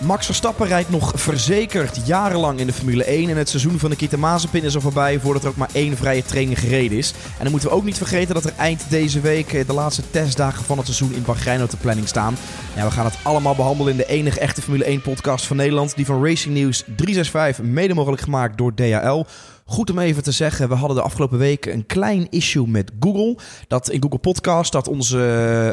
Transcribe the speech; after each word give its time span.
Max 0.00 0.26
Verstappen 0.26 0.66
rijdt 0.66 0.90
nog 0.90 1.12
verzekerd 1.14 2.06
jarenlang 2.06 2.60
in 2.60 2.66
de 2.66 2.72
Formule 2.72 3.04
1 3.04 3.30
en 3.30 3.36
het 3.36 3.48
seizoen 3.48 3.78
van 3.78 3.90
de 3.90 3.96
Kita 3.96 4.16
Mazepin 4.16 4.62
is 4.62 4.74
al 4.74 4.80
voorbij 4.80 5.20
voordat 5.20 5.42
er 5.42 5.48
ook 5.48 5.56
maar 5.56 5.68
één 5.72 5.96
vrije 5.96 6.22
training 6.22 6.58
gereden 6.58 6.98
is. 6.98 7.10
En 7.10 7.42
dan 7.42 7.50
moeten 7.50 7.68
we 7.68 7.74
ook 7.74 7.84
niet 7.84 7.96
vergeten 7.96 8.34
dat 8.34 8.44
er 8.44 8.52
eind 8.56 8.90
deze 8.90 9.20
week 9.20 9.52
eh, 9.52 9.66
de 9.66 9.72
laatste 9.72 10.02
testdagen 10.10 10.64
van 10.64 10.76
het 10.76 10.86
seizoen 10.86 11.14
in 11.14 11.22
Bahrein 11.22 11.62
op 11.62 11.70
de 11.70 11.76
planning 11.76 12.08
staan. 12.08 12.36
Ja, 12.76 12.84
we 12.84 12.90
gaan 12.90 13.04
het 13.04 13.18
allemaal 13.22 13.54
behandelen 13.54 13.92
in 13.92 13.98
de 13.98 14.06
enige 14.06 14.40
echte 14.40 14.62
Formule 14.62 14.84
1 14.84 15.02
podcast 15.02 15.46
van 15.46 15.56
Nederland, 15.56 15.96
die 15.96 16.06
van 16.06 16.24
Racing 16.24 16.54
News 16.54 16.84
365, 16.96 17.64
mede 17.64 17.94
mogelijk 17.94 18.22
gemaakt 18.22 18.58
door 18.58 18.74
DHL. 18.74 19.24
Goed 19.70 19.90
om 19.90 19.98
even 19.98 20.22
te 20.22 20.32
zeggen, 20.32 20.68
we 20.68 20.74
hadden 20.74 20.96
de 20.96 21.02
afgelopen 21.02 21.38
weken 21.38 21.72
een 21.72 21.86
klein 21.86 22.26
issue 22.30 22.66
met 22.66 22.92
Google. 23.00 23.38
Dat 23.66 23.90
in 23.90 24.02
Google 24.02 24.18
Podcast, 24.18 24.72
dat 24.72 24.88
onze 24.88 25.16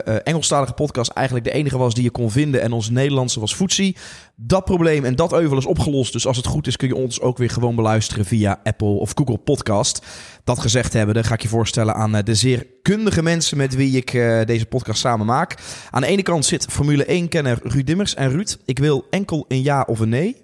uh, 0.08 0.16
Engelstalige 0.24 0.74
podcast 0.74 1.12
eigenlijk 1.12 1.46
de 1.46 1.52
enige 1.52 1.78
was 1.78 1.94
die 1.94 2.04
je 2.04 2.10
kon 2.10 2.32
vinden. 2.32 2.62
En 2.62 2.72
onze 2.72 2.92
Nederlandse 2.92 3.40
was 3.40 3.56
Footsie. 3.56 3.98
Dat 4.36 4.66
probleem 4.66 5.06
en 5.06 5.16
dat 5.16 5.34
euvel 5.34 5.58
is 5.58 5.66
opgelost. 5.66 6.12
Dus 6.12 6.28
als 6.28 6.38
het 6.38 6.46
goed 6.46 6.68
is 6.68 6.76
kun 6.76 6.88
je 6.88 6.96
ons 6.96 7.22
ook 7.22 7.38
weer 7.38 7.50
gewoon 7.50 7.76
beluisteren 7.76 8.26
via 8.26 8.60
Apple 8.64 8.88
of 8.88 9.12
Google 9.16 9.38
Podcast. 9.38 10.06
Dat 10.44 10.60
gezegd 10.60 10.94
hebben, 10.94 11.16
dan 11.16 11.24
ga 11.24 11.34
ik 11.34 11.42
je 11.42 11.48
voorstellen 11.48 11.96
aan 11.96 12.12
de 12.12 12.36
zeer 12.36 12.68
kundige 12.82 13.24
mensen 13.24 13.58
met 13.58 13.76
wie 13.76 13.98
ik 13.98 14.14
uh, 14.14 14.46
deze 14.46 14.66
podcast 14.66 15.00
samen 15.00 15.26
maak. 15.26 15.56
Aan 15.90 16.02
de 16.02 16.08
ene 16.08 16.24
kant 16.24 16.46
zit 16.46 16.66
Formule 16.66 17.24
1-kenner 17.24 17.60
Ruud 17.64 17.86
Dimmers. 17.86 18.14
En 18.14 18.30
Ruud, 18.30 18.58
ik 18.66 18.80
wil 18.80 19.06
enkel 19.10 19.46
een 19.48 19.64
ja 19.64 19.82
of 19.88 20.00
een 20.00 20.10
nee. 20.10 20.44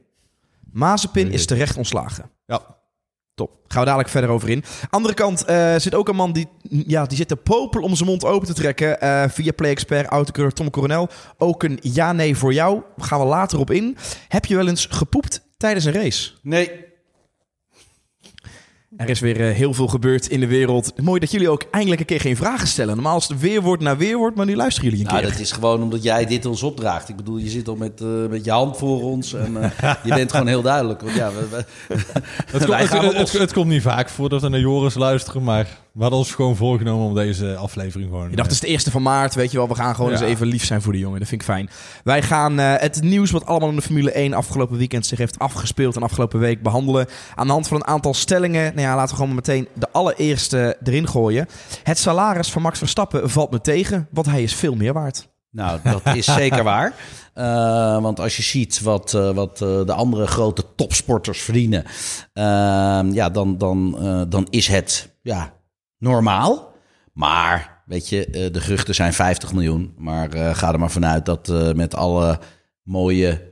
Mazepin 0.72 1.32
is 1.32 1.46
terecht 1.46 1.78
ontslagen. 1.78 2.30
Ja, 2.46 2.80
Top. 3.36 3.52
Gaan 3.68 3.80
we 3.80 3.86
dadelijk 3.86 4.10
verder 4.10 4.30
over 4.30 4.50
in. 4.50 4.64
Andere 4.90 5.14
kant 5.14 5.50
uh, 5.50 5.76
zit 5.76 5.96
ook 5.96 6.08
een 6.08 6.16
man 6.16 6.34
die, 6.34 6.48
ja, 6.70 7.06
die 7.06 7.18
zit 7.18 7.28
te 7.28 7.36
popelen 7.36 7.86
om 7.86 7.96
zijn 7.96 8.10
mond 8.10 8.26
open 8.26 8.48
te 8.48 8.54
trekken. 8.54 8.98
Uh, 9.04 9.24
via 9.28 9.52
Play-Expert, 9.52 10.08
autocoureur 10.08 10.54
Tom 10.54 10.70
Coronel. 10.70 11.10
Ook 11.38 11.64
een 11.64 11.80
ja-nee 11.82 12.36
voor 12.36 12.54
jou. 12.54 12.82
Gaan 12.98 13.20
we 13.20 13.26
later 13.26 13.60
op 13.60 13.72
in. 13.72 13.98
Heb 14.28 14.46
je 14.46 14.56
wel 14.56 14.68
eens 14.68 14.86
gepoept 14.90 15.42
tijdens 15.58 15.86
een 15.86 15.94
race? 15.94 16.32
Nee. 16.42 16.91
Er 19.02 19.10
is 19.10 19.20
weer 19.20 19.40
uh, 19.40 19.56
heel 19.56 19.74
veel 19.74 19.88
gebeurd 19.88 20.28
in 20.28 20.40
de 20.40 20.48
wereld. 20.48 21.02
Mooi 21.02 21.20
dat 21.20 21.32
jullie 21.32 21.50
ook 21.50 21.64
eindelijk 21.72 22.00
een 22.00 22.06
keer 22.06 22.20
geen 22.20 22.36
vragen 22.36 22.68
stellen. 22.68 22.96
Normaal 22.96 23.18
is 23.18 23.28
het 23.28 23.40
weerwoord 23.40 23.80
naar 23.80 23.98
weerwoord, 23.98 24.36
maar 24.36 24.46
nu 24.46 24.56
luisteren 24.56 24.90
jullie 24.90 25.06
een 25.06 25.12
nou, 25.12 25.24
keer. 25.24 25.32
dat 25.32 25.42
is 25.42 25.52
gewoon 25.52 25.82
omdat 25.82 26.04
jij 26.04 26.26
dit 26.26 26.46
ons 26.46 26.64
opdraagt. 26.64 27.10
Ik 27.10 27.16
bedoel, 27.16 27.38
je 27.38 27.50
zit 27.50 27.68
al 27.68 27.76
met, 27.76 28.02
uh, 28.02 28.28
met 28.30 28.46
je 28.46 28.52
hand 28.52 28.78
voor 28.78 29.02
ons 29.04 29.34
en 29.34 29.54
uh, 29.54 29.94
je 30.04 30.14
bent 30.14 30.32
gewoon 30.32 30.48
heel 30.48 30.62
duidelijk. 30.62 31.02
Want 31.02 31.16
ja, 31.16 31.32
we, 31.32 31.48
we, 31.50 31.66
het, 32.46 32.66
kom, 32.66 33.00
het, 33.06 33.18
het, 33.18 33.32
het, 33.32 33.54
komt 33.54 33.68
niet 33.68 33.82
vaak 33.82 34.10
voor 34.10 34.30
dat 34.30 34.42
we 34.42 34.50
naar 34.50 34.60
Joris 34.60 34.96
luisteren, 34.96 35.44
maar 35.44 35.68
we 35.94 36.02
hadden 36.02 36.20
ons 36.20 36.34
gewoon 36.34 36.56
voorgenomen 36.56 37.08
om 37.08 37.16
deze 37.16 37.56
aflevering 37.56 38.10
gewoon... 38.10 38.30
Je 38.30 38.36
dacht, 38.36 38.48
het 38.48 38.56
is 38.56 38.68
de 38.68 38.68
eerste 38.68 38.92
van 38.92 39.02
maart, 39.02 39.36
weet 39.36 39.52
je 39.52 39.58
wel. 39.58 39.68
We 39.68 39.76
gaan 39.76 39.96
gewoon 39.96 40.12
ja. 40.12 40.18
eens 40.18 40.26
even 40.26 40.48
lief 40.48 40.66
zijn 40.66 40.82
voor 40.82 40.94
de 40.94 41.00
jongen. 41.00 41.20
Dat 41.20 41.28
vind 41.28 41.42
ik 41.42 41.48
fijn. 41.48 41.70
Wij 42.04 42.22
gaan 42.22 42.60
uh, 42.60 42.74
het 42.78 43.02
nieuws 43.02 43.32
wat 43.32 43.46
allemaal 43.46 43.70
in 43.70 43.76
de 43.76 43.82
Formule 43.82 44.12
1 44.12 44.34
afgelopen 44.34 44.78
weekend 44.78 45.06
zich 45.06 45.18
heeft 45.18 45.40
afgespeeld 45.40 45.96
en 45.96 46.04
afgelopen 46.04 46.40
week 46.40 46.62
behandelen. 46.62 47.08
Aan 47.36 47.48
de 47.48 47.54
hand 47.54 47.68
van 47.68 47.78
een 47.78 47.88
aantal 47.88 48.14
stellingen. 48.14 48.64
Nou 48.64 48.88
ja, 48.88 48.96
laten 48.96 49.16
we 49.16 49.22
gewoon 49.22 49.36
meteen 49.36 49.68
de 49.74 49.92
allereerste 49.92 50.78
erin 50.84 51.08
gooien. 51.08 51.48
Het 51.84 51.98
salaris 51.98 52.52
van 52.52 52.62
Max 52.62 52.78
Verstappen 52.78 53.30
valt 53.30 53.52
me 53.52 53.62
tegen, 53.62 54.08
want 54.12 54.28
hij 54.28 54.44
is 54.44 54.56
veel 54.56 54.76
meer 54.76 54.94
waard. 54.94 55.30
Nou, 55.52 55.80
dat 55.84 56.16
is 56.16 56.26
zeker 56.42 56.64
waar. 56.64 56.94
Uh, 57.36 58.02
want 58.02 58.20
als 58.20 58.38
je 58.38 58.44
ziet 58.44 58.82
wat, 58.82 59.14
uh, 59.14 59.32
wat 59.32 59.62
uh, 59.62 59.86
de 59.86 59.94
andere 59.94 60.28
grote 60.28 60.64
topsporters 60.76 61.42
verdienen, 61.42 61.84
ehm, 62.34 63.12
ja, 63.12 63.30
dan, 63.30 63.58
dan, 63.58 63.98
dan 64.30 64.48
is 64.50 64.68
het 64.68 65.16
ja, 65.22 65.54
normaal. 66.02 66.74
Maar, 67.14 67.84
weet 67.86 68.10
je, 68.10 68.50
de 68.52 68.60
geruchten 68.62 68.96
zijn 68.96 69.14
50 69.14 69.54
miljoen. 69.54 69.94
Maar 69.98 70.56
ga 70.56 70.74
er 70.74 70.80
maar 70.80 70.92
vanuit 70.92 71.26
dat 71.26 71.76
met 71.76 71.96
alle 71.96 72.40
mooie 72.84 73.50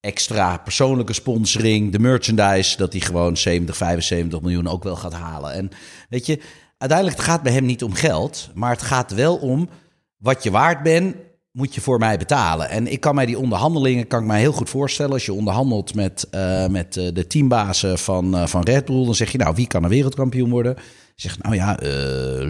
extra 0.00 0.56
persoonlijke 0.56 1.12
sponsoring, 1.12 1.92
de 1.92 1.98
merchandise, 1.98 2.76
dat 2.76 2.92
hij 2.92 3.00
gewoon 3.00 3.36
70, 3.36 3.76
75 3.76 4.40
miljoen 4.40 4.68
ook 4.68 4.84
wel 4.84 4.96
gaat 4.96 5.12
halen. 5.12 5.52
En 5.52 5.70
weet 6.08 6.26
je, 6.26 6.40
uiteindelijk 6.78 7.18
het 7.18 7.28
gaat 7.28 7.42
bij 7.42 7.52
hem 7.52 7.64
niet 7.64 7.82
om 7.82 7.92
geld, 7.92 8.50
maar 8.54 8.70
het 8.70 8.82
gaat 8.82 9.14
wel 9.14 9.36
om 9.36 9.68
wat 10.16 10.42
je 10.42 10.50
waard 10.50 10.82
bent 10.82 11.16
moet 11.52 11.74
je 11.74 11.80
voor 11.80 11.98
mij 11.98 12.18
betalen. 12.18 12.68
En 12.68 12.92
ik 12.92 13.00
kan 13.00 13.14
mij 13.14 13.26
die 13.26 13.38
onderhandelingen 13.38 14.06
kan 14.06 14.20
ik 14.20 14.26
mij 14.26 14.40
heel 14.40 14.52
goed 14.52 14.70
voorstellen. 14.70 15.12
Als 15.12 15.26
je 15.26 15.32
onderhandelt 15.32 15.94
met, 15.94 16.28
met 16.70 16.92
de 16.92 17.26
teambazen 17.26 17.98
van, 17.98 18.48
van 18.48 18.62
Red 18.62 18.84
Bull, 18.84 19.04
dan 19.04 19.14
zeg 19.14 19.32
je 19.32 19.38
nou 19.38 19.54
wie 19.54 19.66
kan 19.66 19.84
een 19.84 19.90
wereldkampioen 19.90 20.50
worden? 20.50 20.76
Zegt 21.20 21.42
nou 21.42 21.54
ja, 21.54 21.76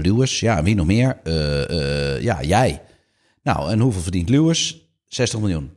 Lewis, 0.03 0.41
ja 0.41 0.62
wie 0.62 0.75
nog 0.75 0.86
meer? 0.86 1.20
ja 2.20 2.42
jij. 2.42 2.82
Nou 3.42 3.70
en 3.70 3.81
hoeveel 3.81 4.03
verdient 4.03 4.28
Lewis? 4.28 4.88
60 5.06 5.41
miljoen. 5.41 5.70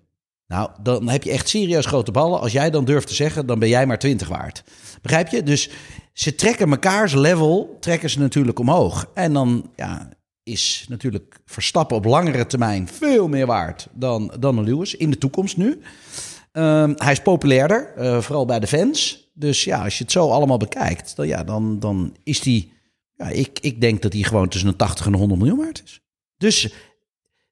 Nou, 0.47 0.69
dan 0.81 1.09
heb 1.09 1.23
je 1.23 1.31
echt 1.31 1.49
serieus 1.49 1.85
grote 1.85 2.11
ballen. 2.11 2.39
Als 2.39 2.51
jij 2.51 2.69
dan 2.69 2.85
durft 2.85 3.07
te 3.07 3.13
zeggen, 3.13 3.45
dan 3.45 3.59
ben 3.59 3.69
jij 3.69 3.85
maar 3.85 3.99
20 3.99 4.27
waard. 4.27 4.63
Begrijp 5.01 5.27
je? 5.27 5.43
Dus 5.43 5.69
ze 6.13 6.35
trekken 6.35 6.69
mekaars 6.69 7.13
level, 7.13 7.77
trekken 7.79 8.09
ze 8.09 8.19
natuurlijk 8.19 8.59
omhoog. 8.59 9.09
En 9.13 9.33
dan, 9.33 9.69
ja, 9.75 10.09
is 10.43 10.85
natuurlijk 10.89 11.39
Verstappen 11.45 11.97
op 11.97 12.05
langere 12.05 12.45
termijn 12.45 12.87
veel 12.87 13.27
meer 13.27 13.45
waard 13.45 13.87
dan, 13.93 14.33
dan 14.39 14.57
een 14.57 14.63
Lewis. 14.63 14.95
In 14.95 15.09
de 15.09 15.17
toekomst 15.17 15.57
nu. 15.57 15.81
Um, 16.51 16.93
hij 16.95 17.11
is 17.11 17.21
populairder, 17.21 17.93
uh, 17.97 18.21
vooral 18.21 18.45
bij 18.45 18.59
de 18.59 18.67
fans. 18.67 19.27
Dus 19.33 19.63
ja, 19.63 19.83
als 19.83 19.97
je 19.97 20.03
het 20.03 20.11
zo 20.11 20.29
allemaal 20.29 20.57
bekijkt, 20.57 21.15
dan, 21.15 21.27
ja, 21.27 21.43
dan, 21.43 21.79
dan 21.79 22.15
is 22.23 22.39
die... 22.39 22.71
Ik, 23.31 23.59
ik 23.59 23.81
denk 23.81 24.01
dat 24.01 24.13
hij 24.13 24.21
gewoon 24.21 24.49
tussen 24.49 24.69
een 24.69 24.75
80 24.75 25.05
en 25.05 25.13
een 25.13 25.19
100 25.19 25.41
miljoen 25.41 25.59
waard 25.59 25.81
is. 25.85 26.01
Dus, 26.37 26.73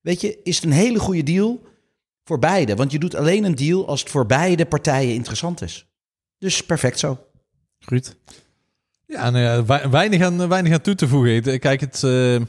weet 0.02 0.22
je, 0.22 0.40
is 0.44 0.56
het 0.56 0.66
een 0.66 0.72
hele 0.72 1.00
goede 1.00 1.24
deal 1.24 1.62
voor 2.24 2.40
beide. 2.40 2.76
Want 2.76 2.92
je 2.92 3.00
doet 3.00 3.16
alleen 3.16 3.44
een 3.44 3.56
deal 3.56 3.88
als 3.88 4.00
het 4.00 4.10
voor 4.10 4.26
beide 4.26 4.66
partijen 4.66 5.14
interessant 5.14 5.62
is. 5.62 5.86
Dus 6.38 6.66
perfect 6.66 7.00
zo. 7.00 7.26
Ruud? 7.80 8.16
Ja, 9.06 9.30
nou 9.30 9.44
ja 9.68 9.90
weinig, 9.90 10.22
aan, 10.22 10.48
weinig 10.48 10.74
aan 10.74 10.82
toe 10.82 10.96
te 10.96 11.08
voegen. 11.08 11.60
Kijk, 11.60 11.80
het... 11.80 12.02
Uh... 12.04 12.42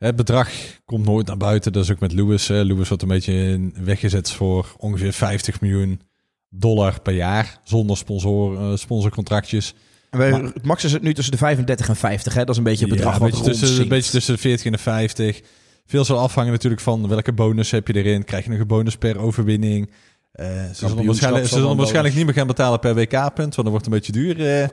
Het 0.00 0.16
bedrag 0.16 0.50
komt 0.84 1.04
nooit 1.04 1.26
naar 1.26 1.36
buiten. 1.36 1.72
Dat 1.72 1.84
is 1.84 1.90
ook 1.90 1.98
met 1.98 2.12
Lewis. 2.12 2.48
Hè. 2.48 2.62
Lewis 2.62 2.88
wordt 2.88 3.02
een 3.02 3.08
beetje 3.08 3.70
weggezet 3.74 4.30
voor 4.30 4.74
ongeveer 4.78 5.12
50 5.12 5.60
miljoen 5.60 6.00
dollar 6.48 7.00
per 7.00 7.14
jaar. 7.14 7.60
Zonder 7.64 7.96
sponsor, 7.96 8.52
uh, 8.52 8.76
sponsorcontractjes. 8.76 9.74
Maar, 10.10 10.52
max 10.62 10.84
is 10.84 10.92
het 10.92 11.02
nu 11.02 11.14
tussen 11.14 11.32
de 11.32 11.38
35 11.38 11.88
en 11.88 11.96
50. 11.96 12.34
Hè? 12.34 12.40
Dat 12.40 12.48
is 12.48 12.56
een 12.56 12.62
beetje 12.62 12.86
het 12.86 12.94
bedrag 12.94 13.18
ja, 13.18 13.20
een 13.20 13.30
beetje 13.30 13.44
tussen, 13.44 13.82
een 13.82 13.88
beetje 13.88 14.10
tussen 14.10 14.34
de 14.34 14.40
40 14.40 14.66
en 14.66 14.72
de 14.72 14.78
50. 14.78 15.40
Veel 15.86 16.04
zal 16.04 16.18
afhangen 16.18 16.52
natuurlijk 16.52 16.82
van 16.82 17.08
welke 17.08 17.32
bonus 17.32 17.70
heb 17.70 17.86
je 17.86 17.94
erin. 17.94 18.24
Krijg 18.24 18.44
je 18.44 18.50
nog 18.50 18.58
een 18.60 18.66
bonus 18.66 18.96
per 18.96 19.18
overwinning? 19.18 19.90
Uh, 20.34 20.46
ze 20.46 20.88
zullen 20.88 21.06
waarschijnlijk, 21.06 21.46
ze 21.46 21.54
zullen 21.54 21.76
waarschijnlijk 21.76 22.14
niet 22.14 22.24
meer 22.24 22.34
gaan 22.34 22.46
betalen 22.46 22.78
per 22.78 22.94
WK-punt. 22.94 23.36
Want 23.36 23.54
dat 23.54 23.68
wordt 23.68 23.86
een 23.86 23.92
beetje 23.92 24.12
duur. 24.12 24.60
Uh, 24.60 24.68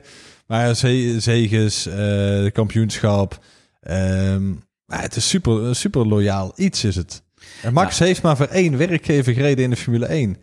maar 0.46 0.76
zegens, 1.18 1.86
uh, 1.86 2.50
kampioenschap... 2.52 3.44
Um, 3.90 4.66
maar 4.88 5.02
het 5.02 5.16
is 5.16 5.28
super, 5.28 5.76
super 5.76 6.06
loyaal 6.06 6.52
iets 6.56 6.84
is 6.84 6.96
het. 6.96 7.22
En 7.62 7.72
Max 7.72 7.98
ja. 7.98 8.04
heeft 8.04 8.22
maar 8.22 8.36
voor 8.36 8.46
één 8.46 8.76
werkgever 8.76 9.32
gereden 9.32 9.64
in 9.64 9.70
de 9.70 9.76
Formule 9.76 10.06
1. 10.06 10.36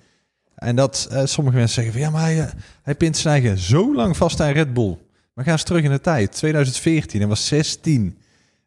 En 0.56 0.76
dat 0.76 1.08
uh, 1.12 1.22
sommige 1.26 1.58
mensen 1.58 1.76
zeggen 1.76 1.94
van 1.94 2.02
ja, 2.02 2.10
maar 2.10 2.22
hij, 2.22 2.38
uh, 2.38 2.46
hij 2.82 2.96
pint 2.96 3.18
zijn 3.18 3.34
eigen 3.34 3.58
zo 3.58 3.96
lang 3.96 4.18
vast 4.18 4.40
aan 4.42 4.52
Red 4.52 4.74
Bull. 4.74 4.98
Maar 5.34 5.44
gaan 5.44 5.54
eens 5.54 5.64
terug 5.64 5.84
in 5.84 5.92
de 5.92 6.02
tijd. 6.02 6.32
2014, 6.32 7.20
hij 7.20 7.30
was 7.30 7.48
16. 7.48 8.18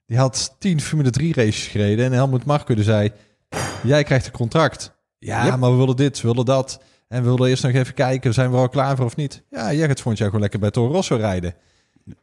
Die 0.07 0.19
had 0.19 0.55
10 0.59 0.81
Formule 0.81 1.11
3 1.11 1.35
races 1.35 1.67
gereden. 1.67 2.05
En 2.05 2.13
Helmut 2.13 2.45
Marko 2.45 2.75
zei, 2.77 3.11
jij 3.83 4.05
krijgt 4.05 4.27
een 4.27 4.33
contract. 4.33 4.93
Ja, 5.19 5.45
yep. 5.45 5.57
maar 5.57 5.71
we 5.71 5.77
willen 5.77 5.97
dit, 5.97 6.21
we 6.21 6.29
willen 6.29 6.45
dat. 6.45 6.81
En 7.09 7.23
we 7.23 7.31
willen 7.31 7.49
eerst 7.49 7.63
nog 7.63 7.73
even 7.73 7.95
kijken, 7.95 8.35
zijn 8.35 8.51
we 8.51 8.57
al 8.57 8.69
klaar 8.69 8.97
voor 8.97 9.05
of 9.05 9.17
niet? 9.17 9.43
Ja, 9.51 9.73
jij 9.73 9.87
gaat 9.87 9.97
volgend 9.97 10.19
jaar 10.19 10.27
gewoon 10.27 10.41
lekker 10.41 10.61
bij 10.61 10.71
Toro 10.71 10.93
Rosso 10.93 11.17
rijden. 11.17 11.55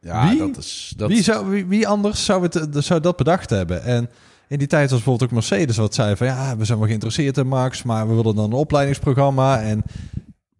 Ja, 0.00 0.28
wie, 0.28 0.38
dat 0.38 0.56
is, 0.56 0.92
dat... 0.96 1.08
Wie, 1.08 1.22
zou, 1.22 1.46
wie, 1.48 1.66
wie, 1.66 1.88
anders 1.88 2.24
zou, 2.24 2.42
het, 2.42 2.84
zou 2.84 3.00
dat 3.00 3.16
bedacht 3.16 3.50
hebben? 3.50 3.82
En 3.82 4.10
in 4.48 4.58
die 4.58 4.66
tijd 4.66 4.90
was 4.90 4.98
bijvoorbeeld 4.98 5.30
ook 5.30 5.34
Mercedes 5.34 5.76
wat 5.76 5.94
zei 5.94 6.16
van... 6.16 6.26
ja, 6.26 6.56
we 6.56 6.64
zijn 6.64 6.78
wel 6.78 6.86
geïnteresseerd 6.86 7.36
in 7.36 7.46
Max, 7.46 7.82
maar 7.82 8.08
we 8.08 8.14
willen 8.14 8.34
dan 8.34 8.44
een 8.44 8.52
opleidingsprogramma. 8.52 9.62
En 9.62 9.82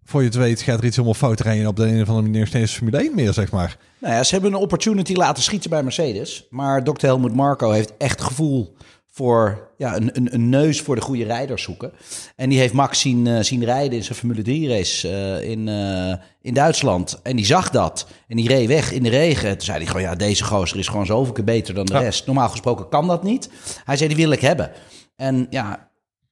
voor 0.05 0.21
je 0.21 0.27
het 0.27 0.37
weet 0.37 0.61
gaat 0.61 0.79
er 0.79 0.85
iets 0.85 0.97
helemaal 0.97 1.19
fout 1.19 1.41
rijden 1.41 1.67
op 1.67 1.77
de 1.77 1.87
een 1.87 2.03
of 2.03 2.09
andere 2.09 2.29
manier 2.29 2.47
steeds 2.47 2.73
Formule 2.73 2.99
1 2.99 3.15
meer, 3.15 3.33
zeg 3.33 3.51
maar. 3.51 3.77
Nou 3.99 4.15
ja, 4.15 4.23
ze 4.23 4.35
hebben 4.35 4.53
een 4.53 4.59
opportunity 4.59 5.15
laten 5.15 5.43
schieten 5.43 5.71
bij 5.71 5.83
Mercedes. 5.83 6.47
Maar 6.51 6.85
Dr. 6.85 7.07
Helmut 7.07 7.35
Marco 7.35 7.71
heeft 7.71 7.93
echt 7.99 8.23
gevoel 8.23 8.77
voor 9.17 9.71
ja, 9.77 9.97
een, 9.97 10.17
een, 10.17 10.35
een, 10.35 10.49
neus 10.49 10.81
voor 10.81 10.95
de 10.95 11.01
goede 11.01 11.25
rijders 11.25 11.63
zoeken. 11.63 11.93
En 12.35 12.49
die 12.49 12.59
heeft 12.59 12.73
Max 12.73 13.01
zien, 13.01 13.27
uh, 13.27 13.41
zien 13.41 13.65
rijden 13.65 13.99
in 13.99 14.05
zijn 14.05 14.19
Formule 14.19 14.43
3 14.43 14.69
race 14.69 15.09
uh, 15.09 15.51
in, 15.51 15.67
uh, 15.67 16.15
in 16.41 16.55
Duitsland. 16.55 17.21
En 17.23 17.37
die 17.37 17.45
zag 17.45 17.71
dat. 17.71 18.07
En 18.29 18.37
die 18.37 18.49
reed 18.49 18.67
weg 18.67 18.93
in 18.93 19.03
de 19.03 19.09
regen. 19.09 19.51
Toen 19.51 19.67
zei 19.67 19.79
hij 19.79 19.87
gewoon, 19.87 20.03
ja, 20.03 20.15
deze 20.15 20.45
gozer 20.45 20.79
is 20.79 20.89
gewoon 20.89 21.07
zoveel 21.07 21.33
keer 21.33 21.45
beter 21.45 21.75
dan 21.75 21.87
de 21.87 21.93
ja. 21.93 21.99
rest. 21.99 22.27
Normaal 22.27 22.49
gesproken 22.49 22.89
kan 22.89 23.07
dat 23.07 23.23
niet. 23.23 23.51
Hij 23.85 23.97
zei, 23.97 24.09
die 24.09 24.25
wil 24.25 24.33
ik 24.33 24.41
hebben. 24.41 24.71
En 25.17 25.47
ja, 25.51 25.91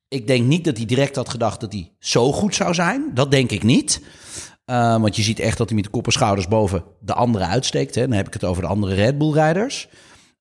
ik 0.08 0.26
denk 0.26 0.46
niet 0.46 0.64
dat 0.64 0.76
hij 0.76 0.86
direct 0.86 1.16
had 1.16 1.28
gedacht 1.28 1.60
dat 1.60 1.72
hij 1.72 1.92
zo 1.98 2.32
goed 2.32 2.54
zou 2.54 2.74
zijn. 2.74 3.10
Dat 3.14 3.30
denk 3.30 3.50
ik 3.50 3.62
niet. 3.62 4.00
Want 4.64 5.16
je 5.16 5.22
ziet 5.22 5.38
echt 5.38 5.58
dat 5.58 5.66
hij 5.66 5.76
met 5.76 5.84
de 5.84 5.90
kop 5.90 6.06
en 6.06 6.12
schouders 6.12 6.48
boven 6.48 6.84
de 7.00 7.14
anderen 7.14 7.48
uitsteekt. 7.48 7.94
Hè. 7.94 8.00
Dan 8.00 8.16
heb 8.16 8.26
ik 8.26 8.32
het 8.32 8.44
over 8.44 8.62
de 8.62 8.68
andere 8.68 8.94
Red 8.94 9.18
Bull-rijders. 9.18 9.88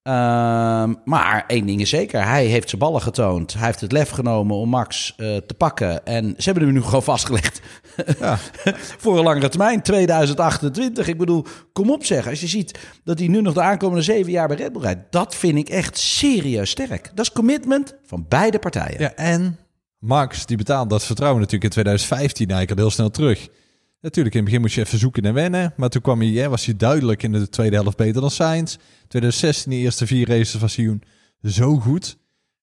Ehm, 0.03 0.93
maar 1.05 1.43
één 1.47 1.65
ding 1.65 1.81
is 1.81 1.89
zeker, 1.89 2.25
hij 2.27 2.45
heeft 2.45 2.69
zijn 2.69 2.81
ballen 2.81 3.01
getoond. 3.01 3.53
Hij 3.53 3.65
heeft 3.65 3.81
het 3.81 3.91
lef 3.91 4.09
genomen 4.09 4.55
om 4.55 4.69
Max 4.69 5.13
uh, 5.17 5.37
te 5.37 5.53
pakken. 5.53 6.05
En 6.05 6.33
ze 6.37 6.43
hebben 6.43 6.63
hem 6.63 6.73
nu 6.73 6.81
gewoon 6.81 7.03
vastgelegd 7.03 7.61
ja. 8.19 8.37
voor 9.01 9.17
een 9.17 9.23
langere 9.23 9.49
termijn, 9.49 9.81
2028. 9.81 11.07
Ik 11.07 11.17
bedoel, 11.17 11.45
kom 11.73 11.91
op 11.91 12.05
zeg, 12.05 12.27
als 12.27 12.39
je 12.39 12.47
ziet 12.47 12.79
dat 13.03 13.19
hij 13.19 13.27
nu 13.27 13.41
nog 13.41 13.53
de 13.53 13.61
aankomende 13.61 14.03
zeven 14.03 14.31
jaar 14.31 14.47
bij 14.47 14.57
Red 14.57 14.73
Bull 14.73 14.81
rijdt. 14.81 15.11
Dat 15.11 15.35
vind 15.35 15.57
ik 15.57 15.69
echt 15.69 15.97
serieus 15.97 16.69
sterk. 16.69 17.11
Dat 17.13 17.25
is 17.25 17.31
commitment 17.31 17.95
van 18.05 18.25
beide 18.29 18.59
partijen. 18.59 18.99
Ja, 18.99 19.13
en 19.13 19.59
Max, 19.99 20.45
die 20.45 20.57
betaalt 20.57 20.89
dat 20.89 21.03
vertrouwen 21.03 21.39
natuurlijk 21.39 21.63
in 21.63 21.81
2015 21.81 22.47
eigenlijk 22.47 22.79
al 22.79 22.85
heel 22.85 22.95
snel 22.95 23.09
terug. 23.09 23.49
Natuurlijk, 24.03 24.35
in 24.35 24.41
het 24.41 24.49
begin 24.49 24.61
moest 24.61 24.75
je 24.75 24.81
even 24.81 24.99
zoeken 24.99 25.23
en 25.23 25.33
wennen. 25.33 25.73
Maar 25.77 25.89
toen 25.89 26.01
kwam 26.01 26.21
hij, 26.21 26.49
was 26.49 26.65
hij 26.65 26.75
duidelijk 26.75 27.23
in 27.23 27.31
de 27.31 27.49
tweede 27.49 27.75
helft 27.75 27.97
beter 27.97 28.21
dan 28.21 28.31
Sainz. 28.31 28.75
2016, 29.07 29.71
de 29.71 29.77
eerste 29.77 30.07
vier 30.07 30.27
races 30.27 30.61
was 30.61 30.75
hij 30.75 30.99
zo 31.41 31.75
goed. 31.75 32.17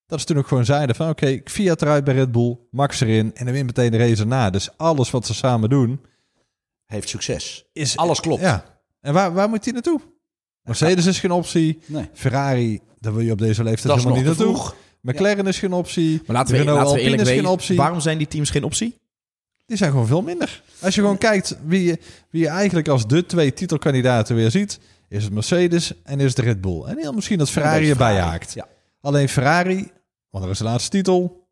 Dat 0.07 0.21
ze 0.21 0.27
toen 0.27 0.39
ook 0.39 0.47
gewoon 0.47 0.65
zeiden 0.65 0.97
van 0.97 1.09
oké, 1.09 1.25
okay, 1.25 1.41
Fiat 1.45 1.83
eruit 1.83 2.05
bij 2.05 2.15
Red 2.15 2.33
Bull, 2.33 2.59
Max 2.71 3.01
erin 3.01 3.35
en 3.35 3.45
dan 3.45 3.55
win 3.55 3.67
meteen 3.67 3.91
de 3.91 3.97
race 3.97 4.21
erna. 4.21 4.51
Dus 4.51 4.69
alles 4.77 5.11
wat 5.11 5.27
ze 5.27 5.35
samen 5.35 5.69
doen... 5.69 6.01
Heeft 6.87 7.09
succes. 7.09 7.65
Is, 7.73 7.97
Alles 7.97 8.21
klopt. 8.21 8.41
Ja. 8.41 8.65
En 9.01 9.13
waar, 9.13 9.33
waar 9.33 9.49
moet 9.49 9.65
hij 9.65 9.73
naartoe? 9.73 10.01
Mercedes 10.63 11.07
is 11.07 11.19
geen 11.19 11.31
optie. 11.31 11.79
Nee. 11.87 12.09
Ferrari, 12.13 12.81
daar 12.99 13.15
wil 13.15 13.23
je 13.23 13.33
op 13.33 13.39
deze 13.39 13.65
leeftijd 13.65 13.95
helemaal 13.95 14.17
niet 14.17 14.27
naartoe. 14.27 14.73
McLaren 15.01 15.47
is 15.47 15.59
geen 15.59 15.73
optie. 15.73 16.23
Maar 16.27 16.37
laten 16.37 16.53
we, 16.53 16.59
Renault 16.59 16.79
laten 16.79 16.95
we 16.95 17.01
eerlijk 17.01 17.23
is 17.23 17.29
geen 17.29 17.47
optie. 17.47 17.77
Waarom 17.77 18.01
zijn 18.01 18.19
die 18.19 18.29
teams 18.29 18.51
geen 18.51 18.65
optie? 18.65 19.00
Die 19.71 19.79
zijn 19.79 19.91
gewoon 19.91 20.07
veel 20.07 20.23
minder. 20.23 20.63
Als 20.81 20.95
je 20.95 21.01
gewoon 21.01 21.19
kijkt 21.19 21.57
wie 21.65 21.85
je, 21.85 21.99
wie 22.31 22.43
je 22.43 22.49
eigenlijk 22.49 22.89
als 22.89 23.07
de 23.07 23.27
twee 23.27 23.53
titelkandidaten 23.53 24.37
weer 24.37 24.51
ziet, 24.51 24.81
is 25.09 25.25
het 25.25 25.33
Mercedes 25.33 25.93
en 26.03 26.21
is 26.21 26.37
het 26.37 26.39
Red 26.39 26.61
Bull. 26.61 26.83
En 26.83 26.99
heel 26.99 27.13
misschien 27.13 27.39
dat 27.39 27.51
Ferrari 27.51 27.91
erbij 27.91 28.19
haakt. 28.19 28.53
Ja. 28.55 28.69
Alleen 29.01 29.29
Ferrari, 29.29 29.91
want 30.31 30.45
er 30.45 30.51
is 30.51 30.59
de 30.59 30.65
laatste 30.65 30.91
titel. 30.91 31.47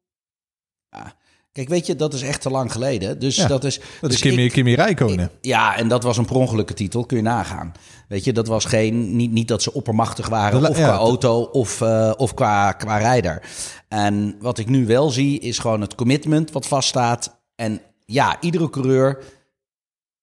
Ja. 0.90 1.14
Kijk, 1.52 1.68
weet 1.68 1.86
je, 1.86 1.96
dat 1.96 2.14
is 2.14 2.22
echt 2.22 2.40
te 2.40 2.50
lang 2.50 2.72
geleden. 2.72 3.18
Dus 3.18 3.36
dat 3.36 3.64
is. 3.64 3.78
Dat 4.00 4.10
dus 4.10 4.14
is 4.14 4.20
Kimi, 4.20 4.44
ik, 4.44 4.52
Kimi. 4.96 5.28
Ja, 5.40 5.76
en 5.76 5.88
dat 5.88 6.02
was 6.02 6.16
een 6.16 6.24
per 6.24 6.74
titel, 6.74 7.06
kun 7.06 7.16
je 7.16 7.22
nagaan. 7.22 7.72
Weet 8.08 8.24
je, 8.24 8.32
dat 8.32 8.46
was 8.46 8.64
geen. 8.64 9.16
Niet, 9.16 9.32
niet 9.32 9.48
dat 9.48 9.62
ze 9.62 9.72
oppermachtig 9.72 10.28
waren, 10.28 10.68
of 10.68 10.76
qua 10.76 10.96
auto 10.96 11.40
of, 11.40 11.80
uh, 11.80 12.12
of 12.16 12.34
qua, 12.34 12.72
qua 12.72 12.96
rijder. 12.96 13.42
En 13.88 14.36
wat 14.40 14.58
ik 14.58 14.68
nu 14.68 14.86
wel 14.86 15.10
zie, 15.10 15.40
is 15.40 15.58
gewoon 15.58 15.80
het 15.80 15.94
commitment 15.94 16.52
wat 16.52 16.66
vaststaat. 16.66 17.40
En 17.54 17.80
ja, 18.12 18.40
iedere 18.40 18.70
coureur 18.70 19.24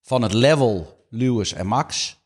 van 0.02 0.22
het 0.22 0.32
level 0.32 1.04
Lewis 1.10 1.52
en 1.52 1.66
Max 1.66 2.20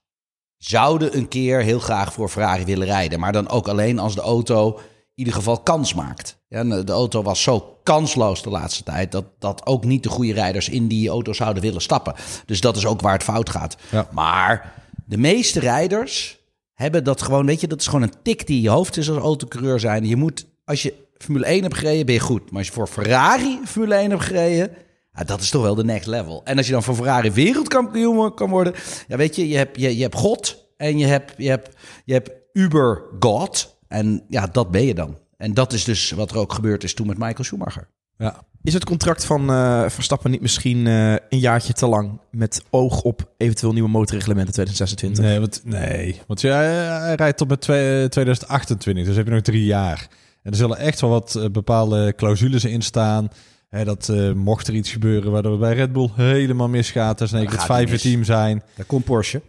zouden 0.57 1.17
een 1.17 1.29
keer 1.29 1.63
heel 1.63 1.79
graag 1.79 2.13
voor 2.13 2.29
Ferrari 2.29 2.65
willen 2.65 2.87
rijden. 2.87 3.21
Maar 3.21 3.33
dan 3.33 3.49
ook 3.49 3.69
alleen 3.69 3.99
als 3.99 4.15
de 4.15 4.21
auto 4.21 4.77
in 4.77 4.83
ieder 5.15 5.35
geval 5.35 5.61
kans 5.61 5.95
maakt. 5.95 6.39
Ja, 6.49 6.65
de 6.83 6.93
auto 6.93 7.23
was 7.23 7.43
zo 7.43 7.79
kansloos 7.83 8.43
de 8.43 8.51
laatste 8.51 8.83
tijd 8.83 9.13
dat, 9.13 9.25
dat 9.39 9.67
ook 9.67 9.85
niet 9.85 10.03
de 10.03 10.09
goede 10.09 10.33
rijders 10.33 10.69
in 10.69 10.89
die 10.89 11.09
auto 11.09 11.33
zouden 11.33 11.63
willen 11.63 11.81
stappen. 11.81 12.15
Dus 12.47 12.61
dat 12.61 12.77
is 12.77 12.87
ook 12.87 13.01
waar 13.01 13.13
het 13.13 13.23
fout 13.23 13.51
gaat. 13.51 13.77
Maar 14.13 14.73
de 15.07 15.19
meeste 15.19 15.61
rijders 15.61 16.39
hebben 16.73 17.05
dat 17.05 17.23
gewoon, 17.23 17.47
weet 17.47 17.61
je, 17.61 17.67
dat 17.67 17.81
is 17.81 17.87
gewoon 17.87 18.03
een 18.03 18.23
tik 18.23 18.47
die 18.47 18.61
je 18.61 18.69
hoofd 18.69 18.97
is 18.97 19.11
als 19.11 19.19
autocoureur 19.19 19.81
zijn. 19.81 20.07
Je 20.07 20.17
moet, 20.17 20.47
als 20.65 20.83
je 20.83 20.95
Formule 21.19 21.47
1 21.47 21.63
hebt 21.63 21.77
gereden, 21.77 22.07
ben 22.07 22.15
je 22.15 22.21
goed. 22.21 22.51
Maar 22.51 22.59
als 22.59 22.67
je 22.67 22.73
voor 22.73 22.87
Ferrari 22.87 23.61
Formule 23.65 23.95
1 23.95 24.11
hebt 24.11 24.23
gereden, 24.23 24.71
ja, 25.15 25.25
dat 25.25 25.41
is 25.41 25.51
toch 25.51 25.63
wel 25.63 25.75
de 25.75 25.85
next 25.85 26.07
level. 26.07 26.41
En 26.45 26.57
als 26.57 26.67
je 26.67 26.73
dan 26.73 26.83
voor 26.83 26.95
Ferrari 26.95 27.31
wereldkampioen 27.31 28.35
kan 28.35 28.51
worden, 28.51 28.75
ja, 29.09 29.17
weet 29.17 29.37
je, 29.37 29.49
je 29.49 29.57
hebt, 29.57 29.81
je, 29.81 29.97
je 29.97 30.03
hebt 30.03 30.15
God 30.15 30.69
en 30.77 30.99
je 30.99 31.07
hebt, 31.07 31.35
je 31.37 31.49
hebt, 31.49 31.71
je 32.05 32.13
hebt 32.13 32.31
Uber 32.53 33.03
God. 33.19 33.77
En 33.89 34.25
ja, 34.29 34.47
dat 34.47 34.71
ben 34.71 34.85
je 34.85 34.95
dan. 34.95 35.19
En 35.37 35.55
dat 35.55 35.73
is 35.73 35.85
dus 35.85 36.11
wat 36.11 36.31
er 36.31 36.39
ook 36.39 36.53
gebeurd 36.53 36.85
is 36.85 36.95
toen 36.95 37.07
met 37.07 37.19
Michael 37.19 37.45
Schumacher. 37.45 37.89
Ja. 38.17 38.45
Is 38.63 38.75
het 38.75 38.85
contract 38.85 39.25
van 39.25 39.51
uh, 39.51 39.89
Verstappen 39.89 40.31
niet 40.31 40.41
misschien 40.41 40.87
uh, 40.87 41.13
een 41.13 41.39
jaartje 41.39 41.73
te 41.73 41.87
lang 41.87 42.21
met 42.31 42.63
oog 42.71 43.03
op 43.03 43.31
eventueel 43.37 43.73
nieuwe 43.73 43.89
motorreglementen 43.89 44.53
2026? 44.53 45.25
Nee, 45.25 45.39
want, 45.41 45.61
nee, 45.65 46.21
want 46.27 46.41
ja, 46.41 46.59
hij 47.01 47.15
rijdt 47.15 47.39
tot 47.39 47.49
met 47.49 47.61
2028, 47.61 49.05
dus 49.05 49.17
heb 49.17 49.27
je 49.27 49.33
nog 49.33 49.43
drie 49.43 49.65
jaar. 49.65 50.09
En 50.43 50.51
er 50.51 50.57
zullen 50.57 50.79
echt 50.79 51.01
wel 51.01 51.11
wat 51.11 51.35
uh, 51.39 51.45
bepaalde 51.45 52.15
clausules 52.17 52.65
in 52.65 52.83
staan. 52.83 53.29
Hè, 53.71 53.85
dat 53.85 54.09
uh, 54.11 54.33
mocht 54.33 54.69
er 54.69 54.75
iets 54.75 54.93
gebeuren 54.93 55.33
waardoor 55.33 55.53
het 55.53 55.61
bij 55.61 55.75
Red 55.75 55.93
Bull 55.93 56.11
helemaal 56.15 56.69
misgaat. 56.69 57.19
Dan 57.19 57.29
zeker 57.29 57.53
het 57.53 57.65
vijfde 57.65 57.99
team 57.99 58.25
zijn. 58.25 58.63
Daar 58.77 58.87
komt 58.87 59.05
Porsche. 59.05 59.43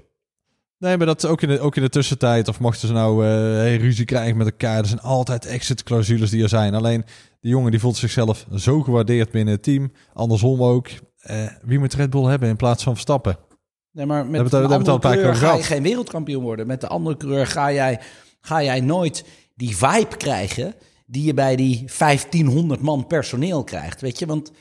Nee, 0.78 0.98
maar 0.98 1.06
dat 1.06 1.26
ook 1.26 1.42
in 1.42 1.48
de, 1.48 1.60
ook 1.60 1.76
in 1.76 1.82
de 1.82 1.90
tussentijd. 1.90 2.48
Of 2.48 2.60
mochten 2.60 2.88
ze 2.88 2.94
nou 2.94 3.26
uh, 3.26 3.76
ruzie 3.78 4.06
krijgen 4.06 4.38
met 4.38 4.48
elkaar. 4.48 4.78
Er 4.78 4.86
zijn 4.86 5.02
altijd 5.02 5.46
exit-clausules 5.46 6.30
die 6.30 6.44
er 6.44 6.50
zijn. 6.50 6.74
Alleen 6.74 7.06
die 7.40 7.52
jongen 7.52 7.72
die 7.72 7.80
voelt 7.80 7.98
zichzelf 7.98 8.46
zo 8.56 8.82
gewaardeerd 8.82 9.32
binnen 9.32 9.54
het 9.54 9.64
team. 9.64 9.92
Andersom 10.14 10.64
ook. 10.64 10.88
Uh, 11.30 11.48
wie 11.62 11.80
moet 11.80 11.94
Red 11.94 12.10
Bull 12.10 12.26
hebben 12.26 12.50
in 12.50 12.56
plaats 12.56 12.84
van 12.84 12.94
Verstappen? 12.94 13.38
Nee, 13.92 14.06
maar 14.06 14.26
met 14.26 14.52
de 14.52 14.58
andere 14.58 15.00
coureur 15.00 15.36
ga 15.36 15.56
je 15.56 15.64
geen 15.64 15.84
wereldkampioen 15.84 16.44
worden. 16.44 16.68
Met 16.68 16.82
de 16.82 16.88
andere 16.88 17.18
coureur 17.18 17.48
ga 17.48 17.72
jij, 17.72 18.00
ga 18.42 18.64
jij 18.64 18.80
nooit 18.80 19.26
die 19.56 19.78
vibe 19.78 20.18
krijgen 20.18 20.74
die 21.12 21.24
je 21.24 21.34
bij 21.34 21.56
die 21.56 21.86
1500 21.98 22.82
man 22.82 23.08
personeel 23.08 23.64
krijgt. 23.64 24.02
Weet 24.02 24.20
je, 24.20 24.26
want 24.26 24.52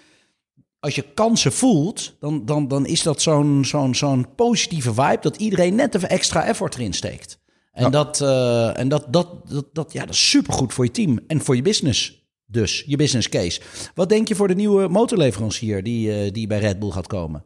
als 0.81 0.94
je 0.94 1.12
kansen 1.14 1.52
voelt, 1.52 2.17
dan, 2.20 2.44
dan, 2.44 2.69
dan 2.69 2.87
is 2.87 3.02
dat 3.02 3.23
zo'n 3.23 3.64
zo'n 3.64 3.94
zo'n 3.94 4.35
positieve 4.35 4.94
vibe 4.94 5.19
dat 5.20 5.37
iedereen 5.37 5.75
net 5.75 5.94
even 5.94 6.08
extra 6.08 6.47
effort 6.47 6.75
erin 6.75 6.93
steekt. 6.93 7.38
En, 7.73 7.91
dat, 7.91 8.20
uh, 8.20 8.79
en 8.79 8.88
dat, 8.88 9.12
dat, 9.12 9.49
dat, 9.49 9.67
dat, 9.73 9.93
ja, 9.93 10.00
dat 10.00 10.14
is 10.14 10.31
supergoed 10.31 10.73
voor 10.73 10.85
je 10.85 10.91
team 10.91 11.20
en 11.26 11.41
voor 11.41 11.56
je 11.56 11.62
business. 11.62 12.29
Dus 12.47 12.85
je 12.87 12.96
business 12.96 13.29
case. 13.29 13.61
Wat 13.94 14.08
denk 14.08 14.29
je 14.29 14.35
voor 14.35 14.49
de 14.49 14.55
nieuwe 14.55 14.88
motorleverancier 14.88 15.82
die, 15.82 16.25
uh, 16.25 16.32
die 16.32 16.46
bij 16.46 16.58
Red 16.58 16.79
Bull 16.79 16.91
gaat 16.91 17.06
komen? 17.06 17.44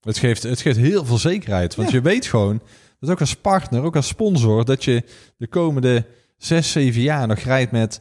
Het 0.00 0.18
geeft, 0.18 0.42
het 0.42 0.60
geeft 0.60 0.78
heel 0.78 1.04
veel 1.04 1.18
zekerheid. 1.18 1.74
Want 1.74 1.90
je 1.90 2.00
weet 2.00 2.26
gewoon 2.26 2.62
dat 3.00 3.10
ook 3.10 3.20
als 3.20 3.34
partner, 3.34 3.82
ook 3.82 3.96
als 3.96 4.06
sponsor, 4.06 4.64
dat 4.64 4.84
je 4.84 5.02
de 5.36 5.48
komende 5.48 6.06
zes, 6.36 6.72
zeven 6.72 7.00
jaar 7.00 7.26
nog 7.26 7.38
rijdt 7.38 7.72
met 7.72 8.00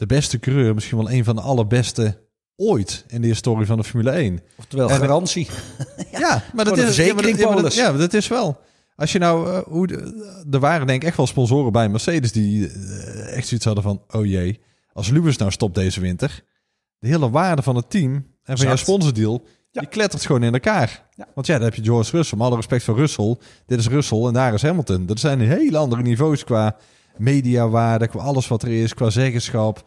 de 0.00 0.06
beste 0.06 0.38
coureur, 0.38 0.74
misschien 0.74 0.96
wel 0.96 1.10
een 1.10 1.24
van 1.24 1.36
de 1.36 1.42
allerbeste 1.42 2.18
ooit 2.56 3.04
in 3.08 3.20
de 3.20 3.26
historie 3.26 3.66
van 3.66 3.76
de 3.76 3.84
Formule 3.84 4.10
1. 4.10 4.40
Oftewel 4.58 4.90
en, 4.90 4.96
garantie. 4.96 5.48
ja, 6.12 6.44
maar 6.54 6.64
dat 6.64 6.78
is 6.78 6.96
ja, 6.96 7.14
maar 7.14 7.22
dat, 7.22 7.38
ja, 7.38 7.54
dat, 7.54 7.74
ja, 7.74 7.92
dat 7.92 8.14
is 8.14 8.28
wel. 8.28 8.60
Als 8.96 9.12
je 9.12 9.18
nou, 9.18 9.48
uh, 9.48 9.58
hoe 9.58 9.88
er 10.50 10.58
waren 10.58 10.86
denk 10.86 11.02
ik 11.02 11.08
echt 11.08 11.16
wel 11.16 11.26
sponsoren 11.26 11.72
bij 11.72 11.88
Mercedes 11.88 12.32
die 12.32 12.58
uh, 12.58 13.36
echt 13.36 13.46
zoiets 13.46 13.66
hadden 13.66 13.84
van, 13.84 14.02
oh 14.10 14.26
jee, 14.26 14.60
als 14.92 15.08
Lewis 15.08 15.36
nou 15.36 15.50
stopt 15.50 15.74
deze 15.74 16.00
winter, 16.00 16.44
de 16.98 17.08
hele 17.08 17.30
waarde 17.30 17.62
van 17.62 17.76
het 17.76 17.90
team 17.90 18.14
en 18.42 18.56
van 18.56 18.66
jouw 18.66 18.76
sponsordeal, 18.76 19.46
die 19.70 19.86
klettert 19.86 20.26
gewoon 20.26 20.42
in 20.42 20.52
elkaar. 20.52 21.08
Want 21.34 21.46
ja, 21.46 21.54
dan 21.54 21.64
heb 21.64 21.74
je 21.74 21.82
George 21.82 22.16
Russell, 22.16 22.38
met 22.38 22.46
alle 22.46 22.56
respect 22.56 22.84
voor 22.84 22.96
Russell, 22.96 23.36
dit 23.66 23.78
is 23.78 23.88
Russell 23.88 24.22
en 24.22 24.32
daar 24.32 24.54
is 24.54 24.62
Hamilton. 24.62 25.06
Dat 25.06 25.20
zijn 25.20 25.40
hele 25.40 25.76
andere 25.78 26.02
niveaus 26.02 26.44
qua 26.44 26.76
mediawaarde, 27.20 28.08
qua 28.08 28.20
alles 28.20 28.48
wat 28.48 28.62
er 28.62 28.82
is, 28.82 28.94
qua 28.94 29.10
zeggenschap. 29.10 29.84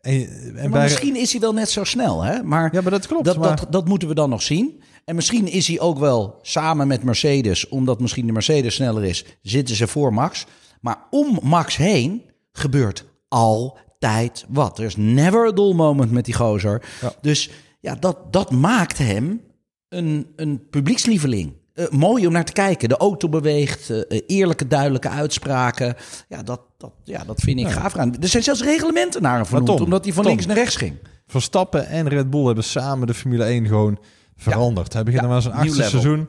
En, 0.00 0.70
misschien 0.70 1.16
is 1.16 1.32
hij 1.32 1.40
wel 1.40 1.52
net 1.52 1.70
zo 1.70 1.84
snel, 1.84 2.22
hè? 2.22 2.42
Maar, 2.42 2.74
ja, 2.74 2.80
maar 2.80 2.90
dat 2.90 3.06
klopt. 3.06 3.24
Dat, 3.24 3.36
maar... 3.36 3.56
dat, 3.56 3.66
dat 3.72 3.88
moeten 3.88 4.08
we 4.08 4.14
dan 4.14 4.30
nog 4.30 4.42
zien. 4.42 4.82
En 5.04 5.14
misschien 5.14 5.46
is 5.46 5.66
hij 5.68 5.80
ook 5.80 5.98
wel 5.98 6.38
samen 6.42 6.86
met 6.86 7.02
Mercedes, 7.02 7.68
omdat 7.68 8.00
misschien 8.00 8.26
de 8.26 8.32
Mercedes 8.32 8.74
sneller 8.74 9.04
is, 9.04 9.24
zitten 9.42 9.76
ze 9.76 9.86
voor 9.86 10.14
Max. 10.14 10.46
Maar 10.80 10.98
om 11.10 11.38
Max 11.42 11.76
heen 11.76 12.22
gebeurt 12.52 13.04
altijd 13.28 14.44
wat. 14.48 14.78
Er 14.78 14.84
is 14.84 14.96
never 14.96 15.46
a 15.46 15.52
dull 15.52 15.74
moment 15.74 16.10
met 16.10 16.24
die 16.24 16.34
gozer. 16.34 16.82
Dus 17.20 17.50
ja, 17.80 17.94
dat, 17.94 18.32
dat 18.32 18.50
maakt 18.50 18.98
hem 18.98 19.40
een, 19.88 20.26
een 20.36 20.68
publiekslieveling. 20.70 21.52
Uh, 21.76 21.88
mooi 21.88 22.26
om 22.26 22.32
naar 22.32 22.44
te 22.44 22.52
kijken. 22.52 22.88
De 22.88 22.96
auto 22.96 23.28
beweegt, 23.28 23.90
uh, 23.90 24.20
eerlijke, 24.26 24.66
duidelijke 24.66 25.08
uitspraken. 25.08 25.94
Ja, 26.28 26.42
dat, 26.42 26.60
dat, 26.76 26.92
ja, 27.04 27.24
dat 27.24 27.40
vind 27.40 27.60
ik 27.60 27.68
gaaf 27.68 27.96
aan. 27.96 28.16
Er 28.20 28.28
zijn 28.28 28.42
zelfs 28.42 28.62
reglementen 28.62 29.22
naar 29.22 29.36
hem 29.36 29.46
vernoemd, 29.46 29.80
omdat 29.80 30.04
hij 30.04 30.12
van 30.12 30.26
links 30.26 30.46
naar 30.46 30.56
rechts 30.56 30.76
ging. 30.76 30.96
Verstappen 31.26 31.86
en 31.86 32.08
Red 32.08 32.30
Bull 32.30 32.44
hebben 32.46 32.64
samen 32.64 33.06
de 33.06 33.14
Formule 33.14 33.44
1 33.44 33.66
gewoon 33.66 33.98
veranderd. 34.36 34.92
Hij 34.92 35.02
begint 35.02 35.22
ja, 35.22 35.28
maar 35.28 35.42
zijn 35.42 35.54
achtste 35.54 35.82
seizoen. 35.82 36.28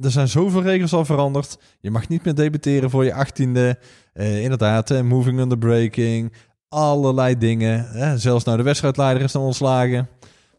Er 0.00 0.10
zijn 0.10 0.28
zoveel 0.28 0.62
regels 0.62 0.92
al 0.92 1.04
veranderd. 1.04 1.58
Je 1.80 1.90
mag 1.90 2.08
niet 2.08 2.24
meer 2.24 2.34
debuteren 2.34 2.90
voor 2.90 3.04
je 3.04 3.14
achttiende. 3.14 3.78
Uh, 4.14 4.42
inderdaad, 4.42 5.02
moving 5.02 5.38
under 5.38 5.58
braking. 5.58 6.32
Allerlei 6.68 7.38
dingen. 7.38 8.20
zelfs 8.20 8.44
nou 8.44 8.56
de 8.56 8.62
wedstrijdleider 8.62 9.22
is 9.22 9.32
dan 9.32 9.42
ontslagen. 9.42 10.08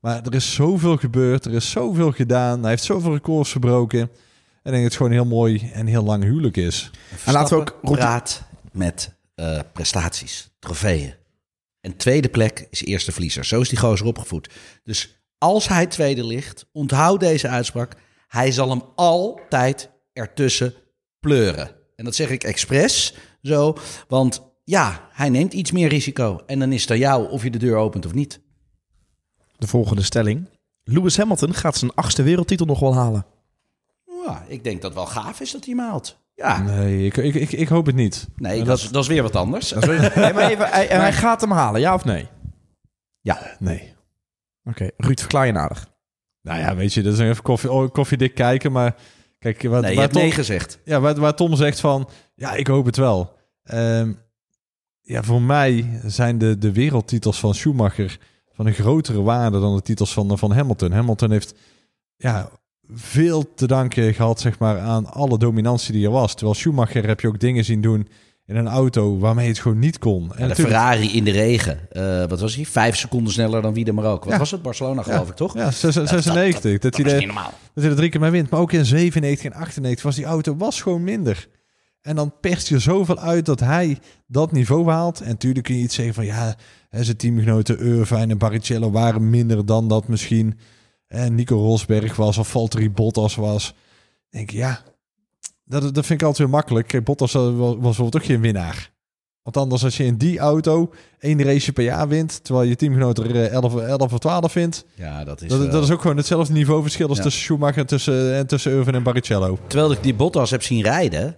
Maar 0.02 0.26
er 0.26 0.34
is 0.34 0.54
zoveel 0.54 0.98
gebeurd, 0.98 1.46
er 1.46 1.54
is 1.54 1.70
zoveel 1.70 2.12
gedaan. 2.12 2.62
Hij 2.62 2.70
heeft 2.70 2.84
zoveel 2.84 3.14
records 3.14 3.52
verbroken. 3.52 4.00
En 4.00 4.08
ik 4.64 4.72
denk 4.72 4.76
dat 4.76 4.84
het 4.84 4.96
gewoon 4.96 5.12
heel 5.12 5.26
mooi 5.26 5.70
en 5.74 5.86
heel 5.86 6.04
lang 6.04 6.24
huwelijk 6.24 6.58
is. 6.58 6.92
En 7.26 7.34
laten 7.34 7.58
we 7.58 7.62
ook 7.62 7.82
praat 7.82 8.44
met 8.72 9.14
uh, 9.36 9.60
prestaties, 9.74 10.50
trofeeën. 10.60 11.14
En 11.82 11.98
tweede 11.98 12.30
plek 12.30 12.68
is 12.70 12.84
eerste 12.84 13.12
verliezer. 13.12 13.46
Zo 13.46 13.62
is 13.62 13.70
die 13.70 13.78
gozer 13.78 14.06
opgevoed. 14.06 14.50
Dus 14.84 15.22
als 15.38 15.68
hij 15.68 15.86
tweede 15.86 16.26
ligt, 16.26 16.66
onthoud 16.72 17.20
deze 17.20 17.48
uitspraak. 17.48 17.96
Hij 18.28 18.52
zal 18.52 18.70
hem 18.70 18.82
altijd 18.96 19.90
ertussen 20.14 20.74
pleuren. 21.20 21.72
En 21.96 22.06
dat 22.06 22.16
zeg 22.16 22.30
ik 22.30 22.44
expres, 22.44 23.14
zo. 23.42 23.78
Want 24.08 24.42
ja, 24.64 25.10
hij 25.12 25.30
neemt 25.30 25.54
iets 25.54 25.72
meer 25.72 25.88
risico. 25.88 26.42
En 26.46 26.60
dan 26.60 26.72
is 26.72 26.82
het 26.82 26.92
aan 26.92 26.98
jou 26.98 27.30
of 27.30 27.44
je 27.44 27.50
de 27.50 27.58
deur 27.58 27.76
opent 27.76 28.06
of 28.06 28.14
niet. 28.14 28.40
De 29.58 29.68
volgende 29.68 30.02
stelling. 30.02 30.50
Lewis 30.84 31.18
Hamilton 31.18 31.54
gaat 31.54 31.78
zijn 31.78 31.94
achtste 31.94 32.24
wereldtitel 32.24 32.66
nog 32.66 32.80
wel 32.80 32.96
halen. 32.96 33.26
Ja, 34.26 34.44
ik 34.48 34.64
denk 34.64 34.82
dat 34.82 34.94
wel 34.94 35.06
gaaf 35.06 35.40
is 35.40 35.52
dat 35.52 35.66
hij 35.66 35.74
hem 35.78 35.86
haalt. 35.86 36.18
Ja. 36.36 36.62
Nee, 36.62 37.06
ik, 37.06 37.18
ik, 37.18 37.34
ik, 37.36 37.52
ik 37.52 37.68
hoop 37.68 37.86
het 37.86 37.96
niet. 37.96 38.28
Nee, 38.36 38.64
dat, 38.64 38.78
is, 38.78 38.90
dat 38.90 39.02
is 39.04 39.10
weer 39.10 39.22
wat 39.22 39.36
anders. 39.36 39.70
Dat 39.70 39.84
is 39.84 39.90
weer- 39.90 40.12
Nee, 40.24 40.34
maar 40.34 40.50
even, 40.50 40.70
hij, 40.70 40.86
hij 40.88 41.14
gaat 41.14 41.42
hem 41.42 41.52
halen, 41.52 41.82
ja 41.82 41.94
of 41.94 42.06
nee? 42.06 42.28
Ja. 43.22 43.56
Nee. 43.60 43.94
Oké, 44.64 44.90
Ruud, 44.98 45.20
verklaar 45.20 45.46
je 45.46 45.52
nadig. 45.52 45.88
Nou 46.42 46.60
ja, 46.60 46.76
weet 46.76 46.94
je, 46.94 47.02
dat 47.02 47.14
is 47.14 47.20
even 47.20 47.44
koffie, 47.44 47.72
oh, 47.72 47.92
koffiedik 47.92 48.36
kijken. 48.36 48.72
Maar 48.72 48.96
kijk, 49.40 49.62
wat, 49.64 49.82
Nee, 49.82 49.90
je 49.90 49.96
waar, 49.96 50.04
hebt 50.04 50.14
Tom, 50.14 50.22
nee 50.22 50.32
gezegd. 50.32 50.80
ja, 50.86 51.00
waar, 51.00 51.16
waar 51.16 51.36
Tom 51.36 51.56
zegt 51.56 51.80
van... 51.80 52.10
Ja, 52.36 52.54
ik 52.54 52.68
hoop 52.68 52.86
het 52.86 52.96
wel. 52.98 53.36
Ehm, 53.64 54.14
ja, 55.02 55.24
voor 55.24 55.42
mij 55.42 56.00
zijn 56.06 56.38
de, 56.38 56.58
de 56.58 56.72
wereldtitels 56.72 57.40
van 57.40 57.54
Schumacher... 57.54 58.20
van 58.58 58.66
een 58.66 58.74
grotere 58.74 59.22
waarde 59.22 59.60
dan 59.60 59.76
de 59.76 59.82
titels 59.82 60.14
van, 60.14 60.38
van 60.38 60.52
Hamilton. 60.52 60.92
Hamilton 60.92 61.32
heeft 61.32 61.54
ja, 62.16 62.50
veel 62.94 63.54
te 63.54 63.68
danken 63.68 64.14
gehad 64.14 64.40
zeg 64.40 64.60
maar, 64.60 64.80
aan 64.80 65.06
alle 65.06 65.38
dominantie 65.38 65.94
die 65.94 66.06
er 66.06 66.12
was. 66.12 66.32
Terwijl 66.34 66.56
Schumacher 66.56 67.08
heb 67.08 67.20
je 67.20 67.28
ook 67.28 67.40
dingen 67.40 67.66
zien 67.66 67.82
doen 67.82 68.08
in 68.46 68.56
een 68.56 68.68
auto 68.68 69.18
waarmee 69.18 69.48
het 69.48 69.60
gewoon 69.60 69.80
niet 69.80 70.00
kon. 70.00 70.36
En 70.36 70.48
de 70.48 70.56
Ferrari 70.56 71.16
in 71.16 71.24
de 71.24 71.32
regen. 71.32 71.80
Eh, 71.92 72.24
wat 72.28 72.40
was 72.40 72.56
hij? 72.56 72.66
Vijf 72.66 72.96
seconden 72.98 73.34
sneller 73.34 73.62
dan 73.62 73.74
wie 73.74 73.86
er 73.86 73.94
maar 73.94 74.06
ook. 74.06 74.24
Wat 74.24 74.34
Ja. 74.34 74.40
was 74.40 74.52
het? 74.52 74.62
Barcelona 74.62 75.02
geloof 75.04 75.30
ik, 75.30 75.36
toch? 75.36 75.54
Ja, 75.54 75.72
96. 75.72 76.80
Dat, 76.80 76.96
Dat 76.96 77.06
normaal. 77.26 77.52
dat 77.74 77.84
hij 77.84 77.90
er 77.92 77.96
drie 77.98 78.10
keer 78.10 78.20
mee 78.20 78.32
wint. 78.32 78.50
Maar 78.50 78.60
ook 78.60 78.72
in 78.72 78.86
97 78.86 79.46
en 79.52 79.54
98 79.60 80.04
was 80.04 80.16
die 80.16 80.26
auto 80.26 80.56
was 80.58 80.82
gewoon 80.82 81.04
minder. 81.04 81.48
En 82.08 82.16
dan 82.16 82.34
perst 82.42 82.68
je 82.68 82.80
zoveel 82.80 83.18
uit 83.20 83.46
dat 83.46 83.60
hij 83.60 83.98
dat 84.28 84.52
niveau 84.52 84.90
haalt. 84.90 85.22
En 85.22 85.28
natuurlijk 85.28 85.66
kun 85.66 85.76
je 85.76 85.82
iets 85.84 85.96
zeggen 85.96 86.14
van 86.14 86.26
ja, 86.26 86.56
zijn 86.90 87.18
teamgenoten 87.18 87.80
Irvine 87.80 88.28
en 88.28 88.38
Barrichello 88.38 88.92
waren 88.92 89.30
minder 89.30 89.66
dan 89.66 89.88
dat 89.88 90.08
misschien. 90.08 90.60
En 91.08 91.36
Nico 91.36 91.56
Rosberg 91.58 92.16
was 92.16 92.38
of 92.38 92.50
Valtteri 92.50 92.92
Bottas 92.92 93.36
was. 93.36 93.68
Ik 94.30 94.38
denk 94.38 94.50
ja, 94.50 94.82
dat, 95.66 95.82
dat 95.82 96.06
vind 96.06 96.22
ik 96.22 96.28
altijd 96.28 96.38
weer 96.38 96.58
makkelijk. 96.58 96.88
Kijk, 96.88 97.04
Bottas 97.04 97.34
was, 97.34 97.54
was 97.56 97.78
bijvoorbeeld 97.78 98.16
ook 98.16 98.26
geen 98.26 98.42
winnaar. 98.42 98.92
Want 99.44 99.58
anders 99.58 99.84
als 99.84 99.98
je 99.98 100.04
in 100.06 100.18
die 100.18 100.40
auto 100.40 100.94
één 101.20 101.44
race 101.44 101.74
per 101.74 101.84
jaar 101.84 102.08
wint, 102.08 102.44
terwijl 102.44 102.68
je 102.70 102.76
teamgenoot 102.76 103.18
er 103.18 103.36
eh, 103.36 103.52
11, 103.52 103.76
11 103.76 104.14
of 104.14 104.20
12 104.20 104.52
vindt, 104.52 104.86
Ja, 104.96 105.24
dat 105.24 105.42
is, 105.42 105.50
dat, 105.50 105.60
wel- 105.60 105.70
dat 105.70 105.84
is 105.84 105.92
ook 105.92 106.02
gewoon 106.02 106.18
hetzelfde 106.18 106.54
niveauverschil 106.54 107.08
als 107.08 107.18
Ja. 107.18 107.24
tussen 107.24 107.42
Schumacher 107.42 107.78
en 107.78 107.86
tussen, 107.88 108.36
en 108.36 108.48
tussen 108.48 108.72
Irvine 108.72 108.98
en 108.98 109.04
Barrichello. 109.04 109.58
Terwijl 109.68 109.92
ik 109.92 110.04
die 110.04 110.14
Bottas 110.14 110.52
heb 110.52 110.64
zien 110.64 110.82
rijden. 110.82 111.36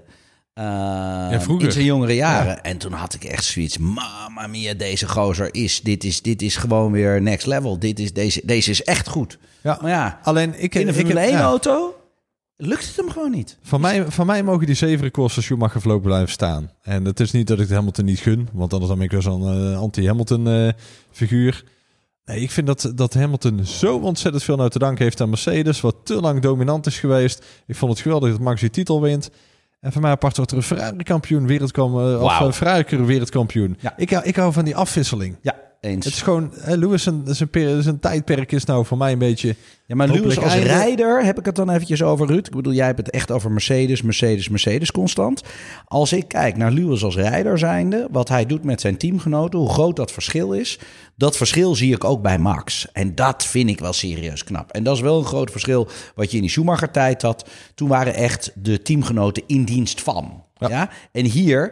Eh, 0.59 1.39
vroeger. 1.39 1.65
In 1.65 1.71
zijn 1.71 1.85
jongere 1.85 2.15
jaren. 2.15 2.63
En 2.63 2.77
toen 2.77 2.91
had 2.91 3.13
ik 3.13 3.23
echt 3.23 3.43
zoiets. 3.43 3.77
Mamma 3.77 4.47
mia, 4.47 4.73
deze 4.73 5.07
gozer 5.07 5.53
is. 5.53 5.81
Dit 5.81 6.03
is, 6.03 6.21
dit 6.21 6.41
is 6.41 6.55
gewoon 6.55 6.91
weer 6.91 7.21
next 7.21 7.45
level. 7.45 7.79
Dit 7.79 7.99
is, 7.99 8.13
deze, 8.13 8.41
deze 8.43 8.69
is 8.69 8.83
echt 8.83 9.07
goed. 9.07 9.37
Ja. 9.61 9.77
Maar 9.81 9.91
ja, 9.91 10.19
Alleen 10.23 10.61
ik 10.61 10.75
in 10.75 10.87
een 10.87 10.93
Formule 10.93 11.19
ja. 11.19 11.27
1 11.27 11.37
auto 11.39 11.93
lukt 12.61 12.87
het 12.87 12.95
hem 12.95 13.09
gewoon 13.09 13.31
niet. 13.31 13.57
Van 13.61 13.81
mij, 13.81 14.05
van 14.11 14.25
mij 14.25 14.43
mogen 14.43 14.65
die 14.65 14.75
zeven 14.75 15.03
records 15.03 15.33
van 15.33 15.43
Schumacher 15.43 15.81
voorlopig 15.81 16.05
blijven 16.07 16.29
staan. 16.29 16.71
En 16.81 17.05
het 17.05 17.19
is 17.19 17.31
niet 17.31 17.47
dat 17.47 17.59
ik 17.59 17.67
het 17.67 17.73
Hamilton 17.75 18.05
niet 18.05 18.19
gun, 18.19 18.49
want 18.53 18.71
anders 18.73 18.89
dan 18.89 18.97
ben 18.97 19.05
ik 19.05 19.11
weer 19.11 19.21
zo'n 19.21 19.71
eh, 19.71 19.79
anti-Hamilton 19.79 20.47
eh, 20.47 20.69
figuur. 21.11 21.63
Nee, 22.25 22.41
ik 22.41 22.51
vind 22.51 22.67
dat, 22.67 22.91
dat 22.95 23.13
Hamilton 23.13 23.65
zo 23.65 23.97
ontzettend 23.97 24.43
veel 24.43 24.55
nou 24.55 24.69
te 24.69 24.79
danken 24.79 25.03
heeft 25.03 25.21
aan 25.21 25.29
Mercedes, 25.29 25.81
wat 25.81 25.95
te 26.03 26.21
lang 26.21 26.41
dominant 26.41 26.85
is 26.85 26.99
geweest. 26.99 27.45
Ik 27.67 27.75
vond 27.75 27.91
het 27.91 28.01
geweldig 28.01 28.31
dat 28.31 28.39
Max 28.39 28.61
die 28.61 28.69
titel 28.69 29.01
wint. 29.01 29.29
En 29.79 29.91
voor 29.91 30.01
mij 30.01 30.11
apart 30.11 30.35
wordt 30.37 30.51
er 30.51 30.57
een 30.57 30.63
Ferrari-kampioen, 30.63 31.47
wereldkampioen, 31.47 32.21
of 32.21 32.39
een 32.39 32.53
Ferrari 32.53 32.97
wereldkampioen. 32.97 33.77
Ja. 33.79 33.93
Ik, 33.97 34.09
hou- 34.09 34.25
ik 34.25 34.35
hou 34.35 34.53
van 34.53 34.65
die 34.65 34.75
afwisseling. 34.75 35.37
Ja, 35.41 35.55
eens. 35.79 36.05
Het 36.05 36.13
is 36.13 36.21
gewoon, 36.21 36.51
hè, 36.59 36.75
Lewis, 36.75 37.07
peri- 37.51 37.81
zijn 37.81 37.99
tijdperk 37.99 38.51
is 38.51 38.65
nou 38.65 38.85
voor 38.85 38.97
mij 38.97 39.11
een 39.11 39.19
beetje... 39.19 39.55
Ja, 39.85 39.95
maar 39.95 40.07
Lewis 40.07 40.39
als 40.39 40.53
einde- 40.53 40.67
rijder 40.67 41.23
heb 41.23 41.39
ik 41.39 41.45
het 41.45 41.55
dan 41.55 41.69
eventjes 41.69 42.03
over, 42.03 42.27
Ruud. 42.27 42.47
Ik 42.47 42.55
bedoel, 42.55 42.73
jij 42.73 42.85
hebt 42.85 42.97
het 42.97 43.09
echt 43.09 43.31
over 43.31 43.51
Mercedes, 43.51 44.01
Mercedes, 44.01 44.49
Mercedes 44.49 44.91
constant. 44.91 45.43
Als 45.85 46.13
ik 46.13 46.27
kijk 46.27 46.57
naar 46.57 46.71
Lewis 46.71 47.03
als 47.03 47.15
rijder 47.15 47.57
zijnde, 47.57 48.07
wat 48.11 48.29
hij 48.29 48.45
doet 48.45 48.63
met 48.63 48.81
zijn 48.81 48.97
teamgenoten, 48.97 49.59
hoe 49.59 49.69
groot 49.69 49.95
dat 49.95 50.11
verschil 50.11 50.53
is, 50.53 50.79
dat 51.15 51.37
verschil 51.37 51.75
zie 51.75 51.93
ik 51.93 52.03
ook 52.03 52.21
bij 52.21 52.39
Max. 52.39 52.91
En 52.91 53.15
dat 53.15 53.45
vind 53.45 53.69
ik 53.69 53.79
wel 53.79 53.93
serieus 53.93 54.43
knap. 54.43 54.71
En 54.71 54.83
dat 54.83 54.95
is 54.95 55.01
wel 55.01 55.19
een 55.19 55.25
groot 55.25 55.51
verschil 55.51 55.87
wat 56.15 56.29
je 56.31 56.35
in 56.37 56.43
die 56.43 56.51
Schumacher-tijd 56.51 57.21
had. 57.21 57.49
Toen 57.75 57.87
waren 57.87 58.13
echt 58.13 58.51
de 58.55 58.81
teamgenoten 58.81 59.43
in 59.47 59.63
dienst 59.63 60.01
van. 60.01 60.43
Ja. 60.57 60.89
En 61.11 61.25
hier 61.25 61.71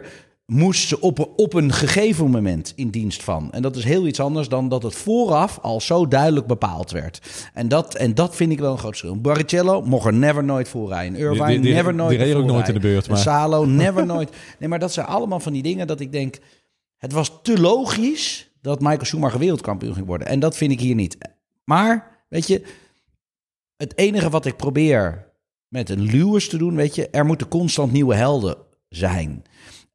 moest 0.52 0.88
ze 0.88 1.00
op, 1.00 1.32
op 1.36 1.54
een 1.54 1.72
gegeven 1.72 2.30
moment 2.30 2.72
in 2.76 2.88
dienst 2.90 3.22
van. 3.22 3.52
En 3.52 3.62
dat 3.62 3.76
is 3.76 3.84
heel 3.84 4.06
iets 4.06 4.20
anders 4.20 4.48
dan 4.48 4.68
dat 4.68 4.82
het 4.82 4.94
vooraf 4.94 5.58
al 5.62 5.80
zo 5.80 6.08
duidelijk 6.08 6.46
bepaald 6.46 6.90
werd. 6.90 7.20
En 7.54 7.68
dat, 7.68 7.94
en 7.94 8.14
dat 8.14 8.36
vind 8.36 8.52
ik 8.52 8.58
wel 8.58 8.72
een 8.72 8.78
groot 8.78 8.96
verschil. 8.96 9.20
Barrichello 9.20 9.82
mocht 9.82 10.06
er 10.06 10.14
never 10.14 10.44
nooit 10.44 10.68
voor 10.68 10.88
rijden. 10.88 11.18
Irvine 11.18 11.46
Die- 11.46 11.54
die- 11.54 11.60
die- 11.64 11.72
never 11.74 11.92
die 11.92 12.00
nooit 12.00 12.18
reed 12.18 12.34
ook 12.34 12.40
ervoor 12.40 12.52
nooit 12.52 12.68
in 12.68 12.74
de 12.74 12.80
beurt, 12.80 13.08
maar- 13.08 13.18
Salo 13.18 13.64
never 13.64 14.06
nooit. 14.06 14.30
Nee, 14.58 14.68
maar 14.68 14.78
dat 14.78 14.92
zijn 14.92 15.06
allemaal 15.06 15.40
van 15.40 15.52
die 15.52 15.62
dingen 15.62 15.86
dat 15.86 16.00
ik 16.00 16.12
denk... 16.12 16.38
Het 16.96 17.12
was 17.12 17.32
te 17.42 17.60
logisch 17.60 18.50
dat 18.62 18.80
Michael 18.80 19.04
Schumacher 19.04 19.38
wereldkampioen 19.38 19.94
ging 19.94 20.06
worden. 20.06 20.26
En 20.26 20.40
dat 20.40 20.56
vind 20.56 20.72
ik 20.72 20.80
hier 20.80 20.94
niet. 20.94 21.18
Maar, 21.64 22.24
weet 22.28 22.46
je... 22.46 22.62
Het 23.76 23.98
enige 23.98 24.30
wat 24.30 24.46
ik 24.46 24.56
probeer 24.56 25.26
met 25.68 25.90
een 25.90 26.02
Lewis 26.02 26.48
te 26.48 26.56
doen, 26.58 26.74
weet 26.74 26.94
je... 26.94 27.08
Er 27.08 27.24
moeten 27.26 27.48
constant 27.48 27.92
nieuwe 27.92 28.14
helden 28.14 28.56
zijn. 28.88 29.42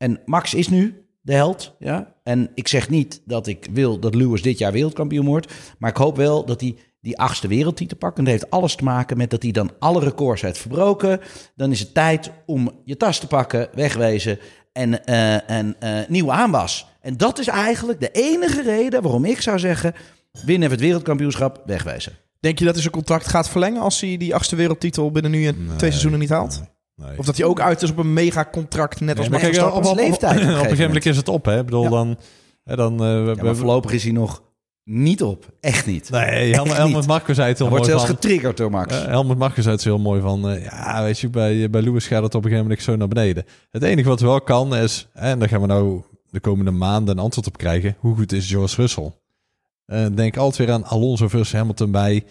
En 0.04 0.20
Max 0.26 0.54
is 0.54 0.70
nu 0.70 1.06
de 1.22 1.34
held, 1.34 1.76
ja. 1.80 2.14
En 2.24 2.50
ik 2.54 2.68
zeg 2.68 2.90
niet 2.90 3.22
dat 3.26 3.48
ik 3.48 3.68
wil 3.72 4.00
dat 4.00 4.16
Lewis 4.16 4.42
dit 4.42 4.58
jaar 4.58 4.72
wereldkampioen 4.72 5.26
wordt. 5.26 5.54
Maar 5.78 5.90
ik 5.90 5.98
hoop 5.98 6.18
wel 6.18 6.46
dat 6.46 6.62
hij 6.62 6.76
die 7.02 7.20
achtste 7.20 7.48
wereldtitel 7.48 7.98
pakt. 7.98 8.18
En 8.18 8.24
dat 8.24 8.34
heeft 8.34 8.50
alles 8.50 8.76
te 8.76 8.84
maken 8.84 9.18
met 9.18 9.30
dat 9.30 9.44
hij 9.44 9.52
dan 9.52 9.72
alle 9.80 10.00
records 10.00 10.42
heeft 10.42 10.58
verbroken. 10.58 11.20
Dan 11.56 11.72
is 11.72 11.80
het 11.80 11.94
tijd 11.94 12.32
om 12.46 12.72
je 12.86 12.98
tas 12.98 13.20
te 13.20 13.28
pakken, 13.28 13.70
wegwezen 13.74 14.40
en, 14.74 15.06
eh 15.06 15.50
en 15.50 15.76
eh, 15.80 16.08
nieuw 16.08 16.32
aanwas. 16.32 16.88
En 17.02 17.18
dat 17.18 17.40
is 17.40 17.48
eigenlijk 17.48 18.00
de 18.00 18.12
enige 18.12 18.62
reden 18.62 19.02
waarom 19.02 19.26
ik 19.26 19.42
zou 19.42 19.60
zeggen... 19.60 19.94
winnen 20.32 20.62
even 20.62 20.72
het 20.72 20.80
wereldkampioenschap, 20.80 21.62
wegwezen. 21.66 22.14
Denk 22.40 22.60
je 22.60 22.64
dat 22.66 22.74
hij 22.74 22.82
zijn 22.82 22.96
contract 22.96 23.28
gaat 23.28 23.50
verlengen 23.50 23.82
als 23.82 24.02
hij 24.02 24.18
die 24.18 24.36
achtste 24.36 24.56
wereldtitel 24.56 25.12
binnen 25.12 25.32
nu 25.32 25.46
en 25.46 25.56
twee 25.78 25.90
seizoenen 25.90 26.20
niet 26.20 26.30
haalt? 26.30 26.60
Nee. 26.60 26.73
Of 27.18 27.26
dat 27.26 27.38
hij 27.38 27.46
ook 27.46 27.60
uit 27.60 27.82
is 27.82 27.90
op 27.92 27.98
een 27.98 28.14
megacontract, 28.14 29.00
net 29.00 29.18
als 29.18 29.30
Max 29.30 29.42
kijk, 29.42 29.62
op, 29.62 29.74
op, 29.74 29.86
op, 29.86 29.96
leeftijd 29.96 30.36
op 30.36 30.42
een 30.42 30.50
op 30.50 30.56
een 30.56 30.64
gegeven 30.64 30.86
moment 30.86 31.06
is 31.06 31.18
het 31.18 31.28
op, 31.30 31.46
hè? 31.46 31.60
Ik 31.60 31.66
bedoel, 31.66 31.84
Ja. 31.84 31.90
dan... 31.90 32.18
Hè, 32.64 32.76
dan 32.76 33.04
eh, 33.04 33.36
Ja, 33.36 33.44
maar 33.44 33.56
voorlopig 33.56 33.92
is 33.92 34.04
hij 34.04 34.12
nog 34.12 34.42
niet 34.84 35.24
op. 35.24 35.46
Echt 35.60 35.86
niet. 35.86 36.10
Nee, 36.10 36.54
Helmut, 36.54 36.72
Echt 36.72 36.78
Helmut. 36.82 37.08
Marko 37.08 37.34
zei 37.34 37.48
het 37.48 37.58
heel 37.58 37.70
wordt 37.70 37.86
mooi 37.86 37.98
zelfs 37.98 38.12
van... 38.12 38.22
getriggerd 38.22 38.58
door 38.58 38.72
Max. 38.72 38.96
eh, 38.96 39.06
Helmut 39.06 39.38
Marko 39.38 39.62
zei 39.62 39.76
het 39.76 39.84
heel 39.84 40.00
mooi 40.00 40.22
van... 40.22 40.50
eh, 40.50 40.64
ja, 40.64 41.04
weet 41.04 41.20
je, 41.20 41.30
bij, 41.30 41.70
bij 41.70 41.82
Lewis 41.82 42.08
gaat 42.08 42.24
het 42.24 42.36
op 42.36 42.44
een 42.44 42.50
gegeven 42.50 42.64
moment 42.68 42.84
zo 42.84 42.96
naar 42.96 43.08
beneden. 43.08 43.46
Het 43.72 43.84
enige 43.84 44.10
wat 44.10 44.20
wel 44.20 44.42
kan 44.42 44.76
is... 44.76 45.08
En 45.14 45.40
daar 45.40 45.50
gaan 45.50 45.62
we 45.62 45.68
nou 45.68 46.02
de 46.30 46.40
komende 46.40 46.72
maanden 46.72 47.18
een 47.18 47.24
antwoord 47.24 47.48
op 47.48 47.58
krijgen. 47.58 47.96
Hoe 48.00 48.16
goed 48.16 48.32
is 48.32 48.50
George 48.50 48.76
Russell? 48.82 49.12
Eh, 49.86 50.06
denk 50.14 50.38
altijd 50.38 50.68
weer 50.68 50.76
aan 50.76 50.86
Alonso 50.86 51.28
versus 51.28 51.54
Hamilton 51.54 51.92
bij, 51.92 52.24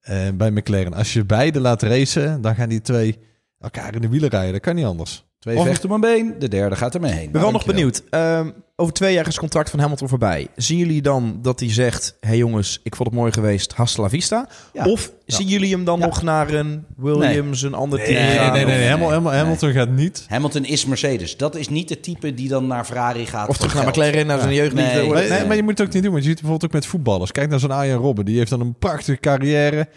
eh, 0.00 0.16
bij 0.34 0.50
McLaren. 0.50 0.94
Als 0.94 1.12
je 1.12 1.24
beide 1.24 1.60
laat 1.60 1.82
racen, 1.82 2.40
dan 2.42 2.54
gaan 2.54 2.68
die 2.68 2.80
twee 2.80 3.18
elkaar 3.60 3.94
in 3.94 4.00
de 4.00 4.08
wielen 4.08 4.28
rijden. 4.28 4.52
Dat 4.52 4.60
kan 4.60 4.74
niet 4.74 4.84
anders. 4.84 5.26
Twee 5.38 5.56
Of- 5.56 5.66
vechten 5.66 5.88
om 5.88 5.94
een 5.94 6.00
been, 6.00 6.34
de 6.38 6.48
derde 6.48 6.76
gaat 6.76 6.94
ermee 6.94 7.12
heen. 7.12 7.22
Ik 7.22 7.32
ben 7.32 7.40
wel 7.42 7.50
nog 7.50 7.66
benieuwd. 7.66 8.02
Ehm, 8.10 8.50
over 8.76 8.92
twee 8.94 9.12
jaar 9.12 9.22
is 9.22 9.28
het 9.30 9.38
contract 9.38 9.70
van 9.70 9.78
Hamilton 9.78 10.08
voorbij. 10.08 10.46
Zien 10.56 10.78
jullie 10.78 11.02
dan 11.02 11.38
dat 11.42 11.60
hij 11.60 11.72
zegt... 11.72 12.16
hey 12.20 12.36
jongens, 12.36 12.80
ik 12.82 12.96
vond 12.96 13.08
het 13.08 13.18
mooi 13.18 13.32
geweest. 13.32 13.72
Hasta 13.72 14.02
la 14.02 14.08
vista. 14.08 14.48
Ja. 14.72 14.84
Of 14.84 15.12
zien 15.26 15.46
jullie 15.46 15.72
hem 15.72 15.84
dan 15.84 15.98
Ja. 15.98 16.06
nog 16.06 16.22
naar 16.22 16.50
een 16.52 16.84
Williams, 16.96 17.62
een 17.62 17.74
ander 17.74 17.98
team 18.04 18.12
Nee, 18.24 18.36
gaan? 18.36 18.52
nee, 18.52 18.64
nee. 18.64 18.74
Of, 18.74 18.78
nee. 18.80 18.88
Hamil- 18.88 19.06
nee. 19.08 19.14
Hamil- 19.18 19.32
Hamilton 19.32 19.72
gaat 19.72 19.88
niet... 19.90 20.24
Hamilton 20.28 20.64
is 20.64 20.84
Mercedes. 20.86 21.36
Dat 21.36 21.56
is 21.56 21.68
niet 21.68 21.88
de 21.88 22.00
type 22.00 22.34
die 22.34 22.48
dan 22.48 22.66
naar 22.66 22.84
Ferrari 22.84 23.26
gaat. 23.26 23.48
of 23.48 23.56
terug 23.56 23.74
naar. 23.74 23.86
McLaren, 23.88 24.26
naar 24.26 24.40
zijn. 24.40 24.74
Maar, 24.74 25.28
nee, 25.28 25.46
maar 25.46 25.56
je 25.56 25.62
moet 25.62 25.78
het 25.78 25.86
ook 25.86 25.92
niet 25.94 26.02
doen. 26.02 26.12
Want 26.12 26.24
je 26.24 26.28
ziet 26.30 26.40
bijvoorbeeld 26.40 26.70
ook 26.70 26.76
met 26.80 26.86
voetballers. 26.86 27.32
Kijk 27.32 27.50
naar 27.50 27.58
zo'n 27.60 27.70
Arjen 27.70 27.96
Robben. 27.96 28.24
Die 28.24 28.36
heeft 28.38 28.50
dan 28.50 28.60
een 28.60 28.74
prachtige 28.78 29.20
carrière. 29.20 29.88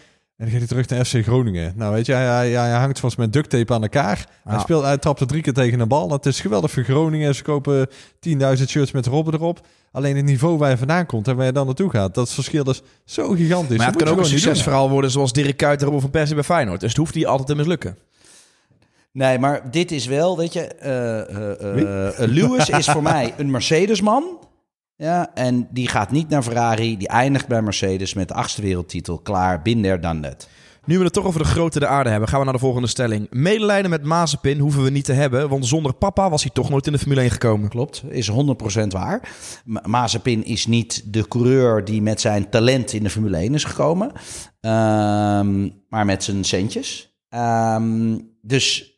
En 0.42 0.48
dan 0.50 0.60
gaat 0.60 0.68
hij 0.68 0.82
terug 0.84 0.88
naar 0.88 1.04
FC 1.04 1.26
Groningen. 1.26 1.72
Nou, 1.76 1.92
weet 1.94 2.06
je, 2.06 2.12
hij, 2.12 2.24
hij, 2.26 2.50
hij 2.50 2.70
hangt 2.78 3.00
vast 3.00 3.16
met 3.18 3.32
duct 3.32 3.50
tape 3.50 3.72
aan 3.74 3.82
elkaar. 3.82 4.26
Hij, 4.44 4.54
Ja. 4.54 4.60
speelt, 4.60 4.82
hij 4.84 4.98
trapt 4.98 5.20
er 5.20 5.26
drie 5.26 5.42
keer 5.42 5.52
tegen 5.52 5.80
een 5.80 5.88
bal. 5.88 6.08
Dat 6.08 6.26
is 6.26 6.40
geweldig 6.40 6.70
voor 6.70 6.82
Groningen. 6.82 7.34
Ze 7.34 7.42
kopen 7.42 7.88
10.000 8.28 8.32
shirts 8.66 8.92
met 8.92 9.06
Robben 9.06 9.34
erop. 9.34 9.66
Alleen 9.92 10.16
het 10.16 10.24
niveau 10.24 10.58
waar 10.58 10.70
je 10.70 10.76
vandaan 10.76 11.06
komt 11.06 11.28
en 11.28 11.36
waar 11.36 11.46
je 11.46 11.52
dan 11.52 11.66
naartoe 11.66 11.90
gaat. 11.90 12.14
Dat 12.14 12.30
verschil 12.32 12.70
is 12.70 12.82
zo 13.04 13.28
gigantisch. 13.30 13.76
Maar 13.76 13.86
Dat 13.86 13.94
het 13.94 14.04
kan 14.04 14.12
ook 14.12 14.18
een 14.18 14.24
succesverhaal 14.30 14.90
worden 14.90 15.10
zoals 15.10 15.32
Dirk 15.32 15.56
Kuyt 15.56 15.82
Robin 15.82 16.00
van 16.00 16.10
Persie 16.10 16.34
bij 16.34 16.44
Feyenoord. 16.44 16.80
Dus 16.80 16.88
het 16.88 16.98
hoeft 16.98 17.14
niet 17.14 17.26
altijd 17.26 17.48
te 17.48 17.54
mislukken. 17.54 17.96
Nee, 19.12 19.38
maar 19.38 19.70
dit 19.70 19.90
is 19.92 20.06
wel, 20.06 20.36
weet 20.36 20.52
je... 20.52 20.60
eh, 20.66 21.20
eh, 21.20 21.60
eh, 21.60 22.22
eh, 22.22 22.28
Lewis 22.30 22.68
is 22.68 22.86
voor 22.86 23.02
mij 23.12 23.34
een 23.36 23.50
Mercedes-man. 23.50 24.24
Ja, 25.02 25.30
en 25.34 25.68
die 25.70 25.88
gaat 25.88 26.10
niet 26.10 26.28
naar 26.28 26.42
Ferrari. 26.42 26.96
Die 26.96 27.08
eindigt 27.08 27.48
bij 27.48 27.62
Mercedes 27.62 28.14
met 28.14 28.28
de 28.28 28.34
achtste 28.34 28.62
wereldtitel. 28.62 29.18
Klaar, 29.18 29.62
binder 29.62 30.00
dan 30.00 30.20
net. 30.20 30.48
Nu 30.84 30.98
we 30.98 31.04
het 31.04 31.12
toch 31.12 31.24
over 31.24 31.40
de 31.42 31.46
grote 31.48 31.78
de 31.78 31.86
aarde 31.86 32.10
hebben, 32.10 32.28
gaan 32.28 32.38
we 32.38 32.44
naar 32.44 32.54
de 32.54 32.60
volgende 32.60 32.88
stelling. 32.88 33.26
Medelijden 33.30 33.90
met 33.90 34.02
Mazepin 34.04 34.58
hoeven 34.58 34.82
we 34.82 34.90
niet 34.90 35.04
te 35.04 35.12
hebben, 35.12 35.48
want 35.48 35.66
zonder 35.66 35.94
papa 35.94 36.30
was 36.30 36.42
hij 36.42 36.50
toch 36.54 36.70
nooit 36.70 36.86
in 36.86 36.92
de 36.92 36.98
Formule 36.98 37.20
1 37.20 37.30
gekomen. 37.30 37.68
Klopt, 37.68 38.02
is 38.08 38.30
100% 38.30 38.86
waar. 38.88 39.28
Ma- 39.64 39.82
Mazepin 39.86 40.44
is 40.44 40.66
niet 40.66 41.02
de 41.12 41.28
coureur 41.28 41.84
die 41.84 42.02
met 42.02 42.20
zijn 42.20 42.50
talent 42.50 42.92
in 42.92 43.02
de 43.02 43.10
Formule 43.10 43.36
1 43.36 43.54
is 43.54 43.64
gekomen, 43.64 44.12
ehm, 44.60 45.68
maar 45.88 46.04
met 46.04 46.24
zijn 46.24 46.44
centjes. 46.44 47.16
Ehm, 47.28 48.18
dus 48.42 48.91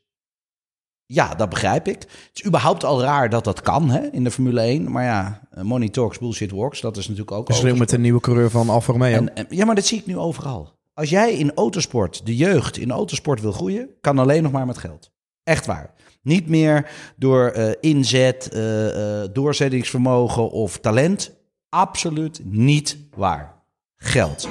ja, 1.15 1.35
dat 1.35 1.49
begrijp 1.49 1.89
ik. 1.89 2.01
Het 2.01 2.31
is 2.35 2.45
überhaupt 2.47 2.85
al 2.85 3.03
raar 3.03 3.29
dat 3.31 3.45
dat 3.45 3.61
kan 3.61 3.91
hè, 3.91 4.01
in 4.13 4.25
de 4.25 4.31
Formule 4.31 4.61
1. 4.61 4.91
Maar 4.91 5.05
ja, 5.05 5.41
eh, 5.51 5.63
money 5.63 5.89
talks, 5.89 6.19
bullshit 6.19 6.51
works. 6.51 6.81
Dat 6.81 6.97
is 6.97 7.09
natuurlijk 7.09 7.37
ook 7.37 7.53
Schreeuw 7.53 7.77
met 7.77 7.89
de 7.91 7.99
nieuwe 7.99 8.21
coureur 8.21 8.51
van 8.51 8.69
Alfa 8.69 8.93
Romeo. 8.93 9.17
En, 9.17 9.35
en- 9.37 9.47
ja, 9.49 9.65
maar 9.65 9.75
dat 9.75 9.85
zie 9.87 9.99
ik 9.99 10.07
nu 10.07 10.19
overal. 10.19 10.73
Als 10.95 11.11
jij 11.11 11.33
in 11.35 11.55
autosport, 11.55 12.27
de 12.27 12.37
jeugd 12.37 12.77
in 12.77 12.91
autosport 12.91 13.41
wil 13.41 13.53
groeien, 13.53 13.89
kan 14.01 14.19
alleen 14.19 14.43
nog 14.43 14.53
maar 14.53 14.67
met 14.67 14.79
geld. 14.79 15.11
Echt 15.43 15.67
waar. 15.67 15.93
Niet 16.23 16.49
meer 16.49 16.91
door 17.17 17.49
eh, 17.49 17.71
inzet, 17.81 18.49
eh, 18.49 19.23
doorzettingsvermogen 19.33 20.51
of 20.51 20.79
talent. 20.79 21.33
Absoluut 21.69 22.41
niet 22.45 22.97
waar. 23.17 23.63
Geld. 23.97 24.49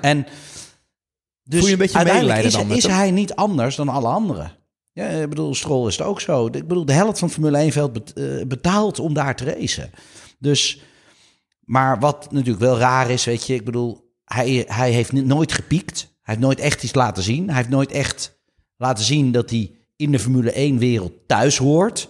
En 0.00 0.26
dus 1.42 1.58
Voel 1.58 1.66
je 1.68 1.72
een 1.72 1.78
beetje 1.78 1.96
uiteindelijk 1.98 2.42
is, 2.42 2.52
dan 2.52 2.70
is 2.70 2.86
hij 2.86 3.10
niet 3.10 3.34
anders 3.34 3.76
dan 3.76 3.88
alle 3.88 4.08
anderen. 4.08 4.52
Ja, 4.92 5.06
ik 5.06 5.28
bedoel, 5.28 5.54
Stroll 5.54 5.86
is 5.86 5.96
het 5.96 6.06
ook 6.06 6.20
zo. 6.20 6.46
Ik 6.46 6.52
bedoel, 6.52 6.84
de 6.84 6.92
helft 6.92 7.18
van 7.18 7.30
Formule 7.30 7.70
1-veld 7.70 7.92
bet- 7.92 8.12
eh, 8.12 8.46
betaalt 8.46 8.98
om 8.98 9.14
daar 9.14 9.36
te 9.36 9.44
racen. 9.44 9.90
Dus, 10.38 10.82
maar 11.64 11.98
wat 11.98 12.32
natuurlijk 12.32 12.60
wel 12.60 12.78
raar 12.78 13.10
is, 13.10 13.24
weet 13.24 13.46
je, 13.46 13.54
ik 13.54 13.64
bedoel, 13.64 14.12
hij, 14.24 14.64
hij 14.68 14.90
heeft 14.90 15.12
nooit 15.12 15.52
gepiekt. 15.52 16.00
Hij 16.00 16.34
heeft 16.34 16.46
nooit 16.46 16.60
echt 16.60 16.82
iets 16.82 16.94
laten 16.94 17.22
zien. 17.22 17.46
Hij 17.46 17.56
heeft 17.56 17.68
nooit 17.68 17.92
echt 17.92 18.40
laten 18.76 19.04
zien 19.04 19.32
dat 19.32 19.50
hij 19.50 19.74
in 19.96 20.12
de 20.12 20.18
Formule 20.18 20.52
1-wereld 20.72 21.12
thuis 21.26 21.56
hoort. 21.58 22.08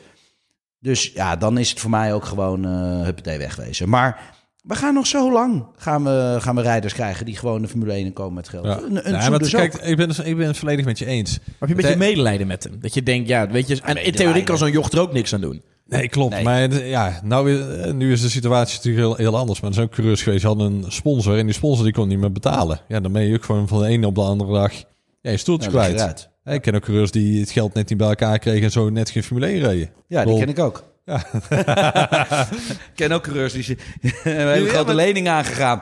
Dus 0.79 1.13
ja, 1.15 1.37
dan 1.37 1.59
is 1.59 1.71
het 1.71 1.81
voor 1.81 1.91
mij 1.91 2.15
ook 2.15 2.25
gewoon 2.25 2.65
eh 2.65 3.03
huppatee 3.03 3.39
wegwezen. 3.39 3.89
Maar 3.89 4.39
we 4.62 4.75
gaan 4.75 4.95
nog 4.95 5.07
zo 5.07 5.33
lang 5.33 5.64
gaan 5.76 6.05
we, 6.05 6.37
gaan 6.40 6.57
we 6.57 6.62
rijders 6.62 6.93
krijgen 6.95 7.26
die 7.26 7.37
gewoon 7.37 7.62
de 7.62 7.69
Formule 7.69 7.93
1 7.93 8.05
in 8.07 8.12
komen 8.12 8.35
met 8.35 8.49
geld. 8.49 8.64
Ja. 8.64 8.79
Een, 8.81 9.07
een 9.09 9.12
Ja, 9.12 9.29
maar 9.31 9.38
dus 9.38 9.50
kijk, 9.50 9.75
ik 9.75 9.97
ben, 9.97 10.11
ik 10.26 10.37
ben 10.37 10.47
het 10.47 10.57
volledig 10.59 10.85
met 10.85 10.99
je 10.99 11.07
eens. 11.07 11.38
Maar 11.38 11.47
heb 11.59 11.69
je 11.69 11.75
een 11.75 11.81
beetje 11.81 11.97
Nee. 11.97 12.09
medelijden 12.09 12.47
met 12.47 12.64
hem? 12.64 12.76
Dat 12.81 12.95
je 12.95 13.02
denkt, 13.02 13.29
ja, 13.29 13.49
weet 13.49 13.69
je, 13.69 13.81
en 13.85 14.05
in 14.05 14.12
theorie 14.12 14.43
kan 14.43 14.59
zo'n 14.59 14.71
jocht 14.71 14.93
er 14.93 15.00
ook 15.00 15.12
niks 15.12 15.35
aan 15.35 15.40
doen. 15.40 15.62
Nee, 15.87 16.09
klopt. 16.09 16.35
Nee. 16.35 16.45
Maar 16.45 16.69
d- 16.69 16.83
ja, 16.85 17.21
nou, 17.25 17.45
weer- 17.45 17.81
eh, 17.81 17.93
nu 17.93 18.12
is 18.12 18.21
de 18.21 18.29
situatie 18.29 18.76
natuurlijk 18.76 19.05
heel, 19.07 19.17
heel 19.17 19.37
anders. 19.38 19.61
Maar 19.61 19.69
er 19.69 19.75
zijn 19.75 19.87
ook 19.87 19.93
coureurs 19.95 20.23
geweest, 20.23 20.43
die 20.43 20.50
hadden 20.50 20.73
een 20.73 20.93
sponsor 20.93 21.38
en 21.38 21.45
die 21.47 21.55
sponsor 21.55 21.85
die 21.85 21.93
kon 21.93 22.09
niet 22.09 22.19
meer 22.19 22.33
betalen. 22.33 22.81
Ja, 22.88 23.00
dan 23.00 23.12
ben 23.12 23.23
je 23.23 23.35
ook 23.35 23.45
gewoon 23.45 23.69
van 23.69 23.79
de 23.81 23.87
ene 23.87 24.07
op 24.07 24.14
de 24.14 24.21
andere 24.21 24.52
dag 24.52 24.73
ja, 25.21 25.31
je 25.31 25.37
stoeltje 25.37 25.71
je 25.71 25.76
kwijt. 25.76 26.29
Ja, 26.45 26.52
Ik 26.52 26.62
ken 26.62 26.75
ook 26.75 26.83
coureurs 26.83 27.11
die 27.11 27.40
het 27.40 27.50
geld 27.50 27.75
net 27.75 27.88
niet 27.88 27.99
bij 27.99 28.09
elkaar 28.09 28.38
kregen 28.38 28.62
en 28.62 28.71
zo 28.71 28.90
net 28.90 29.11
geen 29.11 29.23
Formule 29.23 29.47
1 29.47 29.59
reden. 29.61 29.90
Ja, 30.07 30.25
die 30.25 30.38
ken 30.38 30.49
ik 30.49 30.59
ook. 30.59 30.85
Ja. 31.04 31.26
ik 32.69 32.90
ken 32.95 33.12
ook 33.12 33.23
coureurs 33.23 33.52
die 33.52 33.62
ze- 33.62 33.76
we 34.00 34.11
hebben 34.30 34.57
een 34.57 34.62
Ja, 34.62 34.69
grote 34.69 34.85
maar- 34.85 34.95
lening 34.95 35.28
aangegaan. 35.28 35.80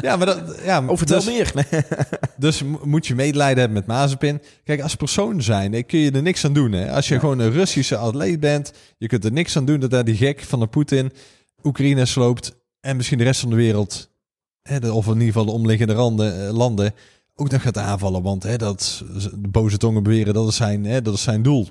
Ja, 0.00 0.16
maar 0.16 0.26
dat, 0.26 0.60
ja, 0.64 0.84
Of 0.86 0.98
vertel 0.98 1.22
dus, 1.24 1.52
meer. 1.52 1.52
Dus 2.36 2.62
mo- 2.62 2.80
moet 2.84 3.06
je 3.06 3.14
medelijden 3.14 3.58
hebben 3.58 3.78
met 3.78 3.86
Mazepin. 3.86 4.42
Kijk, 4.64 4.80
als 4.82 4.94
persoon 4.94 5.42
zijn, 5.42 5.72
hè, 5.72 5.82
kun 5.82 5.98
je 5.98 6.10
er 6.10 6.22
niks 6.22 6.44
aan 6.44 6.52
doen. 6.52 6.72
Hè? 6.72 6.92
Als 6.92 7.08
je 7.08 7.18
gewoon 7.18 7.38
een 7.38 7.50
Russische 7.52 7.96
atleet 7.96 8.40
bent, 8.40 8.72
je 8.98 9.06
kunt 9.06 9.24
er 9.24 9.32
niks 9.32 9.56
aan 9.56 9.64
doen 9.64 9.80
dat 9.80 9.90
daar 9.90 10.04
die 10.04 10.16
gek 10.16 10.40
van 10.40 10.60
de 10.60 10.66
Poetin 10.66 11.12
Oekraïne 11.64 12.04
sloopt 12.06 12.54
en 12.80 12.96
misschien 12.96 13.18
de 13.18 13.24
rest 13.24 13.40
van 13.40 13.50
de 13.50 13.56
wereld, 13.56 14.10
hè, 14.62 14.90
of 14.90 15.06
in 15.06 15.12
ieder 15.12 15.26
geval 15.26 15.44
de 15.44 15.50
omliggende 15.52 15.92
randen, 15.92 16.46
eh, 16.46 16.52
landen, 16.52 16.94
ook 17.34 17.50
nog 17.50 17.62
gaat 17.62 17.78
aanvallen. 17.78 18.22
Want 18.22 18.42
hè, 18.42 18.56
dat, 18.56 19.02
de 19.34 19.48
boze 19.48 19.76
tongen 19.76 20.02
beweren 20.02 20.34
dat 20.34 20.48
is 20.48 20.56
zijn, 20.56 20.84
hè, 20.84 21.02
dat 21.02 21.14
is 21.14 21.22
zijn 21.22 21.42
doel. 21.42 21.68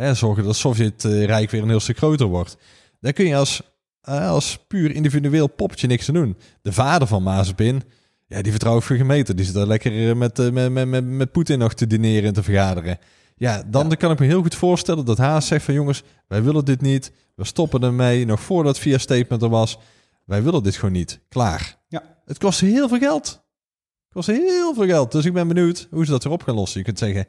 Hè, 0.00 0.14
zorgen 0.14 0.42
dat 0.42 0.52
het 0.52 0.60
Sovjet-rijk 0.60 1.50
weer 1.50 1.62
een 1.62 1.68
heel 1.68 1.80
stuk 1.80 1.96
groter 1.96 2.26
wordt. 2.26 2.56
Daar 3.00 3.12
kun 3.12 3.26
je 3.26 3.36
als, 3.36 3.62
eh, 4.00 4.28
als 4.28 4.58
puur 4.68 4.90
individueel 4.90 5.46
poppetje 5.46 5.86
niks 5.86 6.08
aan 6.08 6.14
doen. 6.14 6.36
De 6.62 6.72
vader 6.72 7.08
van 7.08 7.22
Mazepin, 7.22 7.82
ja, 8.26 8.42
die 8.42 8.50
vertrouw 8.50 8.76
ik 8.76 8.82
voor 8.82 8.96
gemeten. 8.96 9.36
Die 9.36 9.44
zit 9.44 9.54
daar 9.54 9.66
lekker 9.66 10.08
eh, 10.08 10.16
met, 10.16 10.38
eh, 10.38 10.50
met, 10.50 10.72
met, 10.72 10.88
met, 10.88 11.04
met 11.04 11.32
Poetin 11.32 11.58
nog 11.58 11.74
te 11.74 11.86
dineren 11.86 12.28
en 12.28 12.32
te 12.32 12.42
vergaderen. 12.42 12.98
Ja, 13.36 13.62
dan 13.66 13.96
kan 13.96 14.10
ik 14.10 14.18
me 14.18 14.26
heel 14.26 14.42
goed 14.42 14.54
voorstellen 14.54 15.04
dat 15.04 15.18
Haas 15.18 15.46
zegt 15.46 15.64
van 15.64 15.74
jongens, 15.74 16.02
wij 16.28 16.42
willen 16.42 16.64
dit 16.64 16.80
niet. 16.80 17.12
We 17.34 17.44
stoppen 17.44 17.82
ermee, 17.82 18.26
nog 18.26 18.40
voordat 18.40 18.78
via 18.78 18.98
statement 18.98 19.42
er 19.42 19.48
was. 19.48 19.78
Wij 20.24 20.42
willen 20.42 20.62
dit 20.62 20.74
gewoon 20.76 20.94
niet. 20.94 21.20
Klaar. 21.28 21.78
Ja. 21.88 22.02
Het 22.24 22.38
kost 22.38 22.60
heel 22.60 22.88
veel 22.88 22.98
geld. 22.98 23.26
Het 23.26 24.12
kost 24.12 24.26
heel 24.26 24.74
veel 24.74 24.86
geld. 24.86 25.12
Dus 25.12 25.24
ik 25.24 25.32
ben 25.32 25.48
benieuwd 25.48 25.88
hoe 25.90 26.04
ze 26.04 26.10
dat 26.10 26.24
erop 26.24 26.42
gaan 26.42 26.54
lossen. 26.54 26.78
Je 26.78 26.84
kunt 26.84 26.98
zeggen, 26.98 27.26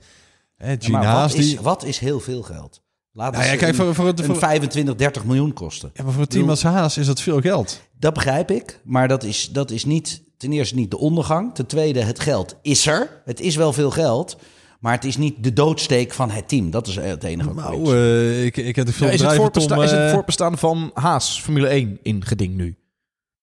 hè, 0.61 0.75
Gene 0.79 1.13
wat, 1.13 1.33
is, 1.33 1.55
wat 1.55 1.83
is 1.83 1.97
heel 1.97 2.19
veel 2.19 2.41
geld? 2.41 2.81
Laat 3.13 3.31
Nou 3.31 3.43
eens 3.43 3.53
ja, 3.53 3.59
kijk, 3.59 3.75
voor, 3.75 3.95
voor, 3.95 4.07
het, 4.07 4.19
een 4.19 4.25
voor, 4.25 4.37
25, 4.37 4.95
30 4.95 5.25
miljoen 5.25 5.53
kosten. 5.53 5.89
ja, 5.93 6.03
maar 6.03 6.11
voor 6.11 6.21
een 6.21 6.27
team 6.27 6.49
als 6.49 6.63
Haas 6.63 6.97
is 6.97 7.05
dat 7.05 7.21
veel 7.21 7.41
geld. 7.41 7.81
Dat 7.99 8.13
begrijp 8.13 8.51
ik, 8.51 8.79
maar 8.83 9.07
dat 9.07 9.23
is, 9.23 9.49
dat 9.49 9.71
is 9.71 9.85
niet, 9.85 10.21
ten 10.37 10.51
eerste 10.51 10.75
niet 10.75 10.91
de 10.91 10.97
ondergang. 10.97 11.55
Ten 11.55 11.65
tweede, 11.65 11.99
het 12.01 12.19
geld 12.19 12.55
is 12.61 12.87
er. 12.87 13.21
Het 13.25 13.39
is 13.39 13.55
wel 13.55 13.73
veel 13.73 13.91
geld, 13.91 14.37
maar 14.79 14.93
het 14.93 15.05
is 15.05 15.17
niet 15.17 15.43
de 15.43 15.53
doodsteek 15.53 16.11
van 16.11 16.29
het 16.29 16.47
team. 16.47 16.71
Dat 16.71 16.87
is 16.87 16.95
het 16.95 17.23
enige 17.23 17.53
wat 17.53 17.57
ik 17.57 17.79
Nou, 17.79 17.95
eh, 17.95 18.45
ik, 18.45 18.57
ik 18.57 18.75
heb 18.75 18.85
de 18.85 18.93
veel 18.93 19.07
is, 19.07 19.21
het 19.21 19.55
is 19.55 19.91
het 19.91 19.91
eh, 19.91 20.11
voortbestaan 20.11 20.57
van 20.57 20.91
Haas 20.93 21.39
Formule 21.41 21.67
1 21.67 21.99
in 22.01 22.25
geding 22.25 22.55
nu? 22.55 22.75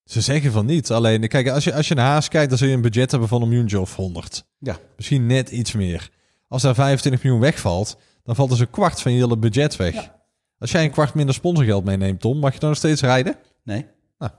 Ze 0.04 0.20
zeggen 0.20 0.52
van 0.52 0.66
niet. 0.66 0.90
Alleen, 0.90 1.28
kijk, 1.28 1.48
als 1.48 1.64
je, 1.64 1.74
als 1.74 1.88
je 1.88 1.94
naar 1.94 2.06
Haas 2.06 2.28
kijkt, 2.28 2.48
dan 2.48 2.58
zul 2.58 2.68
je 2.68 2.74
een 2.74 2.80
budget 2.80 3.10
hebben 3.10 3.28
van 3.28 3.42
een 3.42 3.48
miljoen 3.48 3.80
of 3.80 3.96
100. 3.96 4.44
Ja. 4.58 4.78
Misschien 4.96 5.26
net 5.26 5.50
iets 5.50 5.72
meer. 5.72 6.10
Als 6.48 6.62
daar 6.62 6.74
25 6.74 7.22
miljoen 7.22 7.40
wegvalt, 7.40 7.96
dan 8.24 8.34
valt 8.36 8.50
dus 8.50 8.60
een 8.60 8.70
kwart 8.70 9.00
van 9.02 9.12
je 9.12 9.18
hele 9.18 9.36
budget 9.38 9.76
weg. 9.76 10.10
Als 10.58 10.70
jij 10.70 10.84
een 10.84 10.90
kwart 10.90 11.14
minder 11.14 11.34
sponsorgeld 11.34 11.84
meeneemt, 11.84 12.20
Tom, 12.20 12.38
mag 12.38 12.52
je 12.54 12.58
dan 12.58 12.68
nog 12.68 12.78
steeds 12.78 13.00
rijden? 13.00 13.36
Nee. 13.64 13.86
Nou. 14.18 14.32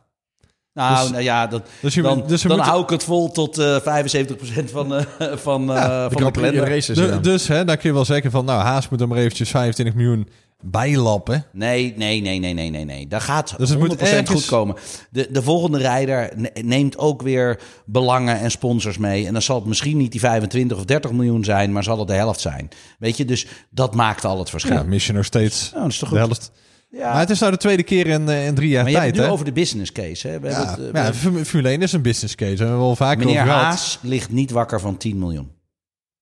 Nou, 0.74 1.02
Dus- 1.02 1.12
nou 1.12 1.24
ja, 1.24 1.48
dat, 1.48 1.68
Dus 1.82 1.94
je, 1.94 2.02
dan, 2.02 2.24
dus 2.28 2.42
dan 2.42 2.52
moeten- 2.52 2.70
hou 2.72 2.84
ik 2.84 2.90
het 2.90 3.04
vol 3.04 3.32
tot 3.32 3.58
eh 3.58 3.80
75% 3.80 4.72
van, 4.72 4.96
eh 4.96 5.02
van, 5.38 5.74
eh 5.74 6.06
van 6.10 6.32
de 6.34 6.52
races. 6.52 6.98
de- 6.98 7.04
ja. 7.06 7.18
dus 7.18 7.48
hè, 7.48 7.66
dan 7.66 7.78
kun 7.78 7.90
je 7.90 7.96
wel 7.96 8.06
zeggen 8.06 8.32
van, 8.32 8.46
nou, 8.46 8.62
Haas 8.62 8.90
moet 8.90 9.02
er 9.02 9.08
maar 9.08 9.18
eventjes 9.18 9.50
25 9.50 9.96
miljoen 9.96 10.28
bijlappen. 10.64 11.46
Nee, 11.52 11.94
nee, 11.98 12.22
nee, 12.22 12.40
nee, 12.40 12.54
nee, 12.54 12.70
nee, 12.70 12.86
nee. 12.86 13.08
Dat 13.08 13.22
gaat 13.22 13.54
Dus 13.58 13.70
het 13.70 13.78
100% 13.80 13.82
moet 13.82 14.02
ergens- 14.02 14.30
goed 14.30 14.46
komen. 14.46 14.76
De, 15.12 15.28
de 15.32 15.42
volgende 15.44 15.78
rijder 15.78 16.32
ne- 16.36 16.52
neemt 16.62 16.98
ook 16.98 17.22
weer 17.22 17.60
belangen 17.86 18.40
en 18.40 18.52
sponsors 18.52 18.98
mee. 18.98 19.26
En 19.28 19.34
dan 19.34 19.42
zal 19.42 19.56
het 19.56 19.66
misschien 19.66 19.98
niet 19.98 20.12
die 20.12 20.20
25 20.20 20.78
of 20.78 20.86
30 20.86 21.12
miljoen 21.12 21.44
zijn, 21.44 21.72
maar 21.72 21.84
zal 21.84 22.00
het 22.00 22.08
de 22.08 22.14
helft 22.14 22.40
zijn. 22.40 22.70
Weet 23.00 23.18
je, 23.18 23.26
dus 23.26 23.48
dat 23.70 23.96
maakt 23.96 24.26
al 24.26 24.40
het 24.40 24.50
verschil. 24.50 24.74
Ja, 24.76 24.84
mis 24.84 25.08
je 25.08 25.14
nog 25.14 25.26
steeds 25.26 25.70
Nou, 25.72 25.84
dat 25.84 25.92
is 25.92 25.98
toch 26.00 26.10
de 26.10 26.16
goed? 26.20 26.26
helft. 26.28 26.52
Ja. 26.92 27.12
Maar 27.12 27.20
het 27.20 27.30
is 27.30 27.40
nou 27.40 27.52
de 27.52 27.58
tweede 27.58 27.84
keer 27.84 28.08
in, 28.08 28.30
eh, 28.30 28.46
in 28.48 28.56
drie 28.56 28.70
jaar 28.70 28.84
Maar 28.84 28.92
tijd, 28.94 29.06
het 29.06 29.16
nu 29.16 29.22
hè? 29.22 29.30
over 29.32 29.46
de 29.46 29.52
business 29.52 29.92
case. 29.92 30.28
Hè? 30.28 30.40
We 30.40 30.48
hebben 30.48 30.66
Ja, 30.66 30.70
het, 30.76 30.86
eh, 30.88 30.94
maar 30.94 31.04
ja, 31.04 31.14
Formule 31.44 31.70
1 31.72 31.82
is 31.82 31.92
een 31.94 32.02
business 32.02 32.36
case. 32.36 32.50
Daar 32.56 32.60
hebben 32.60 32.78
we 32.80 32.84
wel 32.86 32.96
vaker 32.96 33.26
meneer 33.26 33.42
over. 33.42 33.54
Haas 33.54 34.00
ligt 34.02 34.32
niet 34.32 34.52
wakker 34.52 34.80
van 34.80 34.98
10 34.98 35.20
miljoen. 35.20 35.52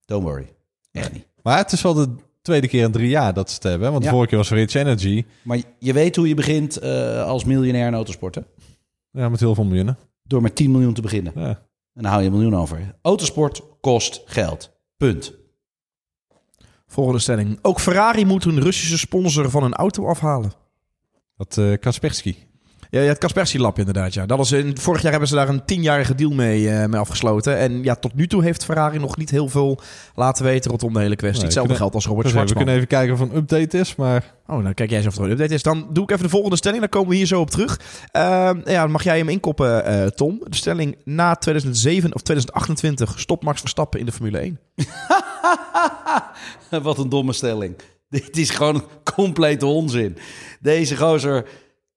Don't 0.05 0.23
worry. 0.23 0.47
Echt 0.91 1.13
niet. 1.13 1.25
Maar 1.43 1.57
het 1.57 1.71
is 1.71 1.81
wel 1.81 1.93
de 1.93 2.09
tweede 2.47 2.67
keer 2.67 2.83
in 2.83 2.91
drie 2.91 3.09
jaar 3.09 3.33
dat 3.33 3.47
ze 3.49 3.55
het 3.55 3.63
hebben. 3.63 3.89
Want 3.89 3.99
de 3.99 4.05
Ja. 4.07 4.11
vorige 4.11 4.29
keer 4.29 4.37
was 4.37 4.49
Rich 4.49 4.73
Energy. 4.73 5.25
Maar 5.41 5.61
je 5.79 5.93
weet 5.93 6.15
hoe 6.15 6.27
je 6.27 6.33
begint 6.33 6.77
eh, 6.77 7.23
als 7.23 7.43
miljonair 7.43 7.87
in 7.87 7.93
autosporten? 7.93 8.45
Ja, 9.11 9.29
met 9.29 9.39
heel 9.39 9.55
veel 9.55 9.63
miljoenen. 9.65 9.97
Door 10.23 10.41
met 10.41 10.55
10 10.55 10.71
miljoen 10.71 10.93
te 10.93 11.01
beginnen. 11.01 11.33
Ja. 11.35 11.47
En 11.93 12.03
dan 12.03 12.05
hou 12.11 12.21
je 12.21 12.27
een 12.27 12.33
miljoen 12.33 12.55
over. 12.55 12.95
Autosport 13.01 13.61
kost 13.81 14.21
geld. 14.25 14.71
Punt. 14.97 15.33
Volgende 16.87 17.19
stelling. 17.19 17.59
Ook 17.61 17.79
Ferrari 17.79 18.25
moet 18.25 18.45
een 18.45 18.61
Russische 18.61 18.97
sponsor 18.97 19.49
van 19.49 19.63
een 19.63 19.73
auto 19.73 20.07
afhalen. 20.07 20.51
Dat 21.37 21.57
eh 21.57 21.73
Kaspersky. 21.79 22.35
Ja, 22.89 23.01
ja 23.01 23.07
het 23.07 23.17
Kaspersky 23.17 23.57
Lab 23.57 23.79
inderdaad. 23.79 24.13
Ja. 24.13 24.25
Dat 24.25 24.39
is 24.39 24.51
in, 24.51 24.77
vorig 24.77 25.01
jaar 25.01 25.11
hebben 25.11 25.29
ze 25.29 25.35
daar 25.35 25.49
een 25.49 25.65
tienjarige 25.65 26.15
deal 26.15 26.31
mee, 26.31 26.69
eh, 26.69 26.85
mee 26.85 26.99
afgesloten. 26.99 27.57
En 27.57 27.83
ja, 27.83 27.95
tot 27.95 28.13
nu 28.13 28.27
toe 28.27 28.43
heeft 28.43 28.65
Ferrari 28.65 28.99
nog 28.99 29.17
niet 29.17 29.29
heel 29.29 29.49
veel 29.49 29.79
laten 30.15 30.43
weten 30.45 30.69
rondom 30.71 30.93
de 30.93 30.99
hele 30.99 31.15
kwestie. 31.15 31.37
Nee, 31.37 31.43
Hetzelfde 31.45 31.73
kunnen- 31.73 31.77
geldt 31.77 31.95
als 31.95 32.05
Robert 32.05 32.33
Dus 32.33 32.49
we 32.51 32.55
kunnen 32.57 32.75
even 32.75 32.87
kijken 32.87 33.13
of 33.13 33.19
er 33.21 33.27
een 33.29 33.35
update 33.35 33.77
is. 33.77 33.95
Maar 33.95 34.35
Oh, 34.49 34.63
dan 34.63 34.73
kijk 34.73 34.89
jij 34.89 34.97
eens 34.97 35.07
of 35.07 35.17
er 35.17 35.23
een 35.23 35.31
update 35.31 35.53
is. 35.53 35.63
Dan 35.63 35.87
doe 35.91 36.03
ik 36.03 36.11
even 36.11 36.23
de 36.23 36.29
volgende 36.29 36.55
stelling. 36.55 36.79
Dan 36.81 36.89
komen 36.89 37.09
we 37.09 37.15
hier 37.15 37.25
zo 37.25 37.39
op 37.39 37.49
terug. 37.49 37.79
Ehm, 38.11 38.59
ja, 38.65 38.87
mag 38.87 39.03
jij 39.03 39.17
hem 39.17 39.29
inkoppen, 39.29 39.85
eh, 39.85 40.05
Tom. 40.05 40.41
De 40.47 40.55
stelling 40.55 40.97
na 41.03 41.35
2007 41.35 42.13
of 42.15 42.21
2028 42.21 43.19
stopt 43.19 43.43
Max 43.43 43.59
Verstappen 43.59 43.99
in 43.99 44.05
de 44.05 44.11
Formule 44.11 44.39
1. 44.39 44.59
Wat 46.83 46.97
een 46.97 47.09
domme 47.09 47.33
stelling. 47.33 47.75
Dit 48.09 48.37
is 48.37 48.49
gewoon 48.49 48.83
complete 49.15 49.65
onzin. 49.65 50.17
Deze 50.59 50.95
gozer 50.97 51.45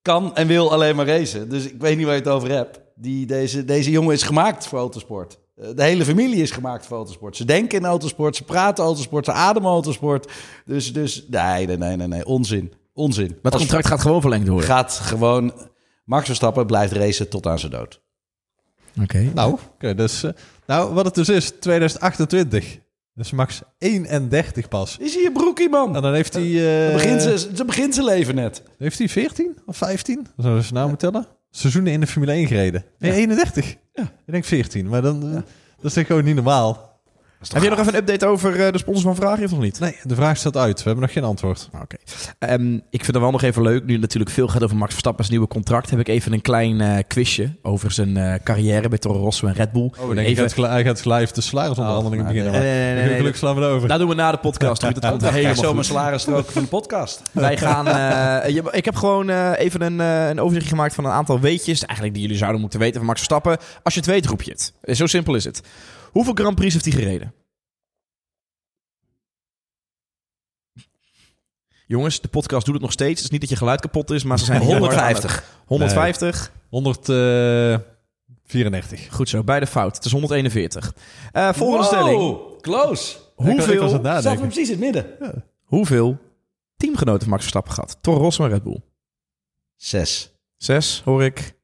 kan 0.01 0.35
en 0.35 0.47
wil 0.47 0.71
alleen 0.71 0.95
maar 0.95 1.07
racen. 1.07 1.49
Dus 1.49 1.65
ik 1.65 1.81
weet 1.81 1.97
niet 1.97 2.05
waar 2.05 2.15
je 2.15 2.21
het 2.21 2.29
over 2.29 2.49
hebt. 2.51 2.79
Die, 2.95 3.25
deze, 3.25 3.65
deze 3.65 3.91
jongen 3.91 4.13
is 4.13 4.23
gemaakt 4.23 4.67
voor 4.67 4.79
autosport. 4.79 5.39
Eh, 5.55 5.67
De 5.75 5.83
hele 5.83 6.05
familie 6.05 6.41
is 6.41 6.51
gemaakt 6.51 6.85
voor 6.85 6.97
autosport. 6.97 7.37
Ze 7.37 7.45
denken 7.45 7.77
in 7.79 7.85
autosport, 7.85 8.35
ze 8.35 8.43
praten 8.43 8.83
autosport, 8.83 9.25
ze 9.25 9.31
ademen 9.31 9.69
autosport. 9.71 10.31
Dus, 10.65 10.93
dus 10.93 11.25
nee, 11.29 11.65
nee, 11.67 11.77
nee, 11.77 11.95
nee, 11.95 12.07
nee. 12.07 12.25
onzin. 12.25 12.73
Onzin. 12.93 13.27
Maar 13.27 13.37
het 13.41 13.53
Als- 13.53 13.61
contract 13.61 13.87
gaat 13.87 14.01
gewoon 14.01 14.21
verlengd 14.21 14.47
worden. 14.47 14.65
gaat 14.69 14.91
gewoon... 14.93 15.53
Max 16.05 16.25
Verstappen 16.25 16.65
blijft 16.65 16.93
racen 16.93 17.29
tot 17.29 17.47
aan 17.47 17.59
zijn 17.59 17.71
dood. 17.71 18.01
Oké. 19.01 19.31
Nou, 19.33 19.57
oké, 19.73 19.95
dus, 19.95 20.23
uh, 20.23 20.31
nou, 20.67 20.93
wat 20.93 21.05
het 21.05 21.15
dus 21.15 21.29
is, 21.29 21.49
2028. 21.59 22.77
Dus 23.13 23.31
max 23.31 23.61
31 23.77 24.67
pas. 24.67 24.97
Is 24.97 25.15
hij 25.15 25.25
een 25.25 25.33
broekie, 25.33 25.69
man? 25.69 25.95
En 25.95 26.01
dan 26.01 26.13
heeft 26.13 26.33
hij... 26.33 26.43
Uh, 26.43 26.83
dan 26.85 26.93
begint 26.93 27.21
ze, 27.21 27.49
ze 27.55 27.65
begint 27.65 27.93
zijn 27.93 28.05
leven 28.05 28.35
net. 28.35 28.63
Heeft 28.77 28.97
hij 28.97 29.09
14 29.09 29.57
of 29.65 29.77
15? 29.77 30.27
Zullen 30.37 30.63
ze 30.63 30.73
nou 30.73 30.89
ja. 30.89 30.95
tellen? 30.95 31.27
Seizoenen 31.49 31.93
in 31.93 31.99
de 31.99 32.07
Formule 32.07 32.31
1 32.31 32.47
gereden. 32.47 32.85
Nee, 32.97 33.11
ja. 33.11 33.17
31. 33.17 33.75
Ja. 33.93 34.03
Ik 34.03 34.31
denk 34.33 34.45
14, 34.45 34.87
maar 34.87 35.01
dan... 35.01 35.25
Uh, 35.25 35.41
dat 35.81 35.95
is 35.95 36.05
gewoon 36.05 36.23
niet 36.23 36.35
normaal. 36.35 36.90
Heb 37.49 37.63
je 37.63 37.69
nog 37.69 37.79
even 37.79 37.93
een 37.93 37.99
update 37.99 38.25
over 38.25 38.55
uh, 38.55 38.71
de 38.71 38.77
sponsor 38.77 39.03
van 39.03 39.15
Vragen 39.15 39.43
of 39.43 39.51
nog 39.51 39.59
niet? 39.59 39.79
Nee, 39.79 39.95
de 40.03 40.15
vraag 40.15 40.37
staat 40.37 40.57
uit. 40.57 40.77
We 40.77 40.83
hebben 40.83 41.01
nog 41.03 41.13
geen 41.13 41.23
antwoord. 41.23 41.69
Oké. 41.73 41.95
Okay. 42.39 42.53
Um, 42.53 42.73
ik 42.75 43.03
vind 43.03 43.05
het 43.05 43.17
wel 43.17 43.31
nog 43.31 43.41
even 43.41 43.61
leuk. 43.61 43.85
Nu 43.85 43.97
natuurlijk 43.97 44.31
veel 44.31 44.47
gaat 44.47 44.63
over 44.63 44.77
Max 44.77 44.91
Verstappen's 44.91 45.29
nieuwe 45.29 45.47
contract. 45.47 45.89
Heb 45.89 45.99
ik 45.99 46.07
even 46.07 46.33
een 46.33 46.41
klein 46.41 46.81
uh, 46.81 46.97
quizje 47.07 47.49
over 47.61 47.91
zijn 47.91 48.17
uh, 48.17 48.33
carrière 48.43 48.89
bij 48.89 48.97
Toro 48.97 49.19
Rosso 49.19 49.47
en 49.47 49.53
Red 49.53 49.71
Bull. 49.71 49.91
Oh, 49.99 50.15
denk 50.15 50.27
even... 50.27 50.69
hij 50.69 50.83
gaat 50.83 51.05
live 51.05 51.33
de 51.33 51.41
salarisonderhandelingen 51.41 52.25
oh, 52.25 52.31
beginnen. 52.31 52.51
Nee, 52.51 52.61
nee, 52.61 52.93
nee, 52.93 53.05
nee, 53.05 53.15
Gelukkig 53.15 53.37
slaan 53.37 53.55
we 53.55 53.65
over. 53.65 53.87
Dat 53.87 53.99
doen 53.99 54.09
we 54.09 54.15
na 54.15 54.31
de 54.31 54.37
podcast. 54.37 54.81
Het 54.81 54.99
komt 55.09 55.29
helemaal 55.29 55.55
zo 55.55 55.73
mijn 55.73 55.85
salaris 55.85 56.21
stroken 56.21 56.53
van 56.53 56.61
de 56.61 56.67
podcast. 56.67 57.21
Wij 57.31 57.57
gaan... 57.57 57.85
je, 58.53 58.63
ik 58.71 58.85
heb 58.85 58.95
gewoon 58.95 59.29
even 59.53 59.81
een, 59.81 59.99
een 59.99 60.39
overzicht 60.39 60.67
gemaakt 60.67 60.95
van 60.95 61.05
een 61.05 61.11
aantal 61.11 61.39
weetjes. 61.39 61.85
Eigenlijk 61.85 62.13
die 62.13 62.23
jullie 62.23 62.37
zouden 62.37 62.61
moeten 62.61 62.79
weten 62.79 62.97
van 62.97 63.05
Max 63.05 63.17
Verstappen. 63.17 63.57
Als 63.83 63.93
je 63.93 63.99
het 63.99 64.09
weet, 64.09 64.25
roep 64.25 64.41
je 64.41 64.51
het. 64.51 64.97
Zo 64.97 65.05
simpel 65.05 65.35
is 65.35 65.43
het. 65.43 65.61
Hoeveel 66.11 66.33
Grand 66.33 66.55
Prix 66.55 66.73
heeft 66.73 66.85
hij 66.85 66.93
gereden? 66.93 67.33
Jongens, 71.87 72.21
de 72.21 72.27
podcast 72.27 72.65
doet 72.65 72.73
het 72.73 72.83
nog 72.83 72.91
steeds. 72.91 73.15
Het 73.15 73.23
is 73.23 73.29
niet 73.29 73.41
dat 73.41 73.49
je 73.49 73.55
geluid 73.55 73.81
kapot 73.81 74.11
is, 74.11 74.23
maar 74.23 74.39
ze 74.39 74.45
zijn 74.45 74.61
150. 74.61 75.61
150. 75.65 76.51
Nee, 76.71 76.79
134. 76.81 79.13
Goed 79.13 79.29
zo, 79.29 79.43
bij 79.43 79.59
de 79.59 79.67
fout. 79.67 79.95
Het 79.95 80.05
is 80.05 80.11
141. 80.11 80.93
Uh, 81.33 81.53
volgende 81.53 81.83
wow, 81.83 81.93
stelling. 81.93 82.39
Close. 82.61 83.17
Hoeveel? 83.35 83.89
Zat 84.21 84.39
precies 84.39 84.69
in 84.69 84.71
het 84.71 84.79
midden. 84.79 85.05
Ja. 85.19 85.33
Hoeveel 85.63 86.17
teamgenoten 86.77 87.29
Max 87.29 87.41
Verstappen 87.41 87.73
gehad? 87.73 87.97
Toro 88.01 88.17
Rosso 88.17 88.43
en 88.43 88.49
Red 88.49 88.63
Bull. 88.63 88.81
Zes. 89.75 90.31
Zes, 90.57 91.01
hoor 91.05 91.23
ik. 91.23 91.59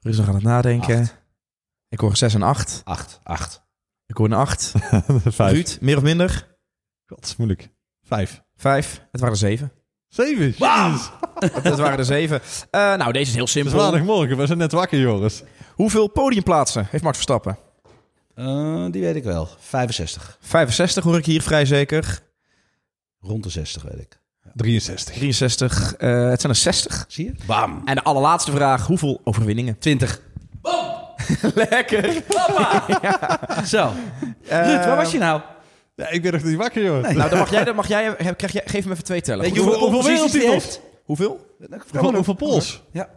Rustig 0.00 0.28
aan 0.28 0.34
het 0.34 0.42
nadenken. 0.42 1.00
Acht. 1.00 1.19
Ik 1.90 2.00
hoor 2.00 2.16
6 2.16 2.34
en 2.34 2.42
8. 2.42 2.80
8. 2.84 3.20
8. 3.22 3.62
Ik 4.06 4.16
hoor 4.16 4.26
een 4.26 4.32
8. 4.32 4.72
Ruud, 5.36 5.78
meer 5.80 5.96
of 5.96 6.02
minder? 6.02 6.56
God, 7.06 7.24
is 7.24 7.36
moeilijk. 7.36 7.70
5. 8.02 8.42
Vijf. 8.56 9.02
Het 9.12 9.20
waren 9.20 9.34
er 9.34 9.40
zeven. 9.40 9.72
Zeven? 10.08 10.54
het 11.62 11.78
waren 11.78 11.98
er 11.98 12.04
zeven. 12.04 12.40
Uh, 12.70 12.80
nou, 12.94 13.12
deze 13.12 13.30
is 13.30 13.34
heel 13.34 13.46
simpel. 13.46 13.92
Het 13.92 14.28
is. 14.30 14.36
We 14.36 14.46
zijn 14.46 14.58
net 14.58 14.72
wakker, 14.72 14.98
Joris. 14.98 15.42
Hoeveel 15.74 16.08
podiumplaatsen 16.08 16.86
heeft 16.90 17.02
Max 17.02 17.16
Verstappen? 17.16 17.58
Uh, 18.34 18.86
die 18.90 19.02
weet 19.02 19.16
ik 19.16 19.24
wel. 19.24 19.48
65. 19.58 20.38
65 20.40 21.04
hoor 21.04 21.18
ik 21.18 21.26
hier 21.26 21.42
vrij 21.42 21.64
zeker. 21.64 22.22
Rond 23.20 23.42
de 23.42 23.50
60 23.50 23.82
weet 23.82 24.00
ik. 24.00 24.20
63. 24.54 25.14
63. 25.14 25.94
Uh, 25.98 26.28
het 26.28 26.40
zijn 26.40 26.52
er 26.52 26.58
60. 26.58 27.04
Zie 27.08 27.24
je? 27.24 27.34
Bam. 27.46 27.82
En 27.84 27.94
de 27.94 28.02
allerlaatste 28.02 28.50
vraag. 28.50 28.86
Hoeveel 28.86 29.20
overwinningen? 29.24 29.78
20. 29.78 30.20
Lekker. 31.54 32.22
Papa. 32.22 32.84
ja. 33.02 33.64
Zo. 33.64 33.92
Ruud, 34.42 34.84
waar 34.84 34.96
was 34.96 35.12
je 35.12 35.18
nou? 35.18 35.40
Ja, 35.94 36.08
ik 36.08 36.22
ben 36.22 36.32
nog 36.32 36.42
niet 36.42 36.56
wakker, 36.56 36.82
joh. 36.82 37.02
Nee. 37.02 37.16
Nou, 37.16 37.30
dan 37.30 37.38
mag 37.38 37.50
jij, 37.50 37.64
dan 37.64 37.74
mag 37.74 37.88
jij 37.88 38.14
krijg 38.14 38.52
jij, 38.52 38.62
geef 38.64 38.82
hem 38.82 38.92
even 38.92 39.04
twee 39.04 39.20
tellen. 39.20 39.44
Weet 39.44 39.54
je 39.54 39.60
hoeveel, 39.60 39.80
hoeveel 39.80 40.04
wereldtitels 40.04 40.52
heeft? 40.52 40.80
Hoeveel? 41.04 41.56
Hoeveel, 41.90 42.14
hoeveel 42.14 42.34
pols? 42.34 42.82
Ja, 42.92 43.08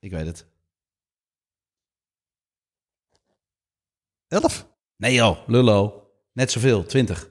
ik 0.00 0.10
weet 0.10 0.26
het. 0.26 0.46
Elf? 4.28 4.66
Nee 4.96 5.14
joh, 5.14 5.38
lullo. 5.46 6.10
Net 6.32 6.50
zoveel, 6.50 6.84
twintig. 6.84 7.30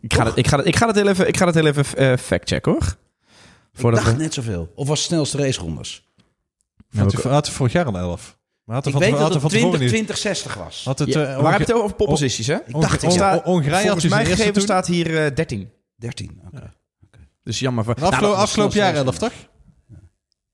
Ik 0.00 0.12
ga, 0.12 0.24
het, 0.24 0.36
ik, 0.36 0.46
ga 0.46 0.56
het, 0.56 0.66
ik 0.66 0.76
ga 0.76 0.86
het 0.86 0.96
heel 0.96 1.08
even, 1.08 1.28
ik 1.28 1.36
ga 1.36 1.46
het 1.46 1.54
heel 1.54 1.66
even 1.66 2.02
uh, 2.02 2.16
fact-checken, 2.16 2.72
hoor. 2.72 2.96
Voordat 3.72 4.00
ik 4.00 4.06
dacht 4.06 4.16
we... 4.16 4.22
net 4.22 4.34
zoveel. 4.34 4.72
Of 4.74 4.88
was 4.88 4.98
het 4.98 5.08
snelste 5.08 5.36
racerondes? 5.38 6.08
Had 6.96 7.12
hij 7.12 7.32
had 7.32 7.50
vorig 7.50 7.72
jaar 7.72 7.86
een 7.86 7.96
elf? 7.96 8.38
Maar 8.64 8.74
had 8.74 8.86
er 8.86 8.92
ik 8.92 8.98
van, 8.98 9.10
weet 9.10 9.18
dat 9.18 9.42
het 9.42 9.48
20, 9.48 9.78
2060 9.78 10.54
was. 10.54 10.84
Had 10.84 10.98
het, 10.98 11.12
ja, 11.12 11.20
uh, 11.20 11.42
waar 11.42 11.52
heb 11.52 11.66
je 11.66 11.72
het 11.72 11.82
over 11.82 11.96
popposities, 11.96 12.46
hè? 12.46 12.56
Ik 12.66 12.80
dacht, 12.80 13.02
ik 13.02 13.10
sta, 13.10 13.40
volgens 13.44 14.08
mij 14.08 14.24
gegeven 14.24 14.62
staat 14.62 14.86
hier 14.86 15.10
uh, 15.10 15.34
13. 15.34 15.70
13, 15.96 16.40
oké. 16.46 16.56
Okay. 16.56 16.70
Okay. 17.06 17.28
Dus 17.42 17.58
jammer. 17.58 17.84
Voor, 17.84 17.94
afgelopen, 17.94 18.28
nou, 18.28 18.36
afgelopen 18.36 18.76
jaar 18.76 18.94
11, 18.94 19.18
toch? 19.18 19.32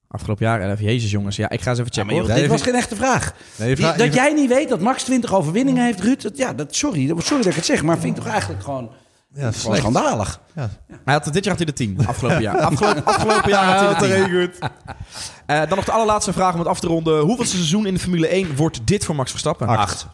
Afgelopen 0.08 0.46
jaar 0.46 0.60
11. 0.60 0.80
Jezus, 0.80 1.10
jongens. 1.10 1.36
Ja, 1.36 1.50
ik 1.50 1.60
ga 1.60 1.70
eens 1.70 1.78
even 1.78 1.92
checken. 1.92 2.14
Ja, 2.14 2.22
joh, 2.22 2.34
dit 2.34 2.46
was 2.46 2.62
geen 2.62 2.74
echte 2.74 2.96
vraag. 2.96 3.34
Nee, 3.56 3.76
vraag 3.76 3.96
dat 3.96 4.14
jij 4.14 4.32
niet 4.32 4.48
weet 4.48 4.68
dat 4.68 4.80
Max 4.80 5.02
20 5.02 5.34
overwinningen 5.34 5.84
heeft, 5.84 6.00
Ruud. 6.00 6.22
Dat, 6.22 6.36
ja, 6.36 6.52
dat, 6.52 6.74
sorry, 6.74 7.14
sorry 7.18 7.42
dat 7.42 7.46
ik 7.46 7.54
het 7.54 7.64
zeg, 7.64 7.82
maar 7.82 7.98
vind 7.98 8.16
ik 8.16 8.22
toch 8.22 8.32
eigenlijk 8.32 8.62
gewoon... 8.62 8.90
Ja, 9.34 9.42
dat 9.42 9.54
is 9.54 9.60
schandalig. 9.60 10.40
Ja. 10.54 10.70
Hij 11.04 11.14
had, 11.14 11.24
dit 11.24 11.44
jaar 11.44 11.56
had 11.56 11.56
hij 11.56 11.66
de 11.66 11.72
10, 11.72 12.06
afgelopen 12.06 12.42
jaar. 12.42 12.60
Afgelopen, 12.70 13.04
afgelopen 13.04 13.50
jaar 13.50 13.84
had 13.84 13.96
hij 13.96 14.08
de 14.08 14.24
10. 14.28 14.40
goed. 14.40 14.70
Uh, 15.46 15.58
dan 15.58 15.76
nog 15.76 15.84
de 15.84 15.92
allerlaatste 15.92 16.32
vraag 16.32 16.52
om 16.52 16.58
het 16.58 16.68
af 16.68 16.80
te 16.80 16.86
ronden. 16.86 17.20
Hoeveel 17.20 17.44
seizoen 17.44 17.86
in 17.86 17.94
de 17.94 18.00
Formule 18.00 18.26
1 18.26 18.56
wordt 18.56 18.86
dit 18.86 19.04
voor 19.04 19.14
Max 19.14 19.30
Verstappen? 19.30 19.66
Acht. 19.68 20.06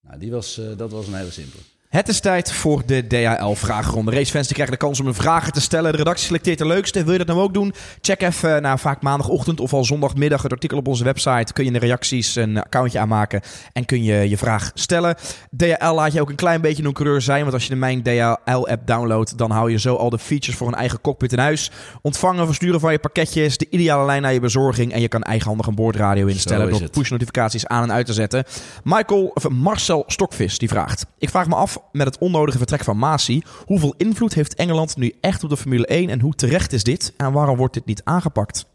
Nou, 0.00 0.18
die 0.18 0.30
was, 0.30 0.58
uh, 0.58 0.76
dat 0.76 0.90
was 0.90 1.06
een 1.06 1.14
hele 1.14 1.30
simpele. 1.30 1.62
Het 1.90 2.08
is 2.08 2.20
tijd 2.20 2.52
voor 2.52 2.82
de 2.86 3.06
DHL-vragenronde. 3.06 4.10
Racefans 4.10 4.46
die 4.46 4.54
krijgen 4.54 4.78
de 4.78 4.84
kans 4.84 5.00
om 5.00 5.04
hun 5.04 5.14
vragen 5.14 5.52
te 5.52 5.60
stellen. 5.60 5.90
De 5.90 5.98
redactie 5.98 6.26
selecteert 6.26 6.58
de 6.58 6.66
leukste. 6.66 7.04
Wil 7.04 7.12
je 7.12 7.18
dat 7.18 7.26
nou 7.26 7.40
ook 7.40 7.54
doen? 7.54 7.74
Check 8.00 8.22
even, 8.22 8.56
eh, 8.56 8.62
nou, 8.62 8.78
vaak 8.78 9.02
maandagochtend 9.02 9.60
of 9.60 9.72
al 9.72 9.84
zondagmiddag, 9.84 10.42
het 10.42 10.52
artikel 10.52 10.78
op 10.78 10.88
onze 10.88 11.04
website. 11.04 11.52
Kun 11.52 11.64
je 11.64 11.70
in 11.70 11.78
de 11.78 11.86
reacties 11.86 12.34
een 12.34 12.62
accountje 12.62 12.98
aanmaken 12.98 13.40
en 13.72 13.84
kun 13.84 14.02
je 14.02 14.28
je 14.28 14.36
vraag 14.36 14.70
stellen. 14.74 15.16
DHL 15.56 15.94
laat 15.94 16.12
je 16.12 16.20
ook 16.20 16.30
een 16.30 16.36
klein 16.36 16.60
beetje 16.60 16.84
een 16.84 16.92
coureur 16.92 17.20
zijn, 17.20 17.40
want 17.40 17.52
als 17.52 17.62
je 17.62 17.68
de 17.68 17.76
Mijn 17.76 18.02
DHL-app 18.02 18.86
downloadt, 18.86 19.38
dan 19.38 19.50
hou 19.50 19.70
je 19.70 19.78
zo 19.78 19.94
al 19.94 20.10
de 20.10 20.18
features 20.18 20.58
voor 20.58 20.68
een 20.68 20.74
eigen 20.74 21.00
cockpit 21.00 21.32
in 21.32 21.38
huis. 21.38 21.70
Ontvangen, 22.02 22.46
versturen 22.46 22.80
van 22.80 22.92
je 22.92 22.98
pakketjes, 22.98 23.56
de 23.56 23.66
ideale 23.70 24.04
lijn 24.06 24.22
naar 24.22 24.32
je 24.32 24.40
bezorging 24.40 24.92
en 24.92 25.00
je 25.00 25.08
kan 25.08 25.22
eigenhandig 25.22 25.66
een 25.66 25.74
boordradio 25.74 26.26
instellen 26.26 26.70
door 26.70 26.90
push-notificaties 26.90 27.66
aan 27.66 27.82
en 27.82 27.92
uit 27.92 28.06
te 28.06 28.12
zetten. 28.12 28.44
Michael, 28.84 29.30
of 29.34 29.48
Marcel 29.48 30.04
Stokvis, 30.06 30.58
die 30.58 30.68
vraagt. 30.68 31.06
Ik 31.18 31.30
vraag 31.30 31.48
me 31.48 31.54
af 31.54 31.78
met 31.92 32.06
het 32.06 32.18
onnodige 32.18 32.58
vertrek 32.58 32.84
van 32.84 32.98
Masi. 32.98 33.42
Hoeveel 33.64 33.94
invloed 33.96 34.34
heeft 34.34 34.54
Engeland 34.54 34.96
nu 34.96 35.14
echt 35.20 35.44
op 35.44 35.50
de 35.50 35.56
Formule 35.56 35.86
1 35.86 36.08
en 36.08 36.20
hoe 36.20 36.34
terecht 36.34 36.72
is 36.72 36.84
dit? 36.84 37.12
En 37.16 37.32
waarom 37.32 37.56
wordt 37.56 37.74
dit 37.74 37.84
niet 37.84 38.04
aangepakt? 38.04 38.66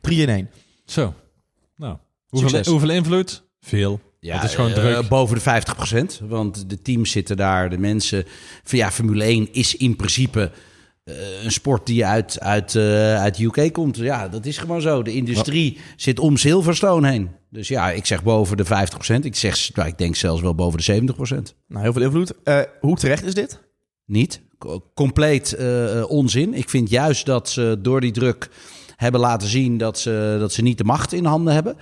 3 0.00 0.22
in 0.22 0.28
1. 0.28 0.50
Zo. 0.84 1.14
Nou, 1.76 1.96
hoeveel, 2.28 2.64
hoeveel 2.64 2.90
invloed? 2.90 3.42
Veel. 3.60 4.00
Ja, 4.20 4.34
het 4.34 4.44
is 4.44 4.54
gewoon 4.54 4.72
druk. 4.72 5.02
Uh, 5.02 5.08
boven 5.08 5.38
de 5.38 5.62
50% 6.22 6.26
Want 6.28 6.70
de 6.70 6.82
teams 6.82 7.10
zitten 7.10 7.36
daar, 7.36 7.70
de 7.70 7.78
mensen. 7.78 8.24
Ja, 8.64 8.90
Formule 8.90 9.24
1 9.24 9.52
is 9.52 9.76
in 9.76 9.96
principe 9.96 10.50
uh, 11.04 11.44
een 11.44 11.52
sport 11.52 11.86
die 11.86 12.06
uit, 12.06 12.40
uit, 12.40 12.74
uh, 12.74 13.16
uit 13.16 13.38
UK 13.38 13.72
komt. 13.72 13.96
Ja, 13.96 14.28
dat 14.28 14.46
is 14.46 14.58
gewoon 14.58 14.80
zo. 14.80 15.02
De 15.02 15.12
industrie 15.12 15.78
zit 15.96 16.18
om 16.18 16.36
Silverstone 16.36 17.08
heen. 17.10 17.30
Dus 17.50 17.68
ja, 17.68 17.90
ik 17.90 18.06
zeg 18.06 18.22
boven 18.22 18.56
de 18.56 18.64
50%. 18.64 18.68
Ik, 19.22 19.36
zeg, 19.36 19.74
nou, 19.74 19.88
ik 19.88 19.98
denk 19.98 20.16
zelfs 20.16 20.42
wel 20.42 20.54
boven 20.54 20.78
de 21.06 21.12
70%. 21.14 21.16
Nou, 21.68 21.82
heel 21.82 21.92
veel 21.92 22.02
invloed. 22.02 22.32
Uh, 22.44 22.60
hoe 22.80 22.96
terecht 22.96 23.24
is 23.24 23.34
dit? 23.34 23.60
Niet. 24.04 24.40
Compleet 24.94 25.56
onzin. 26.06 26.54
Ik 26.54 26.68
vind 26.68 26.90
juist 26.90 27.26
dat 27.26 27.48
ze 27.48 27.78
door 27.80 28.00
die 28.00 28.12
druk 28.12 28.48
hebben 29.00 29.20
laten 29.20 29.48
zien 29.48 29.78
dat 29.78 29.98
ze, 29.98 30.36
dat 30.38 30.52
ze 30.52 30.62
niet 30.62 30.78
de 30.78 30.84
macht 30.84 31.12
in 31.12 31.24
handen 31.24 31.54
hebben. 31.54 31.76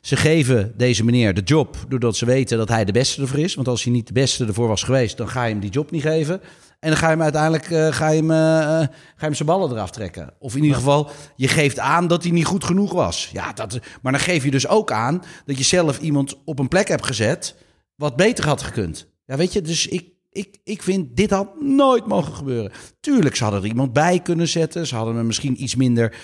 Ze 0.00 0.16
geven 0.16 0.72
deze 0.76 1.04
meneer 1.04 1.34
de 1.34 1.40
job 1.40 1.76
doordat 1.88 2.16
ze 2.16 2.26
weten 2.26 2.58
dat 2.58 2.68
hij 2.68 2.84
de 2.84 2.92
beste 2.92 3.20
ervoor 3.20 3.38
is. 3.38 3.54
Want 3.54 3.68
als 3.68 3.84
hij 3.84 3.92
niet 3.92 4.06
de 4.06 4.12
beste 4.12 4.44
ervoor 4.44 4.68
was 4.68 4.82
geweest, 4.82 5.16
dan 5.16 5.28
ga 5.28 5.44
je 5.44 5.50
hem 5.50 5.60
die 5.60 5.70
job 5.70 5.90
niet 5.90 6.02
geven. 6.02 6.40
En 6.84 6.90
dan 6.90 6.98
ga 6.98 7.06
je 7.06 7.12
hem 7.12 7.22
uiteindelijk 7.22 7.70
uh, 7.70 7.92
ga 7.92 8.08
je 8.08 8.16
hem, 8.20 8.30
uh, 8.30 8.36
ga 8.36 8.80
je 8.80 8.88
hem 9.16 9.34
zijn 9.34 9.48
ballen 9.48 9.70
eraf 9.70 9.90
trekken. 9.90 10.34
Of 10.38 10.56
in 10.56 10.62
ieder 10.62 10.76
geval, 10.76 11.10
je 11.36 11.48
geeft 11.48 11.78
aan 11.78 12.06
dat 12.06 12.22
hij 12.22 12.32
niet 12.32 12.44
goed 12.44 12.64
genoeg 12.64 12.92
was. 12.92 13.30
Ja, 13.32 13.52
dat, 13.52 13.78
maar 14.02 14.12
dan 14.12 14.20
geef 14.20 14.44
je 14.44 14.50
dus 14.50 14.68
ook 14.68 14.92
aan 14.92 15.22
dat 15.46 15.58
je 15.58 15.64
zelf 15.64 15.98
iemand 15.98 16.44
op 16.44 16.58
een 16.58 16.68
plek 16.68 16.88
hebt 16.88 17.06
gezet 17.06 17.54
wat 17.94 18.16
beter 18.16 18.46
had 18.46 18.62
gekund. 18.62 19.06
Ja, 19.26 19.36
weet 19.36 19.52
je, 19.52 19.62
dus 19.62 19.86
ik, 19.86 20.08
ik, 20.30 20.58
ik 20.64 20.82
vind 20.82 21.16
dit 21.16 21.30
had 21.30 21.60
nooit 21.60 22.06
mogen 22.06 22.34
gebeuren. 22.34 22.72
Tuurlijk, 23.00 23.36
ze 23.36 23.42
hadden 23.42 23.62
er 23.62 23.68
iemand 23.68 23.92
bij 23.92 24.20
kunnen 24.20 24.48
zetten. 24.48 24.86
Ze 24.86 24.96
hadden 24.96 25.16
hem 25.16 25.26
misschien 25.26 25.62
iets 25.62 25.74
minder 25.74 26.16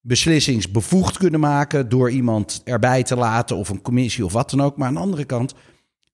beslissingsbevoegd 0.00 1.16
kunnen 1.16 1.40
maken 1.40 1.88
door 1.88 2.10
iemand 2.10 2.60
erbij 2.64 3.02
te 3.02 3.16
laten 3.16 3.56
of 3.56 3.68
een 3.68 3.82
commissie 3.82 4.24
of 4.24 4.32
wat 4.32 4.50
dan 4.50 4.62
ook. 4.62 4.76
Maar 4.76 4.88
aan 4.88 4.94
de 4.94 5.00
andere 5.00 5.24
kant, 5.24 5.54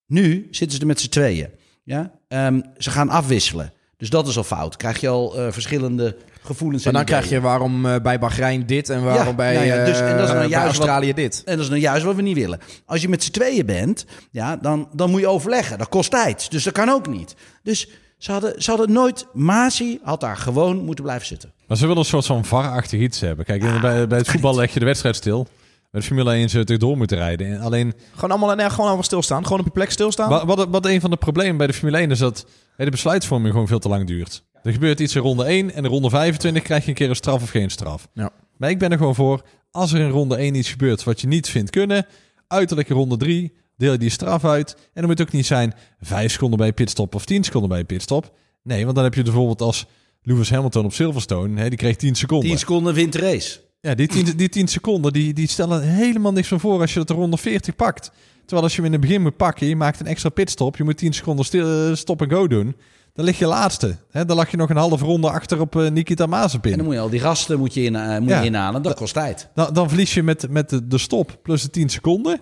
nu 0.06 0.48
zitten 0.50 0.76
ze 0.76 0.80
er 0.80 0.88
met 0.88 1.00
z'n 1.00 1.08
tweeën. 1.08 1.58
Ja? 1.90 2.10
Um, 2.46 2.62
ze 2.78 2.90
gaan 2.90 3.08
afwisselen. 3.08 3.72
Dus 3.96 4.10
dat 4.10 4.28
is 4.28 4.36
al 4.36 4.44
fout. 4.44 4.76
Krijg 4.76 5.00
je 5.00 5.08
al 5.08 5.38
uh, 5.38 5.52
verschillende 5.52 6.16
gevoelens. 6.42 6.84
En 6.84 6.92
dan 6.92 7.04
krijg 7.04 7.28
je 7.28 7.40
waarom 7.40 7.86
uh, 7.86 7.96
bij 8.02 8.18
Bahrein 8.18 8.66
dit 8.66 8.88
en 8.88 9.02
waarom 9.04 9.26
ja, 9.26 9.34
bij, 9.34 9.54
nou 9.54 9.66
ja, 9.66 9.84
dus, 9.84 10.00
en 10.00 10.16
dat 10.16 10.28
is 10.28 10.34
nou 10.34 10.48
juist 10.48 10.66
Australië 10.66 11.06
wat, 11.06 11.16
dit. 11.16 11.42
En 11.44 11.54
dat 11.54 11.64
is 11.64 11.68
nou 11.68 11.80
juist 11.80 12.04
wat 12.04 12.14
we 12.14 12.22
niet 12.22 12.36
willen. 12.36 12.60
Als 12.86 13.00
je 13.00 13.08
met 13.08 13.22
z'n 13.22 13.30
tweeën 13.30 13.66
bent, 13.66 14.06
ja, 14.30 14.56
dan, 14.56 14.88
dan 14.92 15.10
moet 15.10 15.20
je 15.20 15.26
overleggen. 15.26 15.78
Dat 15.78 15.88
kost 15.88 16.10
tijd. 16.10 16.50
Dus 16.50 16.64
dat 16.64 16.72
kan 16.72 16.88
ook 16.88 17.08
niet. 17.08 17.34
Dus 17.62 17.88
ze 18.18 18.32
hadden, 18.32 18.62
ze 18.62 18.70
hadden 18.70 18.92
nooit... 18.92 19.26
Masi 19.32 19.98
had 20.02 20.20
daar 20.20 20.36
gewoon 20.36 20.84
moeten 20.84 21.04
blijven 21.04 21.26
zitten. 21.26 21.52
Maar 21.66 21.76
ze 21.76 21.86
willen 21.86 21.98
een 21.98 22.08
soort 22.08 22.26
van 22.26 22.44
varachtig 22.44 23.00
iets 23.00 23.20
hebben. 23.20 23.44
Kijk, 23.44 23.64
ah, 23.64 23.80
bij, 23.80 24.06
bij 24.06 24.18
het 24.18 24.28
voetbal 24.28 24.54
leg 24.54 24.72
je 24.72 24.78
de 24.78 24.84
wedstrijd 24.84 25.16
stil. 25.16 25.48
Met 25.90 26.04
Formule 26.04 26.32
1 26.32 26.48
ze 26.48 26.64
door 26.78 26.96
moeten 26.96 27.16
rijden. 27.16 27.60
Alleen, 27.60 27.94
gewoon 28.14 28.30
allemaal 28.30 28.56
nee, 28.56 28.70
gewoon 28.70 28.86
allemaal 28.86 29.04
stilstaan. 29.04 29.42
Gewoon 29.44 29.58
op 29.58 29.64
je 29.64 29.70
plek 29.70 29.90
stilstaan. 29.90 30.28
Wat, 30.28 30.44
wat, 30.44 30.68
wat 30.68 30.86
een 30.86 31.00
van 31.00 31.10
de 31.10 31.16
problemen 31.16 31.56
bij 31.56 31.66
de 31.66 31.72
Formule 31.72 31.98
1 31.98 32.10
is 32.10 32.18
dat 32.18 32.46
de 32.76 32.90
besluitvorming 32.90 33.52
gewoon 33.52 33.68
veel 33.68 33.78
te 33.78 33.88
lang 33.88 34.06
duurt. 34.06 34.44
Er 34.62 34.72
gebeurt 34.72 35.00
iets 35.00 35.14
in 35.14 35.22
ronde 35.22 35.44
1 35.44 35.72
en 35.72 35.84
in 35.84 35.90
ronde 35.90 36.10
25 36.10 36.62
krijg 36.62 36.82
je 36.82 36.88
een 36.88 36.94
keer 36.94 37.08
een 37.08 37.16
straf 37.16 37.42
of 37.42 37.50
geen 37.50 37.70
straf. 37.70 38.08
Ja. 38.14 38.30
Maar 38.56 38.70
ik 38.70 38.78
ben 38.78 38.90
er 38.90 38.98
gewoon 38.98 39.14
voor, 39.14 39.42
als 39.70 39.92
er 39.92 40.00
in 40.00 40.10
ronde 40.10 40.36
1 40.36 40.54
iets 40.54 40.70
gebeurt 40.70 41.04
wat 41.04 41.20
je 41.20 41.26
niet 41.26 41.48
vindt 41.48 41.70
kunnen, 41.70 42.06
uiterlijk 42.46 42.88
in 42.88 42.96
ronde 42.96 43.16
3 43.16 43.52
deel 43.76 43.92
je 43.92 43.98
die 43.98 44.10
straf 44.10 44.44
uit. 44.44 44.74
En 44.74 44.80
dan 44.92 45.04
moet 45.04 45.18
het 45.18 45.26
ook 45.26 45.32
niet 45.32 45.46
zijn 45.46 45.74
5 46.00 46.32
seconden 46.32 46.58
bij 46.58 46.72
pitstop 46.72 47.14
of 47.14 47.24
10 47.24 47.44
seconden 47.44 47.68
bij 47.70 47.84
pitstop. 47.84 48.34
Nee, 48.62 48.84
want 48.84 48.94
dan 48.94 49.04
heb 49.04 49.14
je 49.14 49.22
bijvoorbeeld 49.22 49.60
als 49.60 49.86
Lewis 50.22 50.50
Hamilton 50.50 50.84
op 50.84 50.92
Silverstone, 50.92 51.60
hè, 51.60 51.68
die 51.68 51.78
kreeg 51.78 51.96
10 51.96 52.14
seconden. 52.14 52.48
10 52.48 52.58
seconden 52.58 52.94
wint 52.94 53.12
de 53.12 53.18
race. 53.18 53.60
Ja, 53.80 53.94
die 53.94 54.08
10, 54.08 54.36
die 54.36 54.48
10 54.48 54.68
seconden 54.68 55.12
die, 55.12 55.34
die 55.34 55.48
stellen 55.48 55.82
helemaal 55.82 56.32
niks 56.32 56.50
meer 56.50 56.60
voor 56.60 56.80
als 56.80 56.92
je 56.92 56.98
dat 56.98 57.08
de 57.08 57.14
ronde 57.14 57.36
40 57.36 57.76
pakt. 57.76 58.10
Terwijl 58.40 58.62
als 58.62 58.76
je 58.76 58.82
hem 58.82 58.86
in 58.86 58.92
het 58.92 59.00
begin 59.00 59.22
moet 59.22 59.36
pakken, 59.36 59.66
je 59.66 59.76
maakt 59.76 60.00
een 60.00 60.06
extra 60.06 60.28
pitstop, 60.28 60.76
je 60.76 60.84
moet 60.84 60.96
10 60.96 61.12
seconden 61.12 61.44
stil, 61.44 61.88
eh, 61.88 61.94
stop 61.94 62.22
en 62.22 62.30
go 62.30 62.46
doen. 62.46 62.76
Dan 63.12 63.24
lig 63.24 63.38
je 63.38 63.46
laatste. 63.46 63.96
Hè? 64.10 64.24
Dan 64.24 64.36
lag 64.36 64.50
je 64.50 64.56
nog 64.56 64.70
een 64.70 64.76
halve 64.76 65.04
ronde 65.04 65.30
achter 65.30 65.60
op 65.60 65.74
uh, 65.74 65.90
Nikita 65.90 66.26
Mazepin. 66.26 66.70
En 66.70 66.76
dan 66.76 66.86
moet 66.86 66.94
je 66.94 67.00
al 67.00 67.10
die 67.10 67.20
gasten 67.20 67.58
moet 67.58 67.74
je 67.74 67.82
in, 67.82 67.94
uh, 67.94 68.18
moet 68.18 68.28
je 68.28 68.44
inhalen. 68.44 68.82
Dat 68.82 68.94
kost 68.94 69.14
tijd. 69.14 69.48
Dan, 69.54 69.74
dan 69.74 69.88
verlies 69.88 70.14
je 70.14 70.22
met, 70.22 70.50
met 70.50 70.70
de, 70.70 70.86
de 70.86 70.98
stop 70.98 71.38
plus 71.42 71.62
de 71.62 71.70
10 71.70 71.88
seconden. 71.88 72.40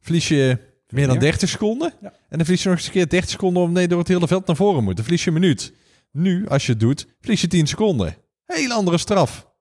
Verlies 0.00 0.28
je 0.28 0.58
meer 0.88 1.06
dan 1.06 1.18
30 1.18 1.48
seconden. 1.48 1.92
Ja. 2.00 2.08
En 2.08 2.36
dan 2.36 2.40
verlies 2.40 2.62
je 2.62 2.68
nog 2.68 2.78
eens 2.78 2.86
een 2.86 2.92
keer 2.92 3.08
30 3.08 3.30
seconden 3.30 3.62
om 3.62 3.72
nee, 3.72 3.88
door 3.88 3.98
het 3.98 4.08
hele 4.08 4.26
veld 4.26 4.46
naar 4.46 4.56
voren 4.56 4.84
moet. 4.84 4.94
Dan 4.94 5.04
verlies 5.04 5.24
je 5.24 5.30
een 5.30 5.40
minuut. 5.40 5.72
Nu, 6.12 6.48
als 6.48 6.66
je 6.66 6.72
het 6.72 6.80
doet, 6.80 7.06
verlies 7.20 7.40
je 7.40 7.46
10 7.46 7.66
seconden. 7.66 8.16
Heel 8.46 8.70
andere 8.70 8.98
straf. 8.98 9.52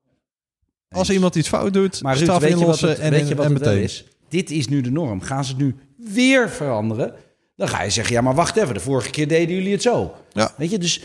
Als 0.93 1.10
iemand 1.10 1.36
iets 1.36 1.47
fout 1.47 1.73
doet, 1.73 2.01
maar 2.01 2.13
Ruud, 2.13 2.23
straf 2.23 2.41
weet 2.41 2.51
inlossen 2.51 2.88
je 2.88 2.93
wat 2.93 3.03
het, 3.03 3.13
en, 3.13 3.19
weet 3.19 3.27
je 3.27 3.36
wat 3.36 3.45
en 3.45 3.53
meteen. 3.53 3.82
is? 3.82 4.06
Dit 4.29 4.51
is 4.51 4.67
nu 4.67 4.82
de 4.82 4.91
norm. 4.91 5.21
Gaan 5.21 5.45
ze 5.45 5.51
het 5.51 5.62
nu 5.62 5.75
weer 5.97 6.49
veranderen? 6.49 7.13
Dan 7.56 7.67
ga 7.67 7.84
je 7.84 7.89
zeggen, 7.89 8.13
ja, 8.15 8.21
maar 8.21 8.36
wacht 8.36 8.56
even. 8.56 8.73
De 8.73 8.79
vorige 8.79 9.10
keer 9.10 9.27
deden 9.27 9.56
jullie 9.56 9.71
het 9.71 9.82
zo. 9.82 10.15
Ja. 10.32 10.51
Weet 10.58 10.71
je, 10.71 10.77
dus 10.77 11.01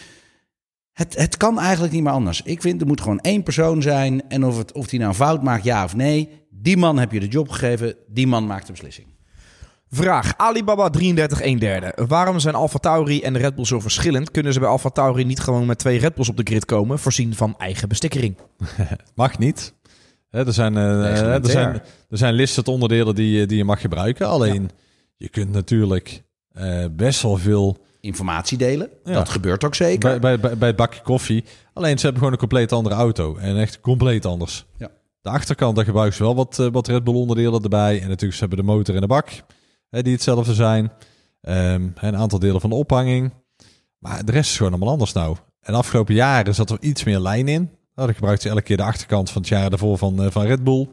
het, 0.93 1.17
het 1.17 1.37
kan 1.37 1.59
eigenlijk 1.59 1.93
niet 1.93 2.03
meer 2.03 2.13
anders. 2.13 2.43
Ik 2.43 2.61
vind, 2.61 2.81
er 2.81 2.87
moet 2.87 3.01
gewoon 3.01 3.21
één 3.21 3.43
persoon 3.43 3.83
zijn. 3.83 4.29
En 4.29 4.45
of, 4.45 4.59
het, 4.59 4.73
of 4.73 4.87
die 4.87 4.99
nou 4.99 5.11
een 5.11 5.17
fout 5.17 5.43
maakt, 5.43 5.65
ja 5.65 5.85
of 5.85 5.97
nee. 5.97 6.29
Die 6.51 6.77
man 6.77 6.99
heb 6.99 7.13
je 7.13 7.21
de 7.21 7.29
job 7.29 7.49
gegeven. 7.49 7.95
Die 8.09 8.27
man 8.27 8.47
maakt 8.47 8.67
de 8.67 8.73
beslissing. 8.73 9.07
Vraag 9.91 10.35
Alibaba 10.37 10.91
33 10.91 11.41
1 11.41 11.59
derde. 11.59 11.93
Waarom 12.07 12.39
zijn 12.39 12.55
Alfa 12.55 12.79
Tauri 12.79 13.23
en 13.23 13.33
de 13.33 13.39
Red 13.39 13.55
Bull 13.55 13.65
zo 13.65 13.81
verschillend? 13.81 14.31
Kunnen 14.31 14.53
ze 14.53 14.61
bij 14.61 14.69
Alfa 14.69 14.89
Tauri 14.89 15.25
niet 15.25 15.41
gewoon 15.41 15.67
met 15.67 15.79
twee 15.79 15.99
Red 15.99 16.15
Bulls 16.15 16.29
op 16.29 16.37
de 16.37 16.43
grid 16.45 16.65
komen, 16.65 16.99
voorzien 16.99 17.35
van 17.35 17.55
eigen 17.59 17.89
bestikkering? 17.89 18.37
Mag 19.15 19.39
niet. 19.39 19.75
Er, 20.31 20.53
zijn, 20.53 20.75
uh, 20.75 21.35
er, 21.35 21.47
zijn, 21.51 21.83
er 22.09 22.19
zijn 22.19 22.35
listed 22.35 22.69
onderdelen 22.69 23.15
die, 23.15 23.47
die 23.47 23.57
je 23.57 23.65
mag 23.65 23.81
gebruiken. 23.81 24.27
Alleen, 24.27 24.71
je 25.17 25.29
kunt 25.29 25.53
natuurlijk 25.53 26.23
uh, 26.59 26.85
best 26.93 27.23
wel 27.23 27.37
veel... 27.37 27.77
Informatie 28.01 28.59
delen. 28.59 28.89
Dat 29.03 29.29
gebeurt 29.29 29.65
ook 29.65 29.75
zeker. 29.75 30.21
Bij, 30.21 30.41
bij, 30.41 30.59
bij 30.59 30.69
het 30.69 30.77
bakje 30.77 31.03
koffie. 31.03 31.45
Alleen, 31.73 31.97
ze 31.99 32.03
hebben 32.03 32.19
gewoon 32.19 32.33
een 32.33 32.39
compleet 32.39 32.73
andere 32.73 32.95
auto. 32.95 33.37
En 33.37 33.57
echt 33.57 33.81
compleet 33.81 34.27
anders. 34.27 34.67
Ja. 34.77 34.91
De 35.21 35.31
achterkant, 35.31 35.77
daar 35.77 35.85
gebruiken 35.85 36.17
ze 36.17 36.23
wel 36.23 36.35
wat, 36.35 36.59
uh, 36.61 36.69
wat 36.73 36.89
Red 36.89 37.05
Bull 37.05 37.15
onderdelen 37.15 37.63
erbij. 37.63 37.95
En 38.01 38.09
natuurlijk, 38.09 38.33
ze 38.33 38.41
hebben 38.41 38.59
de 38.59 38.73
motor 38.73 38.95
en 38.95 39.01
de 39.01 39.07
bak 39.07 39.29
die 39.91 40.13
hetzelfde 40.13 40.55
zijn. 40.55 40.93
Um, 41.43 41.93
een 42.01 42.17
aantal 42.17 42.39
delen 42.39 42.61
van 42.61 42.71
de 42.71 42.77
ophanging. 42.77 43.33
Maar 43.99 44.25
de 44.25 44.33
rest 44.33 44.51
is 44.51 44.57
gewoon 44.57 44.73
allemaal 44.73 44.91
anders 44.93 45.13
nou. 45.13 45.37
En 45.61 45.73
de 45.73 45.79
afgelopen 45.79 46.15
jaren 46.15 46.55
zat 46.55 46.71
er 46.71 46.79
iets 46.81 47.05
meer 47.05 47.19
lijn 47.19 47.49
in. 47.49 47.71
Nou, 47.99 48.11
dan 48.11 48.19
gebruikt 48.19 48.43
ze 48.43 48.49
elke 48.49 48.63
keer 48.63 48.77
de 48.77 48.83
achterkant 48.83 49.31
van 49.31 49.41
het 49.41 49.51
jaar 49.51 49.73
ervoor 49.73 49.99
van, 49.99 50.25
uh, 50.25 50.31
van 50.31 50.47
Red 50.47 50.65
Bull. 50.65 50.89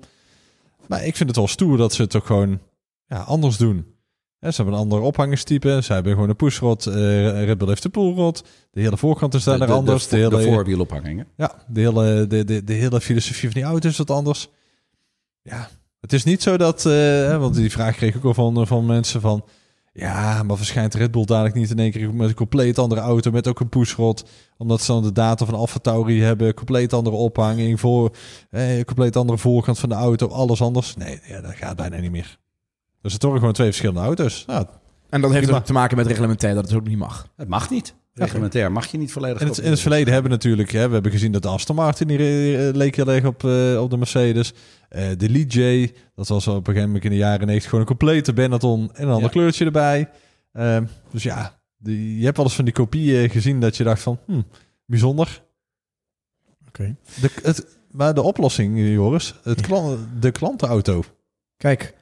Maar 0.87 1.05
ik 1.05 1.15
vind 1.15 1.29
het 1.29 1.37
wel 1.37 1.47
stoer 1.47 1.77
dat 1.77 1.93
ze 1.93 2.01
het 2.01 2.11
toch 2.11 2.25
gewoon 2.25 2.59
ja, 3.07 3.19
anders 3.19 3.57
doen. 3.57 3.85
ze 4.39 4.55
hebben 4.55 4.73
een 4.73 4.79
andere 4.79 5.01
ophangingstype. 5.01 5.79
Ze 5.83 5.93
hebben 5.93 6.13
gewoon 6.13 6.29
een 6.29 6.35
pushrod. 6.35 6.85
Uh, 6.85 6.95
Red 7.43 7.57
Bull 7.57 7.67
heeft 7.67 7.83
de 7.83 7.89
pullrod. 7.89 8.43
De 8.71 8.81
hele 8.81 8.97
voorkant 8.97 9.33
is 9.33 9.43
daar 9.43 9.71
anders. 9.71 10.07
De, 10.07 10.17
de, 10.17 10.29
de, 10.29 10.37
hele, 10.37 10.51
voorwielophangingen. 10.53 11.27
Ja, 11.37 11.63
de 11.67 11.79
hele, 11.79 12.27
de, 12.27 12.43
de, 12.43 12.63
de 12.63 12.73
hele 12.73 13.01
filosofie 13.01 13.51
van 13.51 13.61
die 13.61 13.69
auto 13.69 13.89
is 13.89 13.97
wat 13.97 14.11
anders. 14.11 14.49
Ja, 15.41 15.69
het 15.99 16.13
is 16.13 16.23
niet 16.23 16.41
zo 16.41 16.57
dat, 16.57 16.85
uh, 16.85 17.37
want 17.37 17.55
die 17.55 17.71
vraag 17.71 17.95
kreeg 17.95 18.09
ik 18.09 18.17
ook 18.17 18.23
al 18.23 18.33
van, 18.33 18.61
eh, 18.61 18.67
van 18.67 18.85
mensen 18.85 19.21
van, 19.21 19.45
ja, 19.97 20.43
maar 20.43 20.57
verschijnt 20.57 20.93
Red 20.93 21.11
Bull 21.11 21.25
dadelijk 21.25 21.55
niet 21.55 21.69
in 21.69 21.79
één 21.79 21.91
keer 21.91 22.13
met 22.13 22.29
een 22.29 22.35
compleet 22.35 22.79
andere 22.79 23.01
auto 23.01 23.31
met 23.31 23.47
ook 23.47 23.59
een 23.59 23.69
pushrod, 23.69 24.25
omdat 24.57 24.81
ze 24.81 24.91
dan 24.91 25.03
de 25.03 25.11
data 25.11 25.45
van 25.45 25.53
Alfa 25.53 25.79
Tauri 25.79 26.21
hebben, 26.21 26.53
compleet 26.53 26.93
andere 26.93 27.15
ophanging 27.15 27.79
voor, 27.79 28.15
eh, 28.49 28.83
compleet 28.83 29.15
andere 29.15 29.37
voorkant 29.37 29.79
van 29.79 29.89
de 29.89 29.95
auto, 29.95 30.27
alles 30.27 30.61
anders. 30.61 30.95
Nee, 30.95 31.19
ja, 31.27 31.41
dat 31.41 31.55
gaat 31.55 31.75
bijna 31.75 31.97
niet 31.97 32.11
meer. 32.11 32.37
Dus 33.01 33.13
het 33.13 33.21
worden 33.21 33.39
gewoon 33.39 33.55
twee 33.55 33.67
verschillende 33.67 34.01
auto's. 34.01 34.43
Nou, 34.47 34.65
en 35.09 35.21
dat 35.21 35.31
heeft 35.31 35.51
ook 35.51 35.65
te 35.65 35.73
maken 35.73 35.97
met 35.97 36.07
reglementair 36.07 36.55
dat 36.55 36.65
het 36.65 36.73
ook 36.73 36.87
niet 36.87 36.97
mag. 36.97 37.27
Het 37.35 37.47
mag 37.47 37.69
niet. 37.69 37.95
Reglementair 38.17 38.71
mag 38.71 38.85
je 38.85 38.97
niet 38.97 39.11
volledig. 39.11 39.41
In 39.41 39.47
het, 39.47 39.57
in 39.57 39.69
het 39.69 39.79
verleden 39.79 40.13
hebben 40.13 40.31
we 40.31 40.37
natuurlijk, 40.37 40.71
hè, 40.71 40.87
we 40.87 40.93
hebben 40.93 41.11
gezien 41.11 41.31
dat 41.31 41.41
de 41.41 41.47
Aston 41.47 41.75
Martin 41.75 42.07
die 42.07 42.17
leek 42.73 42.95
heel 42.95 43.07
erg 43.07 43.25
op, 43.25 43.43
uh, 43.43 43.81
op 43.81 43.89
de 43.89 43.97
Mercedes. 43.97 44.53
Uh, 44.91 45.07
de 45.17 45.29
Lee 45.29 45.45
J, 45.45 45.91
dat 46.15 46.27
was 46.27 46.47
op 46.47 46.55
een 46.55 46.65
gegeven 46.65 46.85
moment 46.85 47.03
in 47.03 47.09
de 47.09 47.17
jaren 47.17 47.45
90 47.45 47.63
gewoon 47.69 47.79
een 47.79 47.87
complete 47.87 48.33
Benetton 48.33 48.89
en 48.93 49.07
een 49.07 49.13
ander 49.13 49.29
kleurtje 49.29 49.65
erbij. 49.65 50.09
Uh, 50.53 50.77
dus 51.11 51.23
ja, 51.23 51.59
die, 51.77 52.17
je 52.17 52.23
hebt 52.23 52.37
wel 52.37 52.45
eens 52.45 52.55
van 52.55 52.65
die 52.65 52.73
kopieën 52.73 53.29
gezien 53.29 53.59
dat 53.59 53.77
je 53.77 53.83
dacht 53.83 54.01
van, 54.01 54.19
hm, 54.25 54.41
bijzonder. 54.85 55.41
Oké. 56.67 56.95
Okay. 57.41 57.53
Maar 57.91 58.13
de 58.13 58.21
oplossing, 58.21 58.79
Joris, 58.79 59.35
het 59.43 59.61
klant, 59.61 59.99
de 60.19 60.31
klantenauto. 60.31 61.03
Kijk, 61.57 61.93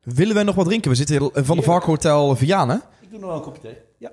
willen 0.00 0.34
wij 0.34 0.44
nog 0.44 0.54
wat 0.54 0.66
drinken? 0.66 0.90
We 0.90 0.96
zitten 0.96 1.30
van 1.32 1.56
de 1.56 1.62
Varkhotel 1.62 2.36
Vianen. 2.36 2.82
Ik 3.00 3.10
doe 3.10 3.18
nog 3.18 3.28
wel 3.28 3.38
een 3.38 3.44
kopje 3.44 3.60
thee. 3.60 3.76
Ja. 3.98 4.10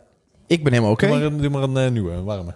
Ik 0.50 0.64
ben 0.64 0.72
helemaal 0.72 0.94
oké. 0.94 1.06
Okay. 1.06 1.20
Doe 1.20 1.30
maar, 1.30 1.42
doe 1.42 1.50
maar 1.50 1.64
een 1.64 1.86
uh, 1.86 1.92
nieuwe, 1.92 2.12
een 2.12 2.24
warme. 2.24 2.54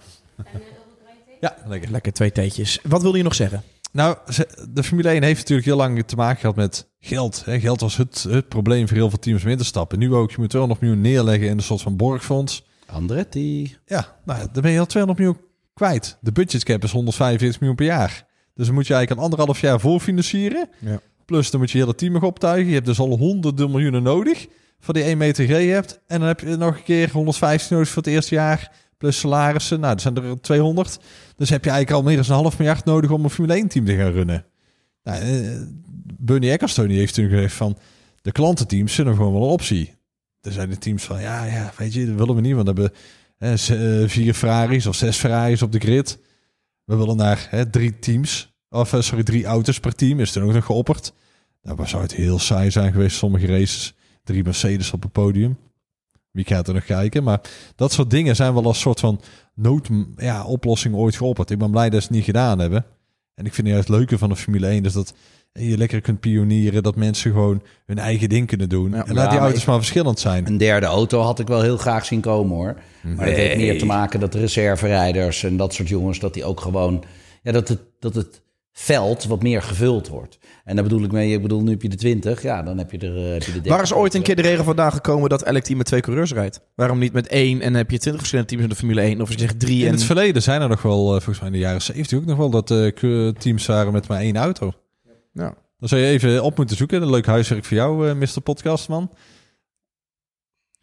ja, 1.40 1.56
lekker. 1.66 1.92
Lekker 1.92 2.14
twee 2.14 2.32
theetjes. 2.32 2.80
Wat 2.84 3.02
wilde 3.02 3.18
je 3.18 3.24
nog 3.24 3.36
zeggen? 3.36 3.64
Nou, 3.92 4.18
de 4.70 4.84
Formule 4.84 5.10
1 5.10 5.24
heeft 5.24 5.40
natuurlijk 5.40 5.68
heel 5.68 5.78
lang 5.78 6.04
te 6.06 6.16
maken 6.16 6.40
gehad 6.40 6.56
met 6.56 6.88
geld. 7.00 7.44
Geld 7.46 7.82
was 7.82 7.98
het, 7.98 8.26
het 8.30 8.48
probleem 8.48 8.88
voor 8.88 8.98
heel 8.98 9.10
veel 9.10 9.20
teams 9.20 9.44
om 9.44 9.50
in 9.50 9.58
te 9.58 9.64
stappen. 9.64 10.00
Nu 10.00 10.14
ook, 10.14 10.32
je 10.32 10.36
moet 10.40 10.54
wel 10.54 10.68
nog 10.68 10.80
miljoen 10.80 11.02
neerleggen 11.02 11.48
in 11.48 11.58
een 11.58 11.64
soort 11.64 11.82
van 11.82 11.96
borgfonds. 11.96 12.66
Andretti. 12.86 13.78
Ja, 13.86 14.16
nou, 14.26 14.48
dan 14.52 14.62
ben 14.62 14.72
je 14.72 14.80
al 14.80 14.86
200 14.86 15.24
miljoen 15.24 15.42
kwijt. 15.74 16.18
De 16.22 16.32
budgetcap 16.32 16.84
is 16.84 16.92
145 16.92 17.60
miljoen 17.60 17.78
per 17.78 17.86
jaar. 17.86 18.26
Dus 18.54 18.66
dan 18.66 18.76
moet 18.76 18.88
je 18.88 18.94
eigenlijk 18.94 19.22
een 19.22 19.32
anderhalf 19.32 19.62
jaar 19.62 19.80
voorfinancieren. 19.80 20.70
Ja. 20.80 21.00
Plus 21.26 21.52
dan 21.52 21.60
moet 21.60 21.72
je 21.72 21.78
hele 21.78 21.96
team 21.96 22.14
nog 22.14 22.24
optuigen. 22.24 22.68
Je 22.68 22.74
hebt 22.74 22.86
dus 22.86 23.00
al 23.00 23.18
honderden 23.18 23.72
miljoenen 23.72 24.04
nodig 24.04 24.48
voor 24.84 24.94
die 24.94 25.04
1 25.04 25.18
meter 25.18 25.46
G 25.46 25.50
hebt. 25.50 26.00
En 26.08 26.20
dan 26.20 26.28
heb 26.28 26.40
je 26.40 26.56
nog 26.56 26.76
een 26.76 26.84
keer 26.84 27.12
115 27.12 27.76
nodig 27.76 27.90
voor 27.90 28.04
het 28.04 28.12
eerste 28.12 28.36
jaar. 28.36 28.72
Plus 28.98 29.20
salarissen. 29.20 29.80
Nou, 29.80 29.94
dat 29.94 30.02
zijn 30.02 30.16
er 30.16 30.42
200. 30.42 31.00
Dus 31.36 31.50
heb 31.50 31.64
je 31.64 31.70
eigenlijk 31.70 32.00
al 32.02 32.10
meer 32.12 32.22
dan 32.24 32.36
een 32.36 32.42
half 32.42 32.58
miljard 32.58 32.86
nodig 32.86 33.12
om 33.12 33.24
een 33.24 33.30
Formule 33.30 33.54
1 33.54 33.68
team 33.68 33.86
te 33.86 33.96
gaan 33.96 34.12
runnen. 34.12 34.46
Nou, 35.04 35.22
eh, 35.22 35.62
Bernie 36.18 36.52
Ecclestone 36.52 36.94
heeft 36.94 37.14
toen 37.14 37.30
gezegd 37.30 37.54
van... 37.54 37.78
De 38.22 38.32
klantenteams 38.32 38.94
zijn 38.94 39.08
gewoon 39.08 39.34
wel 39.34 39.44
een 39.44 39.50
optie. 39.50 39.94
Er 40.42 40.52
zijn 40.52 40.70
de 40.70 40.78
teams 40.78 41.04
van, 41.04 41.22
ja, 41.22 41.46
ja, 41.46 41.74
weet 41.78 41.94
je, 41.94 42.06
dat 42.06 42.16
willen 42.16 42.36
we 42.36 42.42
niet. 42.42 42.56
Want 42.56 42.70
we 42.70 42.92
hebben 43.38 44.02
eh, 44.02 44.10
vier 44.10 44.34
Ferraris 44.34 44.86
of 44.86 44.96
zes 44.96 45.18
Ferraris 45.18 45.62
op 45.62 45.72
de 45.72 45.80
grid. 45.80 46.20
We 46.84 46.96
willen 46.96 47.18
naar 47.18 47.48
hè, 47.50 47.70
drie 47.70 48.00
teams. 48.00 48.54
Of, 48.70 48.94
uh, 48.94 49.02
sorry, 49.02 49.24
drie 49.24 49.46
auto's 49.46 49.80
per 49.80 49.96
team. 49.96 50.20
Is 50.20 50.32
toen 50.32 50.44
ook 50.44 50.54
nog 50.54 50.66
geopperd. 50.66 51.14
Nou, 51.62 51.88
zou 51.88 52.02
het 52.02 52.14
heel 52.14 52.40
saai 52.40 52.72
zijn 52.72 52.92
geweest, 52.92 53.18
sommige 53.18 53.46
races 53.46 53.94
drie 54.24 54.44
Mercedes 54.44 54.92
op 54.92 55.04
het 55.04 55.12
podium. 55.12 55.58
Wie 56.32 56.46
gaat 56.46 56.68
er 56.68 56.74
nog 56.74 56.86
kijken? 56.86 57.24
Maar 57.24 57.42
dat 57.76 57.92
soort 57.92 58.10
dingen 58.10 58.36
zijn 58.36 58.54
wel 58.54 58.64
als 58.64 58.80
soort 58.80 59.00
van 59.00 59.22
noodoplossing 59.54 60.94
ja, 60.94 61.00
ooit 61.00 61.16
geopperd. 61.16 61.50
Ik 61.50 61.58
ben 61.58 61.72
blij 61.72 61.90
dat 61.90 62.02
ze 62.02 62.08
het 62.08 62.16
niet 62.16 62.26
gedaan 62.26 62.60
hebben. 62.60 62.86
En 63.36 63.46
ik 63.46 63.54
vind 63.54 63.68
juist 63.68 63.88
het 63.88 63.98
leuke 63.98 64.18
van 64.18 64.30
de 64.30 64.36
Formule 64.36 64.68
1 64.68 64.86
is 64.86 64.94
dat 64.94 65.14
je 65.54 65.78
lekker 65.78 66.02
kunt 66.02 66.20
pionieren. 66.20 66.84
Dat 66.84 66.96
mensen 66.96 67.32
gewoon 67.32 67.62
hun 67.86 67.98
eigen 67.98 68.30
ding 68.30 68.48
kunnen 68.48 68.70
doen. 68.70 68.94
en 68.94 69.14
laat 69.14 69.32
die 69.32 69.40
auto's 69.40 69.66
maar 69.66 69.78
verschillend 69.78 70.20
zijn. 70.20 70.48
Een 70.48 70.58
derde 70.58 70.86
auto 70.86 71.20
had 71.20 71.40
ik 71.40 71.48
wel 71.48 71.62
heel 71.62 71.78
graag 71.78 72.06
zien 72.06 72.22
komen 72.22 72.56
hoor. 72.56 72.76
Maar 73.02 73.26
het 73.26 73.36
heeft 73.36 73.58
meer 73.58 73.80
te 73.80 73.86
maken 73.86 74.20
dat 74.20 74.32
de 74.32 74.40
reserverijders 74.40 75.44
en 75.44 75.58
dat 75.58 75.74
soort 75.74 75.90
jongens... 75.90 76.20
dat 76.20 76.34
die 76.34 76.46
ook 76.46 76.62
gewoon... 76.62 77.04
Ja, 77.44 77.52
dat 77.52 77.68
het, 77.68 77.80
dat 78.00 78.16
het 78.16 78.42
veld 78.74 79.24
wat 79.24 79.42
meer 79.42 79.62
gevuld 79.62 80.08
wordt. 80.08 80.38
En 80.64 80.76
daar 80.76 80.84
bedoel 80.84 81.04
ik 81.04 81.12
mee, 81.12 81.34
ik 81.34 81.42
bedoel, 81.42 81.62
nu 81.62 81.70
heb 81.70 81.82
je 81.82 81.90
de 81.90 81.96
20, 81.96 82.42
ja, 82.42 82.64
dan 82.64 82.78
heb 82.78 82.92
je 82.92 82.98
er, 82.98 83.18
uh, 83.18 83.32
heb 83.32 83.44
je 83.44 83.52
de 83.52 83.62
30. 83.62 83.72
Waar 83.72 83.82
is 83.82 83.94
ooit 83.94 84.14
een 84.14 84.22
keer 84.22 84.36
de 84.36 84.42
regel 84.42 84.64
vandaan 84.64 84.92
gekomen 84.92 85.30
dat 85.30 85.42
elk 85.42 85.64
team 85.64 85.78
met 85.78 85.88
twee 85.88 86.02
coureurs 86.02 86.32
rijdt? 86.32 86.62
Waarom 86.76 87.00
niet 87.00 87.14
met 87.14 87.28
één 87.28 87.62
en 87.62 87.74
heb 87.74 87.92
je 87.92 87.98
20 87.98 88.16
verschillende 88.16 88.50
teams 88.50 88.64
in 88.64 88.70
de 88.70 88.76
Formule 88.76 89.02
1? 89.02 89.22
Of 89.22 89.32
je 89.32 89.40
zegt 89.40 89.60
drie 89.60 89.82
In 89.82 89.88
en... 89.88 89.94
het 89.94 90.04
verleden 90.04 90.42
zijn 90.42 90.62
er 90.62 90.70
nog 90.70 90.82
wel, 90.82 91.06
uh, 91.06 91.12
volgens 91.12 91.40
mij 91.40 91.48
in 91.48 91.54
de 91.54 91.60
jaren 91.60 91.82
70 91.82 92.18
ook 92.18 92.26
nog 92.26 92.38
wel, 92.38 92.50
dat 92.50 92.72
uh, 92.72 93.30
teams 93.30 93.66
waren 93.66 93.94
met 93.94 94.08
maar 94.08 94.20
één 94.20 94.36
auto. 94.36 94.74
Ja. 95.34 95.56
Dan 95.80 95.90
zou 95.90 96.02
je 96.02 96.08
even 96.08 96.44
op 96.44 96.58
moeten 96.58 96.78
zoeken. 96.78 97.02
Een 97.02 97.10
leuk 97.10 97.26
huiswerk 97.26 97.66
voor 97.66 97.78
jou, 97.78 98.14
Mr. 98.14 98.42
Podcastman. 98.44 99.12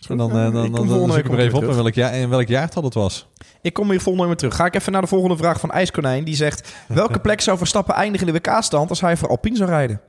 En 0.09 0.17
dan, 0.17 0.31
dan, 0.31 0.53
dan, 0.53 0.73
dan, 0.73 0.89
dan 0.89 1.11
zoek 1.13 1.25
ik 1.25 1.33
er 1.33 1.39
even 1.39 1.59
op 1.59 1.65
in 1.65 1.75
welk, 1.75 1.95
jaar, 1.95 2.15
in 2.15 2.29
welk 2.29 2.49
jaartal 2.49 2.85
het 2.85 2.95
was. 2.95 3.29
Ik 3.63 3.73
kom 3.73 3.91
hier 3.91 4.01
volgende 4.01 4.35
terug. 4.35 4.57
Ga 4.57 4.67
ik 4.67 4.75
even 4.75 4.93
naar 4.93 5.01
de 5.01 5.07
volgende 5.07 5.37
vraag 5.37 5.61
van 5.61 5.71
IJskonijn. 5.71 6.25
Die 6.25 6.35
zegt, 6.35 6.75
welke 6.89 7.21
plek 7.21 7.41
zou 7.41 7.59
Verstappen 7.59 7.95
eindigen 7.95 8.27
in 8.27 8.33
de 8.33 8.39
WK-stand 8.39 8.89
als 8.91 9.01
hij 9.01 9.17
voor 9.17 9.29
Alpine 9.29 9.57
zou 9.57 9.69
rijden? 9.71 10.01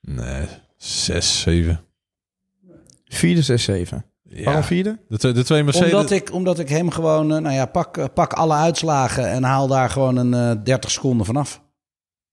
Nee, 0.00 0.46
6, 0.76 1.40
7. 1.40 1.80
Vierde, 3.04 3.42
zes, 3.42 3.62
zeven. 3.62 4.04
Ja. 4.22 4.44
Waarom 4.44 4.62
vierde? 4.62 4.98
De, 5.08 5.18
twee- 5.18 5.32
de 5.32 5.44
twee 5.44 5.64
Mercedes... 5.64 5.92
Omdat 5.92 6.10
ik, 6.10 6.32
omdat 6.32 6.58
ik 6.58 6.68
hem 6.68 6.90
gewoon, 6.90 7.34
eh, 7.34 7.40
nou 7.40 7.54
ja, 7.54 7.66
pak, 7.66 7.96
eh, 7.96 8.04
pak 8.14 8.32
alle 8.32 8.54
uitslagen 8.54 9.30
en 9.30 9.42
haal 9.42 9.66
daar 9.66 9.90
gewoon 9.90 10.16
een 10.16 10.34
eh 10.34 10.64
30 10.64 10.90
seconden 10.90 11.26
vanaf. 11.26 11.62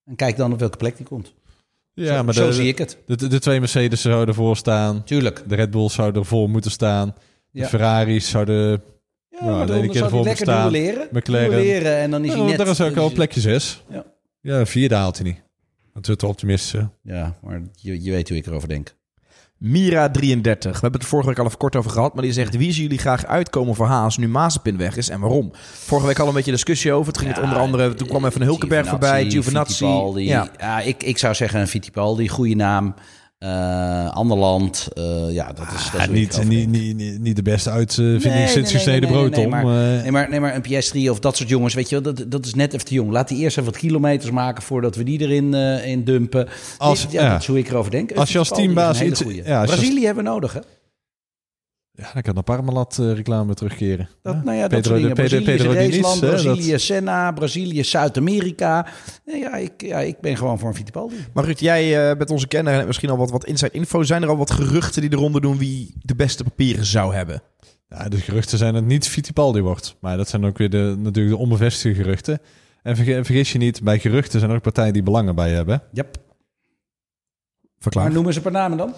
En 0.06 0.16
kijk 0.16 0.38
dan 0.38 0.52
op 0.54 0.60
welke 0.60 0.78
plek 0.78 0.98
die 0.98 1.06
komt. 1.06 1.34
Ja, 2.06 2.18
zo, 2.18 2.24
maar 2.24 2.34
zo 2.34 2.48
de, 2.48 2.54
zie 2.54 2.68
ik 2.68 2.78
het. 2.78 2.98
De, 3.06 3.16
de, 3.18 3.28
de 3.28 3.40
twee 3.40 3.60
Mercedes 3.60 4.02
zouden 4.02 4.28
ervoor 4.28 4.58
staan. 4.58 5.04
Tuurlijk. 5.04 5.44
De 5.48 5.56
Red 5.56 5.72
Bulls 5.72 5.94
zouden 5.94 6.22
ervoor 6.22 6.50
moeten 6.50 6.72
staan. 6.72 7.16
De 7.52 7.60
Ja. 7.60 7.68
Ferraris 7.68 8.30
zouden... 8.30 8.84
Ja, 9.30 9.46
Nou, 9.46 9.66
de 9.66 9.74
ene 9.74 9.90
keer 9.90 10.04
ervoor 10.04 10.24
bestaan. 10.24 10.72
duelleren. 10.72 11.08
McLaren. 11.12 11.50
Duelleren 11.50 11.98
en 11.98 12.12
dan 12.12 12.26
is 12.26 12.34
hij 12.34 12.42
net... 12.42 12.58
daar 12.58 12.68
is 12.68 12.82
ook 12.82 12.96
al 12.98 13.08
is- 13.08 13.14
plekje 13.14 13.40
6. 13.40 13.84
Ja. 13.90 14.06
Ja, 14.42 14.66
vierde 14.66 14.96
haalt 14.96 15.18
hij 15.18 15.26
niet. 15.28 15.42
Dat 15.94 16.08
is 16.10 16.16
te 16.16 16.28
optimist. 16.28 16.72
hè. 16.72 16.82
Ja, 17.02 17.36
maar 17.44 17.62
je, 17.76 18.04
je 18.04 18.12
weet 18.12 18.30
hoe 18.30 18.38
ik 18.38 18.46
erover 18.46 18.68
denk. 18.68 18.96
Mira 19.60 20.10
33. 20.10 20.72
We 20.72 20.80
hebben 20.80 20.92
het 20.92 21.02
er 21.02 21.08
vorige 21.08 21.30
week 21.30 21.40
al 21.40 21.46
even 21.46 21.58
kort 21.58 21.76
over 21.76 21.92
gehad. 21.92 22.14
Maar 22.14 22.24
die 22.24 22.32
zegt: 22.32 22.58
Wie 22.58 22.72
zien 22.72 22.84
jullie 22.84 22.98
graag 22.98 23.26
uitkomen 23.26 23.76
voor 23.76 23.86
Haas 23.86 24.18
nu 24.18 24.28
Mazepin 24.28 24.78
weg 24.78 24.98
is 24.98 25.10
en 25.10 25.20
waarom? 25.20 25.52
Vorige 25.74 26.08
week 26.08 26.20
al 26.20 26.28
een 26.28 26.34
beetje 26.34 26.52
discussie 26.52 26.94
over. 26.94 27.08
Het 27.08 27.18
ging 27.18 27.34
het 27.34 27.44
onder 27.44 27.58
andere. 27.58 27.94
Toen 27.94 28.08
kwam 28.08 28.26
even 28.26 28.42
een 28.42 28.48
Hulkenberg 28.48 28.88
voorbij. 28.88 29.30
Giovinazzi. 29.30 29.86
Ja. 30.16 30.48
Ja, 30.58 30.80
ik, 30.80 31.04
ik 31.04 31.18
zou 31.18 31.34
zeggen 31.36 31.60
een 31.60 31.68
Fittipaldi, 31.68 32.28
goede 32.28 32.56
naam. 32.56 32.94
Eh 33.38 34.10
ander 34.10 34.38
land. 34.38 34.88
Eh, 34.94 35.04
ja, 35.34 35.48
dat 35.54 35.66
is, 35.76 35.92
dat 35.92 36.02
is 36.02 36.08
niet, 36.08 36.48
niet, 36.48 36.96
niet, 36.98 37.20
niet, 37.20 37.36
de 37.36 37.42
beste 37.42 37.70
uitvinding 37.70 38.24
nee, 38.34 38.48
sinds 38.48 38.72
nee, 38.72 38.82
gesneden 38.82 39.02
nee, 39.02 39.10
nee, 39.12 39.20
brood, 39.20 39.32
nee, 39.36 39.42
Tom. 39.42 39.50
maar- 39.52 39.96
Eh, 39.96 40.02
Nee 40.02 40.12
maar, 40.12 40.30
nee, 40.30 40.40
maar 40.40 40.56
een 40.56 40.62
PS3 40.62 41.10
of 41.10 41.20
dat 41.20 41.38
soort 41.38 41.50
jongens, 41.50 41.74
weet 41.74 41.90
je 41.90 42.02
wel, 42.02 42.14
dat, 42.14 42.32
dat 42.32 42.46
is 42.46 42.54
net 42.54 42.74
even 42.74 42.86
te 42.86 42.94
jong. 42.94 43.12
Laat 43.12 43.28
die 43.28 43.38
eerst 43.38 43.58
even 43.58 43.72
wat 43.72 43.80
kilometers 43.82 44.32
maken 44.32 44.64
voordat 44.64 44.96
we 44.96 45.04
die 45.04 45.20
erin 45.20 45.54
eh, 45.54 45.86
in 45.88 46.04
dumpen. 46.04 46.48
Als- 46.78 47.06
ja, 47.10 47.22
ja. 47.22 47.32
Dat 47.32 47.42
is 47.42 47.48
hoe 47.48 47.58
ik 47.58 47.70
erover 47.70 47.92
denk. 47.92 48.12
Als 48.12 48.32
je 48.32 48.38
als 48.40 48.50
teambaas 48.50 49.02
iets- 49.02 49.20
ja, 49.20 49.30
je 49.30 49.56
als- 49.56 49.70
Brazilië 49.76 50.06
hebben 50.06 50.24
we 50.24 50.30
nodig, 50.30 50.54
hè? 50.54 50.60
Ja, 51.98 52.10
dan 52.14 52.22
kan 52.22 52.36
de 52.36 52.42
Parmalat 52.42 52.98
eh, 53.00 53.14
reclame 53.14 53.54
terugkeren. 53.54 54.10
Dat, 54.22 54.34
Ja. 54.34 54.42
nou 54.44 54.56
ja, 54.56 54.62
dat 54.62 54.70
Pedro- 54.70 54.90
soort 54.90 55.02
dingen. 55.02 55.16
de- 55.16 55.22
Pedro- 55.22 55.38
Brazilië 55.42 55.58
Pedro 56.02 56.20
dat- 56.20 56.20
Brazilië 56.20 56.80
Senna, 56.80 57.32
Brazilië 57.32 57.84
Zuid-Amerika. 57.84 58.88
Nee, 59.26 59.40
ja, 59.40 59.56
ik, 59.56 59.72
ja, 59.82 60.00
ik 60.00 60.20
ben 60.22 60.38
gewoon 60.38 60.60
voor 60.60 60.70
een 60.70 60.76
Fittipaldi. 60.76 61.16
Maar 61.34 61.44
Ruud, 61.46 61.60
jij 61.60 62.10
eh 62.10 62.18
bent 62.18 62.30
onze 62.30 62.48
kenner 62.48 62.68
en 62.70 62.76
hebt 62.76 62.88
misschien 62.88 63.10
al 63.10 63.18
wat, 63.18 63.32
wat 63.32 63.46
inside 63.46 63.72
info. 63.72 64.04
Zijn 64.04 64.24
er 64.24 64.30
al 64.30 64.38
wat 64.38 64.52
geruchten 64.52 65.02
die 65.02 65.10
de 65.10 65.16
ronde 65.16 65.42
doen 65.42 65.58
wie 65.58 65.94
de 66.02 66.16
beste 66.16 66.44
papieren 66.44 66.86
zou 66.86 67.16
hebben? 67.16 67.42
Ja, 67.90 68.10
de 68.10 68.18
geruchten 68.18 68.58
zijn 68.58 68.74
dat 68.74 68.82
het 68.82 68.92
niet 68.92 69.08
Fittipaldi 69.08 69.62
wordt. 69.62 69.96
Maar 70.00 70.18
dat 70.18 70.30
zijn 70.30 70.46
ook 70.46 70.58
weer 70.58 70.70
de, 70.70 70.96
natuurlijk 70.98 71.36
de 71.36 71.42
onbevestigde 71.42 72.02
geruchten. 72.04 72.40
En 72.84 72.96
verge- 72.96 73.24
vergis 73.24 73.52
je 73.52 73.58
niet, 73.58 73.84
bij 73.84 74.00
geruchten 74.00 74.40
zijn 74.40 74.52
er 74.52 74.58
ook 74.58 74.64
partijen 74.64 74.94
die 74.94 75.04
belangen 75.04 75.36
bij 75.36 75.52
hebben. 75.52 75.82
Yep. 75.92 76.18
Verklaar. 77.80 78.04
Maar 78.06 78.14
noem 78.14 78.26
eens 78.26 78.36
een 78.36 78.42
paar 78.42 78.52
namen 78.52 78.78
dan. 78.78 78.94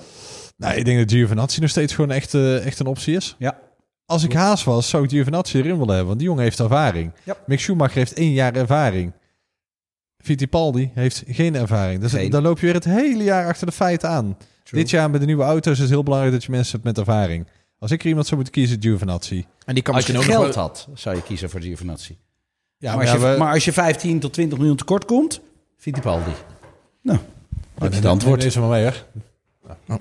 Nou, 0.60 0.76
ik 0.76 0.86
denk 0.86 1.00
dat 1.00 1.12
Giovinazzi 1.12 1.60
nog 1.62 1.70
steeds 1.70 1.94
gewoon 1.96 2.12
echt, 2.12 2.34
eh, 2.34 2.66
echt 2.66 2.80
een 2.80 2.86
optie 2.86 3.16
is. 3.16 3.36
Ja. 3.38 3.60
Als 4.06 4.24
ik 4.24 4.34
haas 4.34 4.64
was, 4.64 4.90
zou 4.90 5.04
ik 5.04 5.10
Giovinazzi 5.10 5.58
erin 5.58 5.72
willen 5.72 5.88
hebben. 5.88 6.06
Want 6.08 6.20
die 6.20 6.28
jongen 6.28 6.44
heeft 6.44 6.60
ervaring. 6.60 7.12
Ja. 7.24 7.38
Mick 7.46 7.60
Schumacher 7.60 7.98
heeft 7.98 8.14
één 8.14 8.32
jaar 8.32 8.56
ervaring. 8.56 9.12
Fittipaldi 10.18 10.92
heeft 10.94 11.24
geen 11.28 11.56
ervaring. 11.56 12.02
Dus 12.02 12.12
Geen. 12.12 12.30
dan 12.30 12.42
loop 12.44 12.60
je 12.60 12.66
weer 12.66 12.76
het 12.76 12.84
hele 12.84 13.24
jaar 13.24 13.48
achter 13.48 13.66
de 13.68 13.72
feiten 13.74 14.10
aan. 14.10 14.38
Dit 14.70 14.90
jaar 14.90 15.10
met 15.10 15.20
de 15.20 15.26
nieuwe 15.26 15.44
auto's 15.44 15.74
is 15.74 15.80
het 15.80 15.90
heel 15.90 16.04
belangrijk 16.04 16.34
dat 16.34 16.44
je 16.44 16.52
mensen 16.52 16.72
hebt 16.72 16.84
met 16.84 16.98
ervaring. 16.98 17.48
Als 17.80 17.92
ik 17.92 18.02
er 18.02 18.08
iemand 18.08 18.26
zou 18.28 18.36
moeten 18.36 18.54
kiezen, 18.62 18.82
Giovinazzi. 18.82 19.46
En 19.66 19.74
die 19.74 19.84
kan 19.84 19.96
Als 19.96 20.06
je 20.08 20.18
ook 20.18 20.24
geld 20.24 20.46
nog 20.46 20.56
had, 20.56 20.88
zou 20.94 21.16
je 21.16 21.22
kiezen 21.24 21.50
voor 21.50 21.62
Giovinazzi. 21.62 22.18
Ja, 22.78 22.96
maar, 22.96 23.02
als 23.02 23.12
je, 23.22 23.28
we- 23.28 23.36
maar 23.38 23.54
als 23.54 23.66
je 23.66 23.74
15 23.74 24.20
tot 24.20 24.34
20 24.34 24.58
miljoen 24.58 24.76
tekort 24.78 25.06
komt, 25.06 25.42
Fittipaldi. 25.78 26.32
Nou, 27.02 27.18
heb 27.18 27.90
je 27.90 27.94
het 27.96 28.04
Nee, 28.04 28.12
antwoord. 28.12 28.42
Deze 28.42 28.60
maar 28.60 28.70
mee, 28.70 28.84
hoor. 28.84 29.06
wel- 29.86 30.00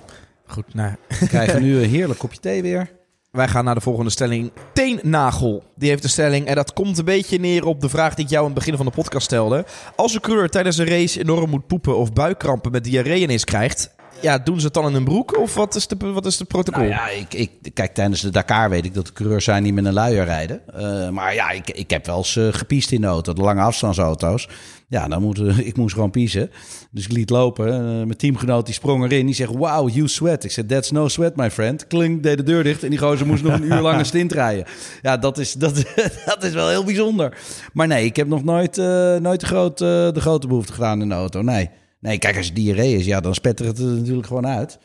Goed, 0.49 0.73
nou, 0.73 0.95
We 1.19 1.27
krijgen 1.27 1.61
nu 1.63 1.83
een 1.83 1.89
heerlijk 1.89 2.19
kopje 2.19 2.39
thee 2.39 2.61
weer. 2.61 2.97
Wij 3.31 3.47
gaan 3.47 3.65
naar 3.65 3.75
de 3.75 3.81
volgende 3.81 4.09
stelling. 4.09 4.51
Teennagel. 4.73 5.63
Die 5.75 5.89
heeft 5.89 6.01
de 6.01 6.07
stelling. 6.07 6.45
En 6.47 6.55
dat 6.55 6.73
komt 6.73 6.97
een 6.97 7.05
beetje 7.05 7.39
neer 7.39 7.65
op 7.65 7.81
de 7.81 7.89
vraag 7.89 8.15
die 8.15 8.25
ik 8.25 8.31
jou 8.31 8.41
aan 8.45 8.51
het 8.51 8.59
begin 8.59 8.77
van 8.77 8.85
de 8.85 8.91
podcast 8.91 9.25
stelde. 9.25 9.65
Als 9.95 10.13
een 10.13 10.21
coureur 10.21 10.49
tijdens 10.49 10.77
een 10.77 10.87
race 10.87 11.19
enorm 11.19 11.49
moet 11.49 11.67
poepen 11.67 11.97
of 11.97 12.13
buikkrampen 12.13 12.71
met 12.71 12.83
diarree 12.83 13.21
ineens 13.21 13.43
krijgt. 13.43 13.97
Ja, 14.21 14.37
doen 14.37 14.59
ze 14.59 14.65
het 14.65 14.73
dan 14.73 14.87
in 14.87 14.93
een 14.93 15.03
broek 15.03 15.37
of 15.37 15.53
wat 15.53 15.75
is 15.75 15.87
de, 15.87 16.11
wat 16.11 16.25
is 16.25 16.37
de 16.37 16.45
protocol? 16.45 16.81
Nou 16.81 16.93
ja, 16.93 17.09
ik, 17.09 17.33
ik, 17.33 17.51
kijk, 17.73 17.93
tijdens 17.93 18.21
de 18.21 18.29
Dakar 18.29 18.69
weet 18.69 18.85
ik 18.85 18.93
dat 18.93 19.05
de 19.05 19.13
coureurs 19.13 19.43
zijn 19.43 19.63
die 19.63 19.73
met 19.73 19.85
een 19.85 19.93
luier 19.93 20.25
rijden. 20.25 20.61
Eh, 20.73 21.09
maar 21.09 21.33
ja, 21.33 21.49
ik, 21.49 21.69
ik 21.69 21.89
heb 21.89 22.05
wel 22.05 22.17
eens 22.17 22.35
eh, 22.35 22.47
gepiest 22.51 22.91
in 22.91 23.01
de 23.01 23.07
auto. 23.07 23.33
De 23.33 23.41
lange 23.41 23.61
afstandsauto's. 23.61 24.47
Ja, 24.89 25.07
dan 25.07 25.21
moet, 25.21 25.39
ik 25.69 25.77
moest 25.77 25.93
gewoon 25.93 26.11
piezen. 26.11 26.49
Dus 26.91 27.05
ik 27.05 27.11
liet 27.11 27.29
lopen. 27.29 27.73
Eh, 27.73 27.79
mijn 27.81 28.17
teamgenoot 28.17 28.65
die 28.65 28.73
sprong 28.73 29.03
erin. 29.03 29.25
Die 29.25 29.35
zegt, 29.35 29.55
wow, 29.55 29.89
you 29.89 30.07
sweat. 30.07 30.43
Ik 30.43 30.51
zei, 30.51 30.65
that's 30.65 30.91
no 30.91 31.07
sweat, 31.07 31.35
my 31.35 31.51
friend. 31.51 31.87
Klink, 31.87 32.23
deed 32.23 32.37
de 32.37 32.43
deur 32.43 32.63
dicht. 32.63 32.83
En 32.83 32.89
die 32.89 32.99
gozer 32.99 33.27
moest 33.27 33.43
nog 33.43 33.53
een 33.53 33.63
uur 33.63 33.81
lang 33.81 33.99
een 33.99 34.05
stint 34.05 34.31
rijden. 34.31 34.65
Ja, 35.01 35.17
dat 35.17 35.37
is, 35.37 35.53
dat, 35.63 35.83
dat 36.25 36.43
is 36.43 36.53
wel 36.53 36.69
heel 36.69 36.83
bijzonder. 36.83 37.37
Maar 37.73 37.87
nee, 37.87 38.05
ik 38.05 38.15
heb 38.15 38.27
nog 38.27 38.43
nooit, 38.43 38.77
eh, 38.77 39.15
nooit 39.15 39.39
de, 39.39 39.45
grote, 39.45 40.11
de 40.13 40.21
grote 40.21 40.47
behoefte 40.47 40.73
gedaan 40.73 41.01
in 41.01 41.09
de 41.09 41.15
auto. 41.15 41.41
Nee. 41.41 41.69
Nee, 41.99 42.17
kijk, 42.17 42.37
als 42.37 42.45
het 42.45 42.55
diarree 42.55 42.95
is, 42.95 43.05
ja, 43.05 43.19
dan 43.19 43.33
spettert 43.33 43.67
het 43.67 43.79
er 43.79 43.85
natuurlijk 43.85 44.27
gewoon 44.27 44.47
uit. 44.47 44.79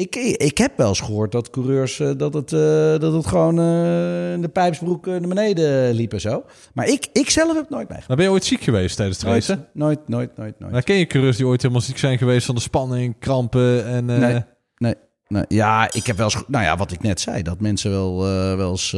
Ik, 0.00 0.16
ik 0.36 0.58
heb 0.58 0.76
wel 0.76 0.88
eens 0.88 1.00
gehoord 1.00 1.32
dat 1.32 1.50
coureurs 1.50 2.00
eh, 2.00 2.10
dat, 2.16 2.34
het, 2.34 2.52
eh, 2.52 2.60
dat 2.98 3.12
het 3.12 3.26
gewoon 3.26 3.58
eh, 3.58 4.32
in 4.32 4.40
de 4.40 4.48
pijpsbroek 4.52 5.06
naar 5.06 5.20
beneden 5.20 5.92
liep 5.92 6.12
en 6.12 6.20
zo. 6.20 6.44
Maar 6.74 6.88
ik, 6.88 7.06
ik 7.12 7.30
zelf 7.30 7.48
heb 7.48 7.56
het 7.56 7.70
nooit 7.70 7.88
meegemaakt. 7.88 8.08
Maar 8.08 8.16
ben 8.16 8.26
je 8.26 8.32
ooit 8.32 8.44
ziek 8.44 8.62
geweest 8.62 8.96
tijdens 8.96 9.18
het 9.18 9.26
Nooit, 9.26 9.46
racen? 9.46 9.66
nooit, 9.72 10.08
nooit, 10.08 10.36
nooit, 10.36 10.58
nooit. 10.58 10.72
Nou, 10.72 10.84
ken 10.84 10.96
je 10.96 11.06
coureurs 11.06 11.36
die 11.36 11.46
ooit 11.46 11.62
helemaal 11.62 11.82
ziek 11.82 11.98
zijn 11.98 12.18
geweest 12.18 12.46
van 12.46 12.54
de 12.54 12.60
spanning, 12.60 13.14
krampen 13.18 13.86
en... 13.86 14.04
Nee. 14.04 14.94
Nee, 15.28 15.44
ja, 15.48 15.92
ik 15.92 16.06
heb 16.06 16.16
wel 16.16 16.24
eens, 16.24 16.42
nou 16.46 16.64
ja, 16.64 16.76
wat 16.76 16.92
ik 16.92 17.02
net 17.02 17.20
zei, 17.20 17.42
dat 17.42 17.60
mensen 17.60 17.90
wel, 17.90 18.18
wel 18.56 18.70
eens 18.70 18.96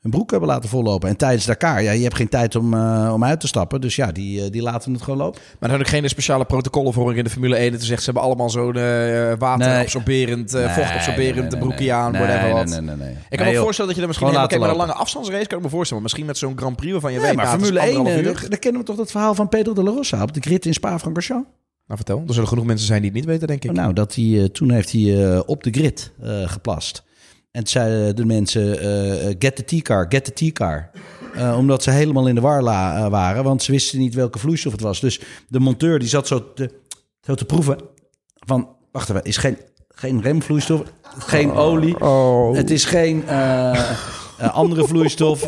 hun 0.00 0.10
broek 0.10 0.30
hebben 0.30 0.48
laten 0.48 0.68
vollopen. 0.68 1.08
En 1.08 1.16
tijdens 1.16 1.44
Dakar, 1.46 1.82
ja, 1.82 1.90
je 1.90 2.02
hebt 2.02 2.14
geen 2.16 2.28
tijd 2.28 2.56
om, 2.56 2.74
eh, 2.74 3.10
om 3.14 3.24
uit 3.24 3.40
te 3.40 3.46
stappen. 3.46 3.80
Dus 3.80 3.96
ja, 3.96 4.12
die, 4.12 4.42
eh, 4.44 4.50
die 4.50 4.62
laten 4.62 4.92
het 4.92 5.02
gewoon 5.02 5.18
lopen. 5.18 5.40
Maar 5.40 5.70
er 5.70 5.76
zijn 5.76 5.80
ook 5.80 5.86
geen 5.88 6.08
speciale 6.08 6.44
protocollen 6.44 6.92
voor 6.92 7.16
in 7.16 7.24
de 7.24 7.30
Formule 7.30 7.56
1. 7.56 7.70
Dat 7.72 7.80
ze 7.80 7.86
zegt, 7.86 7.98
ze 7.98 8.04
hebben 8.04 8.22
allemaal 8.22 8.50
zo'n 8.50 8.76
eh 8.76 9.32
waterabsorberend, 9.38 10.54
eh, 10.54 10.74
vochtabsorberend 10.74 11.58
broekje 11.58 11.92
aan, 11.92 12.12
nee, 12.12 12.20
whatever 12.20 12.44
nee, 12.46 12.52
wat. 12.54 12.68
nee, 12.68 12.80
nee, 12.80 12.96
nee. 12.96 13.10
Ik 13.10 13.16
kan 13.28 13.38
Nee, 13.38 13.46
me 13.46 13.52
joh. 13.52 13.62
voorstellen 13.62 13.90
dat 13.94 13.96
je 13.96 14.02
er 14.02 14.08
misschien... 14.20 14.46
Kijk, 14.48 14.60
maar 14.60 14.70
een 14.70 14.76
lange 14.76 14.92
afstandsrace 14.92 15.46
kan 15.46 15.58
ik 15.58 15.64
me 15.64 15.70
voorstellen. 15.70 16.02
Maar 16.02 16.02
misschien 16.02 16.26
met 16.26 16.38
zo'n 16.38 16.58
Grand 16.58 16.76
Prix 16.76 16.92
waarvan 16.92 17.12
je 17.12 17.18
Nee, 17.18 17.26
weet... 17.26 17.36
maar 17.36 17.46
Formule 17.46 17.80
1, 17.80 17.96
anderhalf 17.96 18.24
eh, 18.24 18.26
uur. 18.26 18.46
daar, 18.50 18.58
kennen 18.58 18.80
we 18.80 18.86
toch 18.86 18.96
dat 18.96 19.10
verhaal 19.10 19.34
van 19.34 19.48
Pedro 19.48 19.72
de 19.72 19.82
la 19.82 19.90
Rosa 19.90 20.22
op 20.22 20.32
de 20.34 20.40
grid 20.40 20.66
in 20.66 20.74
Spa-Francorchamps? 20.74 21.48
Nou, 21.86 22.02
vertel. 22.02 22.24
Er 22.26 22.34
zullen 22.34 22.48
genoeg 22.48 22.64
mensen 22.64 22.86
zijn 22.86 23.00
die 23.02 23.10
het 23.10 23.18
niet 23.18 23.28
weten, 23.28 23.46
denk 23.46 23.64
ik. 23.64 23.72
Nou, 23.72 23.92
dat 23.92 24.14
hij, 24.14 24.48
toen 24.52 24.70
heeft 24.70 24.92
hij 24.92 25.38
op 25.46 25.62
de 25.62 25.70
grid 25.70 26.12
geplast. 26.44 27.02
En 27.50 27.64
toen 27.64 27.72
zeiden 27.72 28.16
de 28.16 28.24
mensen, 28.24 28.78
eh, 28.78 29.28
eh, 29.28 29.36
get 29.38 29.56
the 29.56 29.76
T-car, 29.76 30.06
get 30.08 30.24
the 30.24 30.50
T-car. 30.50 30.90
Eh, 31.34 31.56
omdat 31.58 31.82
ze 31.82 31.90
helemaal 31.90 32.28
in 32.28 32.34
de 32.34 32.40
war 32.40 32.62
waren, 33.10 33.44
want 33.44 33.62
ze 33.62 33.72
wisten 33.72 33.98
niet 33.98 34.14
welke 34.14 34.38
vloeistof 34.38 34.72
het 34.72 34.80
was. 34.80 35.00
Dus 35.00 35.20
de 35.48 35.60
monteur 35.60 35.98
die 35.98 36.08
zat 36.08 36.26
zo 36.26 36.52
te, 36.52 36.70
zo 37.20 37.34
te 37.34 37.44
proeven 37.44 37.78
van, 38.34 38.68
wacht 38.92 39.10
even, 39.10 39.22
is 39.22 39.36
geen, 39.36 39.58
geen 39.88 40.22
remvloeistof, 40.22 40.82
geen 41.18 41.52
olie. 41.52 42.00
Oh. 42.00 42.54
Het 42.54 42.70
is 42.70 42.84
geen 42.84 43.24
andere 44.52 44.86
vloeistof. 44.86 45.46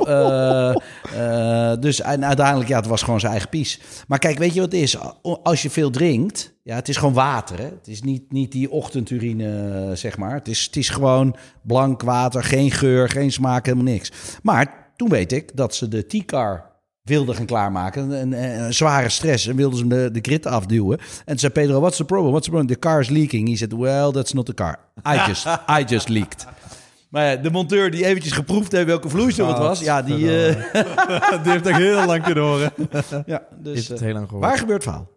Eh, 1.17 1.73
dus 1.81 2.01
en 2.01 2.25
uiteindelijk, 2.25 2.69
ja, 2.69 2.77
het 2.77 2.87
was 2.87 3.03
gewoon 3.03 3.21
zijn 3.21 3.33
eigen 3.33 3.51
pies. 3.51 3.81
Maar 4.09 4.19
kijk, 4.19 4.39
weet 4.39 4.55
je 4.55 4.61
wat 4.61 4.73
het 4.73 4.81
is? 4.81 4.97
Als 5.43 5.63
je 5.63 5.71
veel 5.71 5.91
drinkt, 5.91 6.55
ja, 6.63 6.75
het 6.75 6.89
is 6.89 6.97
gewoon 6.97 7.15
water. 7.15 7.59
Hè? 7.59 7.65
Het 7.65 7.89
is 7.89 8.03
niet, 8.03 8.33
niet 8.33 8.53
die 8.53 8.71
ochtendurine, 8.71 9.91
zeg 9.95 10.17
maar. 10.17 10.35
Het 10.35 10.49
is, 10.49 10.65
het 10.65 10.77
is 10.77 10.89
gewoon 10.89 11.37
blank 11.63 12.03
water, 12.03 12.45
geen 12.45 12.71
geur, 12.71 13.09
geen 13.09 13.33
smaak, 13.33 13.65
helemaal 13.65 13.93
niks. 13.93 14.13
Maar 14.43 14.91
toen 14.97 15.09
weet 15.09 15.33
ik 15.33 15.57
dat 15.57 15.75
ze 15.75 15.89
de 15.89 16.07
T-car 16.07 16.71
wilden 17.03 17.35
gaan 17.35 17.47
klaarmaken. 17.47 18.11
Een, 18.11 18.33
een, 18.33 18.75
zware 18.75 19.09
stress. 19.09 19.47
En 19.47 19.57
wilden 19.57 19.79
ze 19.79 19.87
de, 19.87 20.11
de 20.13 20.19
grid 20.23 20.47
afduwen. 20.47 20.99
En 21.25 21.39
zei 21.39 21.53
Pedro, 21.53 21.81
what's 21.81 21.97
the 21.97 22.05
problem? 22.05 22.31
What's 22.31 22.45
the 22.45 22.51
problem? 22.51 22.75
The 22.75 22.89
car 22.89 23.01
is 23.01 23.09
leaking. 23.09 23.49
He 23.49 23.57
said, 23.57 23.73
well, 23.73 24.11
that's 24.11 24.33
not 24.33 24.47
the 24.47 24.55
car. 24.55 24.79
I 25.07 25.27
just, 25.27 25.47
I 25.79 25.85
just 25.87 26.09
leaked. 26.09 26.47
Maar 27.13 27.25
ja, 27.31 27.37
de 27.37 27.51
monteur 27.51 27.91
die 27.91 28.05
eventjes 28.05 28.33
geproefd 28.33 28.73
heeft 28.73 28.87
welke 28.87 29.09
vloeistof 29.09 29.49
het 29.49 29.59
was. 29.59 29.81
Ja, 29.81 30.03
die... 30.03 30.47
eh, 30.47 30.55
Die 31.43 31.53
heeft 31.53 31.67
echt 31.67 31.79
heel 31.79 32.07
lang 32.07 32.23
kunnen 32.23 32.45
horen. 32.45 32.73
ja, 33.27 33.43
dus, 33.59 33.79
Is 33.79 33.89
het 33.89 33.99
eh, 33.99 34.05
heel 34.05 34.15
lang 34.15 34.29
gehoord. 34.29 34.45
waar 34.45 34.59
gebeurt 34.59 34.85
het 34.85 34.93
verhaal? 34.93 35.11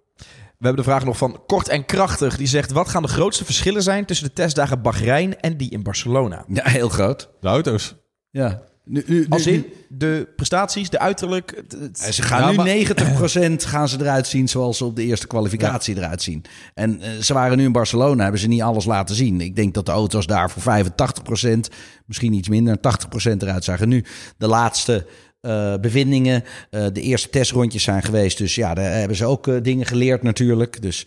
We 0.58 0.66
hebben 0.72 0.84
de 0.84 0.90
vraag 0.90 1.06
nog 1.06 1.18
van 1.18 1.44
Kort 1.48 1.68
en 1.68 1.86
Krachtig. 1.86 2.38
Die 2.38 2.48
zegt, 2.48 2.72
wat 2.72 2.90
gaan 2.90 3.02
de 3.02 3.08
grootste 3.08 3.46
verschillen 3.46 3.84
zijn 3.84 4.06
tussen 4.06 4.28
de 4.28 4.34
testdagen 4.34 4.82
Bahrein 4.82 5.40
en 5.40 5.58
die 5.58 5.70
in 5.72 5.84
Barcelona? 5.84 6.46
Ja, 6.48 6.64
heel 6.70 6.90
groot. 6.90 7.30
De 7.42 7.48
auto's. 7.48 7.96
Ja. 8.30 8.62
Nu, 8.86 9.04
nu, 9.08 9.20
nu- 9.20 9.26
Als 9.30 9.48
in 9.48 9.66
de 9.90 10.28
prestaties, 10.36 10.90
de 10.90 11.00
uiterlijk. 11.00 11.64
het- 11.80 12.00
ze 12.16 12.22
gaan 12.22 12.50
nu 12.50 12.56
maar- 12.56 12.66
90% 12.66 13.66
gaan 13.66 13.90
ze 13.90 13.98
eruit 14.00 14.28
zien 14.28 14.48
zoals 14.50 14.78
ze 14.78 14.86
op 14.86 14.96
de 14.96 15.04
eerste 15.04 15.28
kwalificatie 15.28 15.96
eruit 15.98 16.22
zien. 16.22 16.44
En 16.74 17.02
eh, 17.02 17.10
ze 17.22 17.34
waren 17.34 17.58
nu 17.58 17.64
in 17.64 17.72
Barcelona, 17.72 18.22
hebben 18.24 18.42
ze 18.42 18.48
niet 18.48 18.62
alles 18.62 18.86
laten 18.86 19.16
zien. 19.16 19.42
Ik 19.42 19.56
denk 19.56 19.74
dat 19.74 19.86
de 19.86 19.92
auto's 19.92 20.26
daar 20.26 20.50
voor 20.52 20.62
85%, 20.62 21.70
misschien 22.06 22.34
iets 22.34 22.50
minder, 22.50 22.80
80% 22.80 23.42
eruit 23.42 23.64
zagen. 23.64 23.90
Nu 23.90 24.04
de 24.38 24.48
laatste 24.48 25.06
eh, 25.42 25.74
bevindingen, 25.82 26.44
eh, 26.70 26.86
de 26.94 27.02
eerste 27.02 27.30
testrondjes 27.30 27.84
zijn 27.84 28.04
geweest. 28.04 28.38
Dus 28.38 28.56
ja, 28.56 28.74
daar 28.74 28.92
hebben 28.94 29.18
ze 29.18 29.26
ook 29.26 29.64
dingen 29.64 29.86
geleerd 29.86 30.24
natuurlijk. 30.24 30.82
Dus 30.82 31.06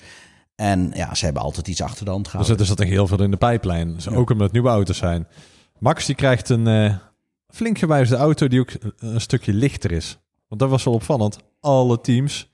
En 0.57 0.91
ja, 0.95 1.15
ze 1.15 1.25
hebben 1.25 1.43
altijd 1.43 1.69
iets 1.69 1.83
achter 1.83 2.05
de 2.05 2.11
hand 2.11 2.29
gehad. 2.29 2.47
Dus 2.47 2.59
er 2.59 2.67
zat 2.67 2.81
er 2.81 2.87
heel 2.87 3.07
veel 3.07 3.23
in 3.23 3.31
de 3.31 3.37
pijplijn. 3.37 3.95
Dus 3.95 4.09
Ook 4.09 4.31
omdat 4.31 4.47
het 4.47 4.53
nieuwe 4.53 4.69
auto's 4.69 4.97
zijn. 4.99 5.27
Max 5.79 6.07
die 6.07 6.15
krijgt 6.15 6.49
een 6.49 6.99
flink 7.55 7.79
gewijzigde 7.79 8.23
auto 8.23 8.49
die 8.49 8.61
ook 8.61 8.71
een, 8.99 9.21
stukje 9.21 9.53
lichter 9.53 9.93
is. 9.93 10.19
Want 10.49 10.61
dat 10.61 10.71
was 10.71 10.85
wel 10.85 10.95
opvallend. 10.95 11.39
Alle 11.61 12.01
teams 12.01 12.51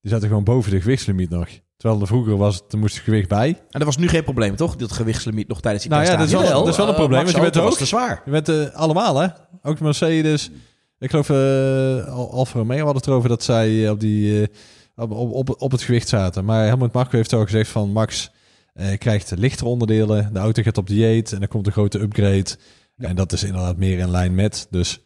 die 0.00 0.10
zaten 0.10 0.28
gewoon 0.28 0.44
boven 0.44 0.70
de 0.70 0.80
gewichtslimiet 0.80 1.30
nog. 1.30 1.48
Terwijl 1.76 2.00
er 2.00 2.06
vroeger 2.06 2.36
was, 2.36 2.62
er 2.68 2.78
moest 2.78 2.98
gewicht 2.98 3.28
bij. 3.28 3.48
En 3.48 3.56
dat 3.68 3.84
was 3.84 3.96
nu 3.96 4.08
geen 4.08 4.24
probleem, 4.24 4.56
toch? 4.56 4.76
Dat 4.76 4.92
gewichtslimiet 4.92 5.48
nog 5.48 5.60
tijdens 5.60 5.82
die 5.82 5.92
Nou 5.92 6.04
ja, 6.04 6.16
dat 6.16 6.26
is 6.26 6.32
wel, 6.32 6.42
dat 6.42 6.68
is 6.68 6.76
wel 6.76 6.86
een 6.86 6.92
uh, 6.92 6.98
probleem. 6.98 7.22
want 7.22 7.34
je 7.34 7.40
bent 7.40 7.56
ook 7.58 7.76
te 7.76 7.86
zwaar. 7.86 8.22
Je 8.24 8.30
bent 8.30 8.48
uh, 8.48 8.74
allemaal, 8.74 9.16
hè? 9.16 9.28
Ook 9.62 9.80
Mercedes. 9.80 10.50
Ik 10.98 11.10
geloof 11.10 11.28
uh, 11.28 12.06
Alfa 12.14 12.58
Romeo 12.58 12.76
hadden 12.76 12.96
het 12.96 13.06
erover 13.06 13.28
dat 13.28 13.42
zij 13.42 13.90
op 13.90 14.00
die 14.00 14.48
op, 14.96 15.10
op, 15.10 15.62
op 15.62 15.70
het 15.70 15.82
gewicht 15.82 16.08
zaten. 16.08 16.44
Maar 16.44 16.66
Helmut 16.66 16.92
Marko 16.92 17.16
heeft 17.16 17.32
al 17.32 17.44
gezegd 17.44 17.70
van 17.70 17.92
Max 17.92 18.30
krijgt 18.98 19.32
lichtere 19.36 19.68
onderdelen. 19.68 20.32
De 20.32 20.38
auto 20.38 20.62
gaat 20.62 20.78
op 20.78 20.86
dieet 20.86 21.32
en 21.32 21.42
er 21.42 21.48
komt 21.48 21.66
een 21.66 21.72
grote 21.72 22.00
upgrade. 22.00 22.56
En 22.96 23.16
dat 23.16 23.32
is 23.32 23.42
inderdaad 23.42 23.76
meer 23.76 23.98
in 23.98 24.10
lijn 24.10 24.34
met. 24.34 24.66
Dus 24.70 25.00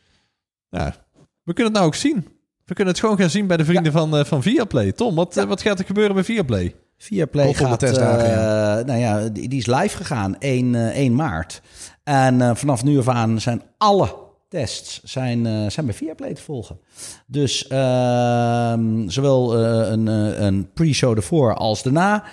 ja, 0.68 0.94
we 1.42 1.52
kunnen 1.52 1.72
het 1.72 1.82
nou 1.82 1.86
ook 1.86 1.94
zien. 1.94 2.28
We 2.64 2.74
kunnen 2.74 2.94
het 2.94 3.02
gewoon 3.02 3.18
gaan 3.18 3.30
zien 3.30 3.46
bij 3.46 3.56
de 3.56 3.64
vrienden 3.64 3.92
van, 3.92 4.16
uh, 4.18 4.24
van 4.24 4.42
Viaplay. 4.42 4.92
Tom, 4.92 5.14
wat, 5.14 5.36
uh, 5.36 5.44
wat 5.44 5.62
gaat 5.62 5.78
er 5.78 5.84
gebeuren 5.84 6.14
bij 6.14 6.24
Viaplay? 6.24 6.74
Viaplay 6.96 7.54
gaat, 7.54 7.82
uh, 7.82 7.92
nou 7.92 8.94
ja, 8.94 9.28
die, 9.28 9.48
die, 9.48 9.58
is 9.58 9.66
live 9.66 9.96
gegaan 9.96 10.38
1, 10.38 10.74
1 10.74 11.14
maart. 11.14 11.62
En 12.04 12.56
vanaf 12.56 12.84
nu 12.84 12.98
af 12.98 13.08
aan 13.08 13.40
zijn 13.40 13.62
alle 13.78 14.14
tests 14.48 15.02
zijn, 15.02 15.70
zijn 15.70 15.86
bij 15.86 15.94
Viaplay 15.94 16.34
te 16.34 16.42
volgen. 16.42 16.80
Dus 17.26 17.68
uh, 17.72 18.74
zowel 19.06 19.56
een, 19.56 20.06
een 20.44 20.72
pre-show 20.72 21.16
ervoor 21.16 21.54
als 21.54 21.82
daarna, 21.82 22.24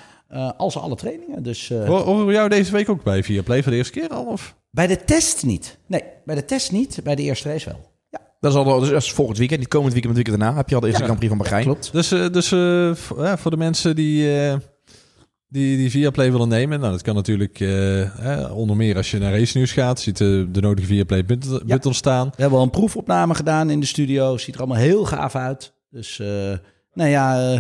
als 0.58 0.78
alle 0.78 0.96
trainingen. 0.96 1.44
Dus, 1.44 1.70
Horen 1.70 2.26
we 2.26 2.34
jou 2.34 2.50
deze 2.50 2.72
week 2.72 2.90
ook 2.90 3.04
bij 3.04 3.24
Viaplay 3.24 3.64
voor 3.64 3.72
de 3.72 3.78
eerste 3.78 4.00
keer 4.00 4.10
al? 4.10 4.26
Of? 4.26 4.56
Bij 4.70 4.88
de 4.88 5.04
test 5.04 5.46
niet. 5.46 5.78
Nee, 5.88 6.04
bij 6.26 6.36
de 6.36 6.46
test 6.46 6.72
niet. 6.72 7.00
Bij 7.04 7.16
de 7.16 7.22
eerste 7.22 7.50
race 7.50 7.70
wel. 7.70 7.92
Ja. 8.10 8.20
Dat 8.40 8.52
is 8.52 8.58
al 8.58 8.80
dus 8.80 9.12
volgend 9.12 9.38
weekend, 9.38 9.60
niet 9.60 9.70
komend 9.70 9.94
weekend, 9.94 10.14
maar 10.14 10.24
het 10.24 10.28
weekend 10.28 10.40
daarna 10.40 10.56
heb 10.58 10.70
je 10.70 10.76
al 10.76 10.82
de 10.82 10.88
eerste 10.88 11.02
ja, 11.02 11.08
Grand 11.08 11.20
Prix 11.20 11.36
van 11.36 11.44
Bahrein. 11.44 11.64
Klopt. 11.64 11.92
Dus, 11.92 12.10
dus 12.32 12.48
voor 13.42 13.52
de 13.52 13.58
mensen 13.58 13.96
die 13.96 14.30
die, 15.50 15.78
die 15.78 15.90
Viaplay 15.90 16.32
willen 16.32 16.48
nemen. 16.48 16.80
Nou, 16.80 16.92
dat 16.92 17.02
kan 17.02 17.16
natuurlijk 17.16 17.60
uh, 17.60 18.52
onder 18.56 18.76
meer 18.76 18.96
als 18.96 19.12
je 19.12 19.18
naar 19.18 19.32
Race 19.32 19.58
News 19.58 19.72
gaat. 19.72 20.00
Ziet 20.00 20.18
de, 20.18 20.48
de 20.52 20.62
nodige 20.62 20.88
Viaplay 20.88 21.26
button 21.26 21.62
ja. 21.66 21.92
staan. 21.92 22.28
We 22.36 22.42
hebben 22.42 22.60
al 22.60 22.66
een 22.66 22.70
proefopname 22.70 23.36
gedaan 23.36 23.70
in 23.70 23.80
de 23.80 23.86
studio. 23.86 24.38
Ziet 24.38 24.54
er 24.54 24.60
allemaal 24.60 24.78
heel 24.78 25.06
gaaf 25.06 25.36
uit. 25.36 25.74
Dus, 25.90 26.20
uh, 26.20 26.28
nou 26.94 27.10
ja, 27.10 27.54
uh, 27.54 27.60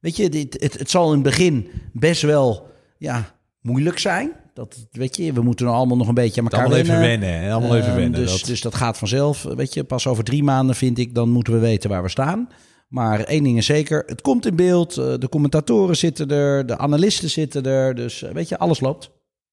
weet 0.00 0.16
je, 0.16 0.28
dit, 0.28 0.56
het, 0.60 0.78
het 0.78 0.90
zal 0.90 1.06
in 1.06 1.12
het 1.14 1.22
begin 1.22 1.68
best 1.92 2.22
wel 2.22 2.70
ja, 2.98 3.36
moeilijk 3.60 3.98
zijn. 3.98 4.32
Dat, 4.54 4.86
weet 4.90 5.16
je, 5.16 5.32
we 5.32 5.42
moeten 5.42 5.66
allemaal 5.66 5.96
nog 5.96 6.08
een 6.08 6.14
beetje 6.14 6.40
aan 6.40 6.46
elkaar 6.46 6.66
allemaal 6.66 6.84
wennen. 6.84 7.06
Even 7.06 7.20
wennen 7.20 7.52
allemaal 7.52 7.76
even 7.76 7.94
wennen. 7.94 8.20
Dus 8.20 8.38
dat... 8.38 8.48
dus 8.48 8.60
dat 8.60 8.74
gaat 8.74 8.98
vanzelf. 8.98 9.42
Weet 9.42 9.74
je, 9.74 9.84
pas 9.84 10.06
over 10.06 10.24
drie 10.24 10.42
maanden 10.42 10.76
vind 10.76 10.98
ik, 10.98 11.14
dan 11.14 11.30
moeten 11.30 11.52
we 11.52 11.58
weten 11.58 11.90
waar 11.90 12.02
we 12.02 12.08
staan. 12.08 12.48
Maar 12.88 13.20
één 13.20 13.42
ding 13.42 13.58
is 13.58 13.66
zeker, 13.66 14.02
het 14.06 14.20
komt 14.20 14.46
in 14.46 14.56
beeld. 14.56 14.98
Eh, 14.98 15.14
de 15.18 15.28
commentatoren 15.28 15.96
zitten 15.96 16.28
er, 16.28 16.66
de 16.66 16.78
analisten 16.78 17.30
zitten 17.30 17.64
er. 17.64 17.94
Dus 17.94 18.22
eh, 18.22 18.32
weet 18.32 18.48
je, 18.48 18.58
alles 18.58 18.80
loopt. 18.80 19.10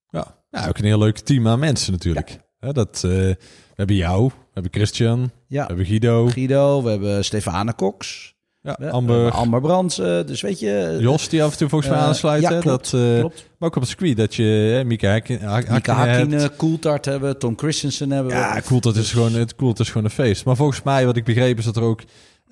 Ja, 0.09 0.43
ja 0.49 0.67
ook 0.67 0.77
een 0.77 0.85
heel 0.85 0.99
leuk 0.99 1.17
team 1.17 1.47
aan 1.47 1.59
mensen 1.59 1.91
natuurlijk. 1.91 2.39
dat, 2.59 3.03
uh, 3.05 3.11
we 3.11 3.37
hebben 3.75 3.95
jou, 3.95 4.27
we 4.27 4.49
hebben 4.53 4.71
Christian, 4.71 5.31
ja. 5.47 5.61
we 5.61 5.67
hebben 5.67 5.85
Guido. 5.85 6.27
Guido, 6.27 6.83
we 6.83 6.89
hebben 6.89 7.25
Stefane 7.25 7.75
Cox. 7.75 8.30
Ja, 8.61 8.73
Amber. 8.73 9.31
Amber 9.31 9.61
Brandsen, 9.61 10.27
dus 10.27 10.41
weet 10.41 10.59
je... 10.59 10.97
Jos, 10.99 11.29
die 11.29 11.43
af 11.43 11.51
en 11.51 11.57
toe 11.57 11.69
volgens 11.69 11.91
mij 11.91 11.99
aansluit. 11.99 12.41
Ja, 12.41 12.59
klopt, 12.59 12.91
dat, 12.91 13.19
klopt. 13.19 13.49
Maar 13.57 13.69
ook 13.69 13.75
op 13.75 13.81
het 13.81 13.89
circuit, 13.89 14.17
dat 14.17 14.35
je 14.35 14.81
Mika 14.85 15.11
Hakkinen... 15.11 16.55
Coulthard 16.57 17.05
hebben, 17.05 17.39
Tom 17.39 17.57
Christensen 17.57 18.11
hebben. 18.11 18.33
Ja, 18.33 18.61
Coulthard 18.65 18.95
is, 18.95 19.11
gewoon, 19.11 19.33
het 19.33 19.79
is 19.79 19.87
gewoon 19.87 20.03
een 20.03 20.09
feest. 20.09 20.45
Maar 20.45 20.55
volgens 20.55 20.83
mij, 20.83 21.05
wat 21.05 21.17
ik 21.17 21.23
begreep, 21.23 21.57
is 21.57 21.65
dat 21.65 21.75
er 21.75 21.83
ook 21.83 22.01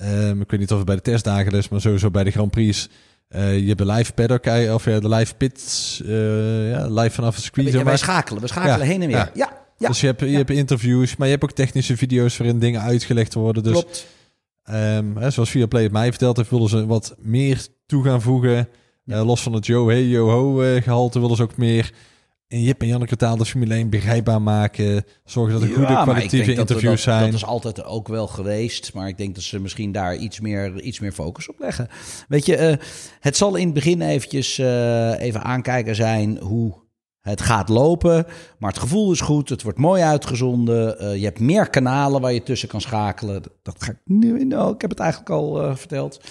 Um, 0.04 0.42
ik 0.42 0.52
weet 0.52 0.60
niet 0.60 0.72
of 0.72 0.78
het 0.78 0.86
bij 0.86 0.96
de 0.96 1.02
testdagen 1.02 1.52
is, 1.52 1.70
maar 1.70 1.82
sowieso 1.82 2.12
bij 2.12 2.24
de 2.24 2.32
Grand 2.32 2.52
Prix. 2.52 2.90
Uh, 3.36 3.60
je 3.60 3.68
hebt 3.68 3.80
een 3.80 3.92
live 3.92 4.14
paddock, 4.14 4.46
of 4.74 4.86
uh, 4.88 5.00
de 5.00 5.10
live 5.10 5.36
pits, 5.36 6.02
uh, 6.06 6.72
ja, 6.72 6.88
live 6.88 7.10
vanaf 7.10 7.36
het 7.36 7.44
circuit. 7.44 7.72
Ja, 7.72 7.84
wij 7.84 7.98
schakelen, 7.98 8.42
we 8.42 8.48
schakelen 8.48 8.88
heen 8.88 9.02
en 9.02 9.08
weer. 9.08 9.18
Ja. 9.18 9.32
ja. 9.34 9.58
Ja, 9.78 9.88
dus 9.88 10.02
je 10.02 10.08
hebt, 10.08 10.20
je 10.20 10.36
hebt 10.36 10.50
interviews, 10.50 11.16
maar 11.16 11.28
je 11.28 11.34
hebt 11.34 11.46
ook 11.46 11.52
technische 11.52 11.98
video's 11.98 12.38
waarin 12.38 12.60
dingen 12.60 12.82
uitgelegd 12.82 13.34
worden. 13.34 13.64
Dus, 13.64 13.72
Klopt. 13.72 14.06
Um, 14.72 15.18
hè, 15.18 15.30
zoals 15.30 15.52
Play 15.70 15.84
het 15.84 15.92
mij 15.92 16.10
verteld 16.10 16.38
heeft, 16.38 16.50
wilden 16.50 16.70
ze 16.70 16.86
wat 16.86 17.16
meer 17.20 17.68
toe 17.86 18.04
gaan 18.04 18.22
voegen. 18.22 18.70
Uh, 19.06 19.26
los 19.26 19.42
van 19.42 19.54
het 19.54 19.66
yo 19.66 19.88
hey 19.88 20.04
yo 20.04 20.30
ho 20.30 20.64
uh, 20.64 20.82
gehalte 20.82 21.20
wilden 21.20 21.38
ze 21.38 21.44
ook 21.44 21.58
meer 21.58 21.94
in 22.48 22.62
Jip 22.62 22.82
en 22.82 22.88
Janneke 22.88 23.16
taal 23.16 23.38
de 23.38 23.46
Formule 23.46 23.74
1 23.74 23.90
begrijpbaar 23.90 24.42
maken. 24.42 25.06
Zorgen 25.26 25.54
dat 25.54 25.62
er 25.62 25.76
goede 25.76 26.02
kwalitatieve 26.02 26.54
interviews 26.54 27.04
dat, 27.04 27.14
zijn. 27.16 27.26
Dat 27.26 27.34
is 27.34 27.46
altijd 27.46 27.84
ook 27.84 28.08
wel 28.08 28.28
geweest. 28.28 28.94
Maar 28.94 29.08
ik 29.08 29.18
denk 29.18 29.36
dat 29.36 29.44
ze 29.44 29.60
misschien 29.60 29.92
daar 29.92 30.16
iets 30.16 30.40
meer, 30.40 30.82
iets 30.82 31.00
meer 31.00 31.12
focus 31.12 31.50
op 31.50 31.60
leggen. 31.60 31.88
Weet 32.28 32.46
je, 32.46 32.58
uh, 32.58 32.86
het 33.20 33.38
zal 33.38 33.56
in 33.56 33.66
het 33.66 33.74
begin 33.74 34.02
eventjes 34.02 34.58
even 35.18 35.44
aankijken 35.44 35.96
zijn 35.96 36.38
hoe 36.38 36.74
het 37.22 37.42
gaat 37.42 37.70
lopen. 37.70 38.26
Maar 38.58 38.72
het 38.72 38.80
gevoel 38.80 39.12
is 39.12 39.22
goed. 39.22 39.50
Het 39.50 39.64
wordt 39.64 39.78
mooi 39.78 40.02
uitgezonden. 40.02 41.04
Uh, 41.04 41.16
je 41.16 41.24
hebt 41.24 41.40
meer 41.40 41.70
kanalen 41.70 42.22
waar 42.22 42.34
je 42.34 42.44
tussen 42.44 42.70
kan 42.70 42.82
schakelen. 42.82 43.44
Dat 43.62 43.76
ga 43.78 43.92
ik 43.92 43.98
nu... 44.06 44.46
Nou, 44.46 44.74
ik 44.74 44.82
heb 44.82 44.90
het 44.90 45.00
eigenlijk 45.00 45.32
al 45.32 45.76
verteld. 45.76 46.22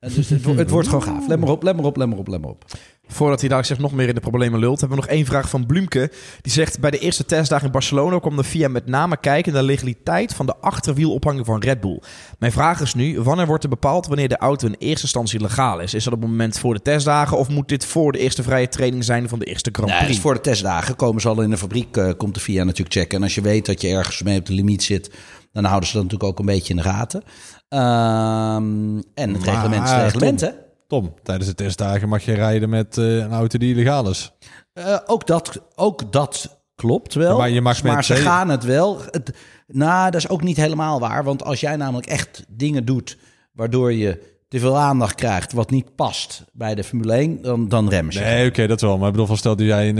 dus 0.00 0.28
het, 0.28 0.44
het, 0.44 0.70
wordt 0.70 0.88
gewoon 0.88 1.02
gaaf. 1.02 1.28
Let 1.28 1.40
maar 1.40 1.50
op, 1.50 1.62
let 1.62 1.76
maar 1.76 1.84
op, 1.84 1.96
let 1.96 2.08
maar 2.08 2.18
op, 2.18 2.28
let 2.28 2.40
maar 2.40 2.50
op. 2.50 2.64
Voordat 3.08 3.40
hij 3.40 3.48
daar 3.48 3.64
zich 3.64 3.78
nog 3.78 3.92
meer 3.92 4.08
in 4.08 4.14
de 4.14 4.20
problemen 4.20 4.60
lult, 4.60 4.80
hebben 4.80 4.98
we 4.98 5.04
nog 5.04 5.12
één 5.12 5.26
vraag 5.26 5.48
van 5.48 5.66
Blumke. 5.66 6.10
Die 6.40 6.52
zegt: 6.52 6.80
Bij 6.80 6.90
de 6.90 6.98
eerste 6.98 7.24
testdag 7.24 7.62
in 7.62 7.70
Barcelona 7.70 8.18
kwam 8.18 8.36
de 8.36 8.44
FIA 8.44 8.68
met 8.68 8.86
name 8.86 9.16
kijken 9.16 9.52
naar 9.52 9.60
de 9.60 9.68
legaliteit 9.68 10.34
van 10.34 10.46
de 10.46 10.56
achterwielophanging 10.56 11.46
van 11.46 11.60
Red 11.60 11.80
Bull. 11.80 12.02
Mijn 12.38 12.52
vraag 12.52 12.80
is 12.80 12.94
nu: 12.94 13.20
wanneer 13.20 13.46
wordt 13.46 13.62
er 13.62 13.68
bepaald 13.68 14.06
wanneer 14.06 14.28
de 14.28 14.36
auto 14.36 14.66
in 14.66 14.76
eerste 14.78 15.02
instantie 15.02 15.40
legaal 15.40 15.80
is? 15.80 15.94
Is 15.94 16.04
dat 16.04 16.12
op 16.12 16.20
het 16.20 16.30
moment 16.30 16.58
voor 16.58 16.74
de 16.74 16.82
testdagen 16.82 17.38
of 17.38 17.48
moet 17.48 17.68
dit 17.68 17.84
voor 17.84 18.12
de 18.12 18.18
eerste 18.18 18.42
vrije 18.42 18.68
training 18.68 19.04
zijn 19.04 19.28
van 19.28 19.38
de 19.38 19.44
eerste 19.44 19.70
Grand 19.72 19.92
Prix? 19.92 20.08
Nee, 20.08 20.20
voor 20.20 20.34
de 20.34 20.40
testdagen. 20.40 20.96
Komen 20.96 21.20
ze 21.20 21.28
al 21.28 21.40
in 21.40 21.50
de 21.50 21.58
fabriek, 21.58 21.96
uh, 21.96 22.10
komt 22.16 22.34
de 22.34 22.40
FIA 22.40 22.64
natuurlijk 22.64 22.96
checken. 22.96 23.18
En 23.18 23.22
als 23.22 23.34
je 23.34 23.40
weet 23.40 23.66
dat 23.66 23.80
je 23.80 23.88
ergens 23.88 24.22
mee 24.22 24.38
op 24.38 24.46
de 24.46 24.52
limiet 24.52 24.82
zit, 24.82 25.10
dan 25.52 25.64
houden 25.64 25.88
ze 25.88 25.94
dat 25.94 26.02
natuurlijk 26.02 26.30
ook 26.30 26.38
een 26.38 26.46
beetje 26.46 26.74
in 26.74 26.76
de 26.76 26.88
gaten. 26.88 27.22
Um, 27.68 29.02
en 29.14 29.32
het 29.32 29.44
maar, 29.44 29.54
reglement 29.54 29.84
is 29.84 29.90
het 29.90 30.02
reglement, 30.02 30.40
hè? 30.40 30.50
Tom, 30.94 31.14
tijdens 31.22 31.48
de 31.48 31.54
testdagen 31.54 32.08
mag 32.08 32.24
je 32.24 32.32
rijden 32.32 32.68
met 32.68 32.96
uh, 32.96 33.16
een 33.16 33.32
auto 33.32 33.58
die 33.58 33.74
illegaal 33.74 34.10
is. 34.10 34.32
Uh, 34.74 34.98
ook, 35.06 35.26
dat, 35.26 35.62
ook 35.74 36.12
dat 36.12 36.60
klopt 36.74 37.14
wel. 37.14 37.38
maar 37.38 37.50
je 37.50 37.60
mag 37.60 37.82
maar 37.82 38.04
ze 38.04 38.14
gaan 38.14 38.48
het 38.48 38.64
wel. 38.64 39.00
Het, 39.10 39.34
nou, 39.66 40.10
dat 40.10 40.20
is 40.20 40.28
ook 40.28 40.42
niet 40.42 40.56
helemaal 40.56 41.00
waar. 41.00 41.24
Want 41.24 41.44
als 41.44 41.60
jij 41.60 41.76
namelijk 41.76 42.06
echt 42.06 42.44
dingen 42.48 42.84
doet 42.84 43.18
waardoor 43.52 43.92
je 43.92 44.32
te 44.48 44.58
veel 44.58 44.78
aandacht 44.78 45.14
krijgt 45.14 45.52
wat 45.52 45.70
niet 45.70 45.94
past 45.94 46.44
bij 46.52 46.74
de 46.74 46.84
Formule 46.84 47.12
1, 47.12 47.42
dan, 47.42 47.68
dan 47.68 47.88
remmen 47.88 48.12
ze. 48.12 48.20
Nee, 48.20 48.48
oké, 48.48 48.66
dat 48.66 48.80
wel. 48.80 48.96
Maar 48.96 49.06
ik 49.06 49.12
bedoel, 49.12 49.26
van 49.26 49.36
stel 49.36 49.56
dat 49.56 49.66
jij 49.66 49.88
een, 49.88 49.98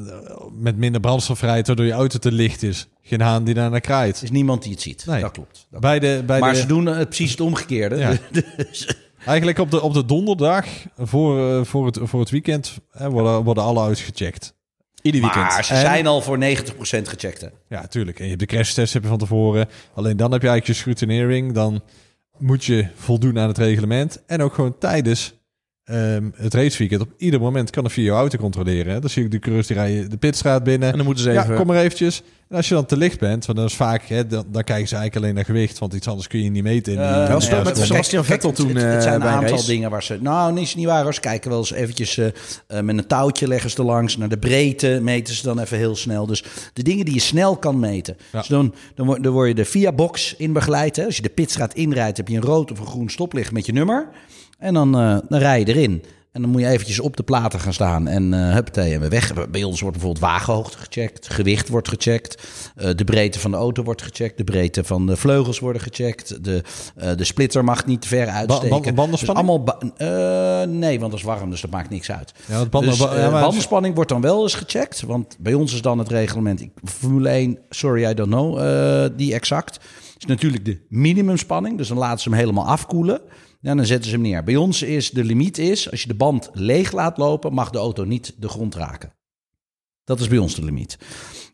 uh, 0.00 0.10
met 0.52 0.76
minder 0.76 1.00
brandstof 1.00 1.40
rijdt, 1.40 1.66
waardoor 1.66 1.86
je 1.86 1.92
auto 1.92 2.18
te 2.18 2.32
licht 2.32 2.62
is. 2.62 2.88
Geen 3.02 3.20
haan 3.20 3.44
die 3.44 3.54
daar 3.54 3.70
naar 3.70 3.80
kraait. 3.80 4.16
Er 4.16 4.22
is 4.22 4.30
niemand 4.30 4.62
die 4.62 4.72
het 4.72 4.82
ziet. 4.82 5.06
Nee. 5.06 5.20
Dat 5.20 5.32
klopt. 5.32 5.66
Dat 5.70 5.80
bij 5.80 5.98
de, 5.98 6.22
bij 6.26 6.40
maar 6.40 6.52
de... 6.52 6.58
ze 6.58 6.66
doen 6.66 6.84
precies 6.84 7.30
het 7.30 7.40
omgekeerde. 7.40 7.96
Ja. 7.96 8.12
Dus- 8.56 9.05
Eigenlijk 9.26 9.58
op 9.58 9.70
de, 9.70 9.80
op 9.80 9.94
de 9.94 10.04
donderdag 10.04 10.66
voor, 10.96 11.38
uh, 11.38 11.64
voor, 11.64 11.86
het, 11.86 11.98
voor 12.02 12.20
het 12.20 12.30
weekend 12.30 12.78
hè, 12.90 13.10
worden, 13.10 13.44
worden 13.44 13.62
alle 13.62 13.80
auto's 13.80 14.02
gecheckt. 14.02 14.54
Ieder 15.02 15.20
weekend. 15.20 15.48
Maar 15.48 15.64
ze 15.64 15.76
zijn 15.76 16.06
al 16.06 16.20
voor 16.20 16.38
90% 16.38 16.40
gecheckt. 16.80 17.40
Hè? 17.40 17.48
Ja, 17.68 17.86
tuurlijk. 17.86 18.18
En 18.18 18.22
je 18.22 18.30
hebt 18.30 18.40
de 18.40 18.46
crashtest 18.46 18.92
heb 18.92 19.02
je 19.02 19.08
van 19.08 19.18
tevoren. 19.18 19.68
Alleen 19.94 20.16
dan 20.16 20.32
heb 20.32 20.42
je 20.42 20.48
eigenlijk 20.48 20.78
je 20.78 20.84
scrutinering. 20.84 21.52
Dan 21.52 21.82
moet 22.38 22.64
je 22.64 22.86
voldoen 22.94 23.38
aan 23.38 23.48
het 23.48 23.58
reglement. 23.58 24.22
En 24.26 24.42
ook 24.42 24.54
gewoon 24.54 24.78
tijdens 24.78 25.34
um, 25.90 26.32
het 26.36 26.54
raceweekend. 26.54 27.00
Op 27.00 27.12
ieder 27.16 27.40
moment 27.40 27.70
kan 27.70 27.84
een 27.84 27.90
via 27.90 28.04
je 28.04 28.10
auto 28.10 28.38
controleren. 28.38 28.92
Hè? 28.92 29.00
Dan 29.00 29.10
zie 29.10 29.24
ik 29.24 29.30
de 29.30 29.38
coureurs 29.38 29.66
die 29.66 29.76
rijden 29.76 30.10
de 30.10 30.16
pitstraat 30.16 30.64
binnen. 30.64 30.90
En 30.90 30.96
dan 30.96 31.06
moeten 31.06 31.24
ze 31.24 31.30
even... 31.30 31.50
Ja, 31.50 31.56
kom 31.56 31.66
maar 31.66 31.76
eventjes. 31.76 32.22
En 32.48 32.56
als 32.56 32.68
je 32.68 32.74
dan 32.74 32.86
te 32.86 32.96
licht 32.96 33.18
bent, 33.18 33.46
want 33.46 33.58
dan 33.58 33.66
is 33.66 33.74
vaak, 33.74 34.02
hè, 34.02 34.26
dan, 34.26 34.44
dan 34.50 34.64
kijken 34.64 34.88
ze 34.88 34.94
eigenlijk 34.94 35.16
alleen 35.16 35.34
naar 35.34 35.44
gewicht, 35.44 35.78
want 35.78 35.94
iets 35.94 36.08
anders 36.08 36.26
kun 36.26 36.42
je 36.42 36.50
niet 36.50 36.62
meten. 36.62 36.92
In 36.92 36.98
uh, 36.98 37.26
wel 37.26 37.64
met 37.64 37.78
Sebastian 37.78 38.24
Vettel 38.24 38.52
toen. 38.52 38.68
Het, 38.68 38.92
het, 38.92 39.02
zijn 39.02 39.20
een 39.20 39.26
aantal 39.26 39.64
dingen 39.64 39.90
waar 39.90 40.02
ze. 40.02 40.18
Nou, 40.20 40.60
is 40.60 40.74
niet 40.74 40.86
waar. 40.86 41.14
Ze 41.14 41.20
kijken 41.20 41.50
wel 41.50 41.58
eens 41.58 41.72
eventjes 41.72 42.18
uh, 42.18 42.26
met 42.68 42.98
een 42.98 43.06
touwtje 43.06 43.48
leggen 43.48 43.70
ze 43.70 43.76
er 43.76 43.84
langs. 43.84 44.16
Naar 44.16 44.28
de 44.28 44.38
breedte 44.38 44.98
meten 45.02 45.34
ze 45.34 45.42
dan 45.42 45.58
even 45.58 45.78
heel 45.78 45.96
snel. 45.96 46.26
Dus 46.26 46.44
de 46.72 46.82
dingen 46.82 47.04
die 47.04 47.14
je 47.14 47.20
snel 47.20 47.56
kan 47.56 47.78
meten. 47.78 48.16
Ja. 48.32 48.38
Dus 48.38 48.48
dan, 48.48 48.74
dan, 48.94 49.22
dan 49.22 49.32
word 49.32 49.48
je 49.48 49.54
de 49.54 49.64
via 49.64 49.92
box 49.92 50.34
in 50.36 50.52
begeleid. 50.52 50.96
Hè. 50.96 51.04
Als 51.04 51.16
je 51.16 51.22
de 51.22 51.28
pitstraat 51.28 51.74
inrijdt, 51.74 52.16
heb 52.16 52.28
je 52.28 52.36
een 52.36 52.42
rood 52.42 52.72
of 52.72 52.78
een 52.78 52.86
groen 52.86 53.10
stoplicht 53.10 53.52
met 53.52 53.66
je 53.66 53.72
nummer. 53.72 54.08
En 54.58 54.74
dan, 54.74 55.00
uh, 55.00 55.18
dan 55.28 55.38
rij 55.38 55.58
je 55.58 55.66
erin. 55.66 56.02
En 56.36 56.42
dan 56.42 56.50
moet 56.50 56.60
je 56.60 56.66
eventjes 56.66 57.00
op 57.00 57.16
de 57.16 57.22
platen 57.22 57.60
gaan 57.60 57.72
staan 57.72 58.08
en 58.08 58.32
uh, 58.32 58.52
huppatee 58.52 58.94
en 58.94 59.00
we 59.00 59.08
weg. 59.08 59.50
Bij 59.50 59.62
ons 59.62 59.80
wordt 59.80 59.96
bijvoorbeeld 59.96 60.24
wagenhoogte 60.24 60.78
gecheckt, 60.78 61.30
gewicht 61.30 61.68
wordt 61.68 61.88
gecheckt, 61.88 62.42
uh, 62.76 62.90
de 62.94 63.04
breedte 63.04 63.38
van 63.40 63.50
de 63.50 63.56
auto 63.56 63.82
wordt 63.82 64.02
gecheckt, 64.02 64.36
de 64.36 64.44
breedte 64.44 64.84
van 64.84 65.06
de 65.06 65.16
vleugels 65.16 65.58
worden 65.58 65.82
gecheckt, 65.82 66.44
de, 66.44 66.62
uh, 67.02 67.10
de 67.16 67.24
splitter 67.24 67.64
mag 67.64 67.86
niet 67.86 68.02
te 68.02 68.08
ver 68.08 68.28
uitsteken. 68.28 68.82
Ba 68.82 68.92
bandenspanning? 68.92 69.64
Dus 69.66 69.68
allemaal 69.98 70.66
nee, 70.66 70.98
want 71.00 71.10
dat 71.10 71.20
is 71.20 71.26
warm, 71.26 71.50
dus 71.50 71.60
dat 71.60 71.70
maakt 71.70 71.90
niks 71.90 72.10
uit. 72.10 72.32
Ja, 72.46 72.66
banden, 72.66 72.90
dus, 72.90 72.98
ja, 72.98 73.30
bandenspanning 73.30 73.94
wordt 73.94 74.10
dan 74.10 74.20
wel 74.20 74.42
eens 74.42 74.54
gecheckt, 74.54 75.02
want 75.02 75.36
bij 75.38 75.54
ons 75.54 75.74
is 75.74 75.82
dan 75.82 75.98
het 75.98 76.08
reglement, 76.08 76.60
ik, 76.60 76.70
Formule 76.84 77.28
1, 77.28 77.58
sorry 77.70 78.10
I 78.10 78.14
don't 78.14 78.30
know, 78.30 78.58
die 79.16 79.34
exact, 79.34 79.80
is 80.18 80.24
natuurlijk 80.24 80.64
de 80.64 80.80
minimumspanning, 80.88 81.78
dus 81.78 81.88
dan 81.88 81.98
laten 81.98 82.20
ze 82.20 82.28
hem 82.28 82.38
helemaal 82.38 82.66
afkoelen. 82.66 83.20
Ja, 83.66 83.74
dan 83.74 83.86
zetten 83.86 84.10
ze 84.10 84.16
hem 84.16 84.24
neer. 84.24 84.44
Bij 84.44 84.56
ons 84.56 84.82
is 84.82 85.10
de 85.10 85.24
limiet 85.24 85.58
is, 85.58 85.90
als 85.90 86.02
je 86.02 86.08
de 86.08 86.14
band 86.14 86.50
leeg 86.52 86.92
laat 86.92 87.18
lopen, 87.18 87.52
mag 87.52 87.70
de 87.70 87.78
auto 87.78 88.04
niet 88.04 88.34
de 88.38 88.48
grond 88.48 88.74
raken. 88.74 89.12
Dat 90.04 90.20
is 90.20 90.28
bij 90.28 90.38
ons 90.38 90.54
de 90.54 90.64
limiet. 90.64 90.98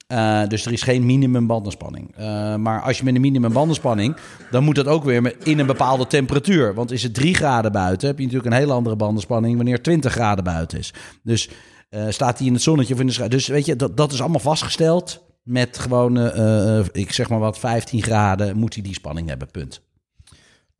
Uh, 0.08 0.46
dus 0.46 0.66
er 0.66 0.72
is 0.72 0.82
geen 0.82 1.06
minimum 1.06 1.46
bandenspanning. 1.46 2.14
Uh, 2.18 2.56
maar 2.56 2.82
als 2.82 2.98
je 2.98 3.04
met 3.04 3.14
een 3.14 3.20
minimum 3.20 3.52
bandenspanning, 3.52 4.16
dan 4.50 4.64
moet 4.64 4.74
dat 4.74 4.86
ook 4.86 5.04
weer 5.04 5.36
in 5.46 5.58
een 5.58 5.66
bepaalde 5.66 6.06
temperatuur. 6.06 6.74
Want 6.74 6.90
is 6.90 7.02
het 7.02 7.14
3 7.14 7.34
graden 7.34 7.72
buiten, 7.72 8.08
heb 8.08 8.18
je 8.18 8.24
natuurlijk 8.24 8.52
een 8.52 8.60
hele 8.60 8.72
andere 8.72 8.96
bandenspanning 8.96 9.56
wanneer 9.56 9.82
20 9.82 10.12
graden 10.12 10.44
buiten 10.44 10.78
is. 10.78 10.94
Dus 11.22 11.50
uh, 11.90 12.08
staat 12.08 12.38
hij 12.38 12.46
in 12.46 12.52
het 12.52 12.62
zonnetje 12.62 12.94
of 12.94 13.00
in 13.00 13.06
de 13.06 13.12
schaduw. 13.12 13.28
Dus 13.28 13.46
weet 13.46 13.66
je, 13.66 13.76
dat, 13.76 13.96
dat 13.96 14.12
is 14.12 14.20
allemaal 14.20 14.40
vastgesteld. 14.40 15.24
Met 15.42 15.78
gewoon, 15.78 16.18
ik 16.92 17.12
zeg 17.12 17.28
maar 17.28 17.38
wat, 17.38 17.58
15 17.58 18.02
graden 18.02 18.56
moet 18.56 18.74
hij 18.74 18.82
die 18.82 18.94
spanning 18.94 19.28
hebben, 19.28 19.50
punt. 19.50 19.82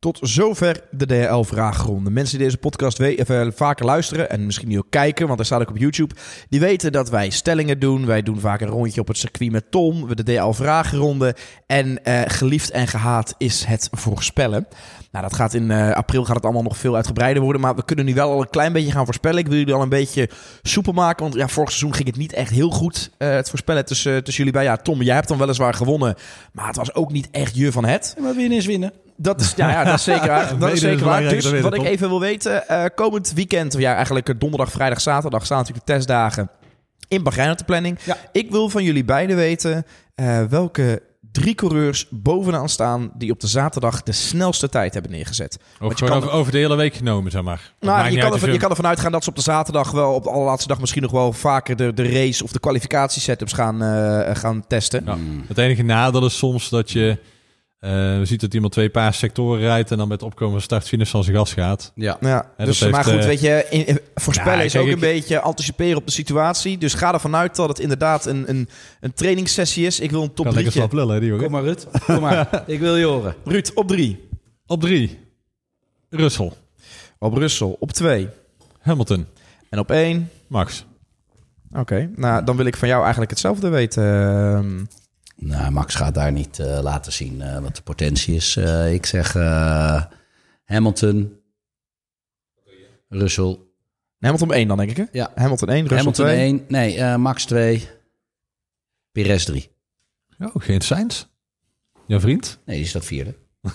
Tot 0.03 0.19
zover 0.21 0.81
de 0.91 1.05
DHL-vraagronde. 1.05 2.09
Mensen 2.09 2.37
die 2.37 2.45
deze 2.45 2.59
podcast 2.59 2.99
even 2.99 3.53
vaker 3.53 3.85
luisteren 3.85 4.29
en 4.29 4.45
misschien 4.45 4.67
nu 4.67 4.77
ook 4.77 4.89
kijken, 4.89 5.25
want 5.25 5.37
hij 5.37 5.45
staat 5.45 5.61
ook 5.61 5.69
op 5.69 5.77
YouTube, 5.77 6.15
die 6.49 6.59
weten 6.59 6.91
dat 6.91 7.09
wij 7.09 7.29
stellingen 7.29 7.79
doen. 7.79 8.05
Wij 8.05 8.21
doen 8.21 8.39
vaak 8.39 8.61
een 8.61 8.67
rondje 8.67 9.01
op 9.01 9.07
het 9.07 9.17
circuit 9.17 9.51
met 9.51 9.71
Tom, 9.71 10.15
de 10.15 10.23
DHL-vraagronde. 10.23 11.35
En 11.67 11.99
uh, 12.03 12.21
geliefd 12.25 12.71
en 12.71 12.87
gehaat 12.87 13.35
is 13.37 13.63
het 13.63 13.87
voorspellen. 13.91 14.67
Nou, 15.11 15.25
dat 15.25 15.35
gaat 15.35 15.53
in 15.53 15.69
uh, 15.69 15.91
april 15.91 16.25
gaat 16.25 16.35
het 16.35 16.43
allemaal 16.43 16.63
nog 16.63 16.77
veel 16.77 16.95
uitgebreider 16.95 17.43
worden, 17.43 17.61
maar 17.61 17.75
we 17.75 17.85
kunnen 17.85 18.05
nu 18.05 18.13
wel 18.13 18.31
al 18.31 18.41
een 18.41 18.49
klein 18.49 18.73
beetje 18.73 18.91
gaan 18.91 19.05
voorspellen. 19.05 19.39
Ik 19.39 19.47
wil 19.47 19.57
jullie 19.57 19.73
al 19.73 19.81
een 19.81 19.89
beetje 19.89 20.29
soepel 20.61 20.93
maken, 20.93 21.23
want 21.23 21.35
ja, 21.35 21.47
vorig 21.47 21.69
seizoen 21.69 21.93
ging 21.93 22.07
het 22.07 22.17
niet 22.17 22.33
echt 22.33 22.51
heel 22.51 22.69
goed, 22.69 23.11
het 23.17 23.49
voorspellen 23.49 23.85
tussen, 23.85 24.23
tussen 24.23 24.43
jullie 24.43 24.59
bij. 24.59 24.69
Ja, 24.69 24.77
Tom, 24.77 25.01
jij 25.01 25.15
hebt 25.15 25.27
dan 25.27 25.37
weliswaar 25.37 25.73
gewonnen, 25.73 26.15
maar 26.51 26.67
het 26.67 26.75
was 26.75 26.95
ook 26.95 27.11
niet 27.11 27.27
echt 27.31 27.55
je 27.55 27.71
van 27.71 27.85
het. 27.85 28.15
maar 28.21 28.35
winnen 28.35 28.57
is 28.57 28.65
winnen. 28.65 28.93
Dat 29.23 29.41
is, 29.41 29.53
ja, 29.55 29.69
ja, 29.69 29.83
dat 29.83 29.93
is 29.93 30.03
zeker 30.03 30.27
waar. 30.27 30.57
dat 30.59 30.71
is 30.71 30.79
zeker 30.79 31.05
waar. 31.05 31.21
Dus 31.29 31.61
wat 31.61 31.73
ik 31.73 31.83
even 31.83 32.09
wil 32.09 32.19
weten, 32.19 32.63
uh, 32.71 32.83
komend 32.95 33.33
weekend, 33.33 33.73
ja, 33.73 33.95
eigenlijk 33.95 34.39
donderdag, 34.39 34.71
vrijdag, 34.71 35.01
zaterdag 35.01 35.45
staan 35.45 35.57
natuurlijk 35.57 35.85
de 35.85 35.93
testdagen 35.93 36.49
in 37.07 37.23
Bahrein 37.23 37.51
op 37.51 37.57
de 37.57 37.63
planning. 37.63 37.99
Ja. 38.03 38.17
Ik 38.31 38.51
wil 38.51 38.69
van 38.69 38.83
jullie 38.83 39.03
beiden 39.03 39.35
weten 39.35 39.85
uh, 40.15 40.43
welke 40.43 41.01
drie 41.31 41.55
coureurs 41.55 42.07
bovenaan 42.09 42.69
staan 42.69 43.11
die 43.15 43.31
op 43.31 43.39
de 43.39 43.47
zaterdag 43.47 44.03
de 44.03 44.11
snelste 44.11 44.69
tijd 44.69 44.93
hebben 44.93 45.11
neergezet. 45.11 45.59
Of 45.81 45.99
je 45.99 46.05
kan 46.05 46.17
over, 46.17 46.31
over, 46.31 46.51
de 46.51 46.57
hele 46.57 46.75
week 46.75 46.93
genomen, 46.93 47.31
zeg 47.31 47.41
maar. 47.41 47.73
Nou, 47.79 48.09
je 48.09 48.17
kan, 48.17 48.33
ervan, 48.33 48.51
je 48.51 48.57
kan 48.57 48.69
ervan 48.69 48.87
uitgaan 48.87 49.11
dat 49.11 49.23
ze 49.23 49.29
op 49.29 49.35
de 49.35 49.41
zaterdag 49.41 49.91
wel, 49.91 50.13
op 50.13 50.23
de 50.23 50.29
allerlaatste 50.29 50.67
dag 50.67 50.79
misschien 50.79 51.01
nog 51.01 51.11
wel 51.11 51.33
vaker 51.33 51.75
de, 51.75 51.93
de 51.93 52.11
race 52.11 52.43
of 52.43 52.51
de 52.51 52.59
kwalificatiesetups 52.59 53.53
gaan, 53.53 53.83
uh, 53.83 54.35
gaan 54.35 54.67
testen. 54.67 55.07
Het 55.47 55.57
enige 55.57 55.83
nadeel 55.83 56.25
is 56.25 56.37
soms 56.37 56.69
dat 56.69 56.91
je 56.91 57.17
uh, 57.83 57.89
we 57.89 58.25
zien 58.25 58.37
dat 58.37 58.53
iemand 58.53 58.73
twee 58.73 58.89
paar 58.89 59.13
sectoren 59.13 59.59
rijdt 59.59 59.91
en 59.91 59.97
dan 59.97 60.07
met 60.07 60.23
opkomen 60.23 60.61
start-finish 60.61 61.09
van 61.09 61.23
zijn 61.23 61.35
gas 61.35 61.53
gaat. 61.53 61.91
Ja, 61.95 62.17
ja. 62.21 62.51
dus 62.57 62.79
heeft, 62.79 62.91
maar 62.91 63.03
goed, 63.03 63.13
uh, 63.13 63.25
weet 63.25 63.41
je, 63.41 63.65
in, 63.69 63.87
in, 63.87 63.99
voorspellen 64.15 64.57
ja, 64.57 64.63
is 64.63 64.75
ook 64.75 64.87
ik, 64.87 64.93
een 64.93 64.99
beetje 64.99 65.39
anticiperen 65.39 65.97
op 65.97 66.05
de 66.05 66.11
situatie. 66.11 66.77
Dus 66.77 66.93
ga 66.93 67.13
ervan 67.13 67.35
uit 67.35 67.55
dat 67.55 67.67
het 67.67 67.79
inderdaad 67.79 68.25
een, 68.25 68.49
een, 68.49 68.69
een 68.99 69.13
trainingssessie 69.13 69.85
is. 69.85 69.99
Ik 69.99 70.11
wil 70.11 70.23
een 70.23 70.33
top 70.33 70.45
3. 70.45 70.55
Lekker 70.55 70.73
slap 70.73 70.93
lullen, 70.93 71.21
die 71.21 71.35
Kom 71.35 71.51
maar, 71.51 71.63
Ruud. 71.63 71.87
Kom 72.05 72.19
maar. 72.19 72.63
ik 72.67 72.79
wil 72.79 72.95
je 72.95 73.05
horen. 73.05 73.35
Ruud, 73.43 73.71
op 73.73 73.87
drie. 73.87 74.29
Op 74.65 74.81
drie. 74.81 75.19
Russell. 76.09 76.51
Op 77.19 77.33
Russell. 77.33 77.75
Op 77.79 77.91
twee. 77.91 78.27
Hamilton. 78.79 79.27
En 79.69 79.79
op 79.79 79.91
één. 79.91 80.29
Max. 80.47 80.85
Oké, 81.71 81.79
okay. 81.79 82.09
nou 82.15 82.43
dan 82.43 82.57
wil 82.57 82.65
ik 82.65 82.77
van 82.77 82.87
jou 82.87 83.01
eigenlijk 83.01 83.31
hetzelfde 83.31 83.69
weten. 83.69 84.87
Nou, 85.35 85.71
Max 85.71 85.95
gaat 85.95 86.13
daar 86.13 86.31
niet 86.31 86.59
uh, 86.59 86.79
laten 86.81 87.13
zien 87.13 87.39
uh, 87.39 87.59
wat 87.59 87.75
de 87.75 87.81
potentie 87.81 88.35
is. 88.35 88.55
Uh, 88.55 88.93
ik 88.93 89.05
zeg 89.05 89.33
Hamilton, 90.63 91.39
Russell. 93.09 93.59
Hamilton 94.19 94.53
1 94.53 94.67
dan, 94.67 94.77
denk 94.77 94.89
ik, 94.89 94.97
hè? 94.97 95.03
Ja. 95.11 95.31
Hamilton 95.35 95.69
1, 95.69 95.79
Russell 95.79 95.97
Hamilton 95.97 96.25
2. 96.25 96.37
1, 96.37 96.65
nee, 96.67 97.17
Max 97.17 97.45
2, 97.45 97.87
Perez 99.11 99.43
3. 99.43 99.71
Oh, 100.39 100.55
geen 100.55 100.81
Sainz? 100.81 101.25
Jouw 102.07 102.19
vriend? 102.19 102.59
Nee, 102.65 102.77
die 102.77 102.87
staat 102.87 103.05
vierde. 103.05 103.35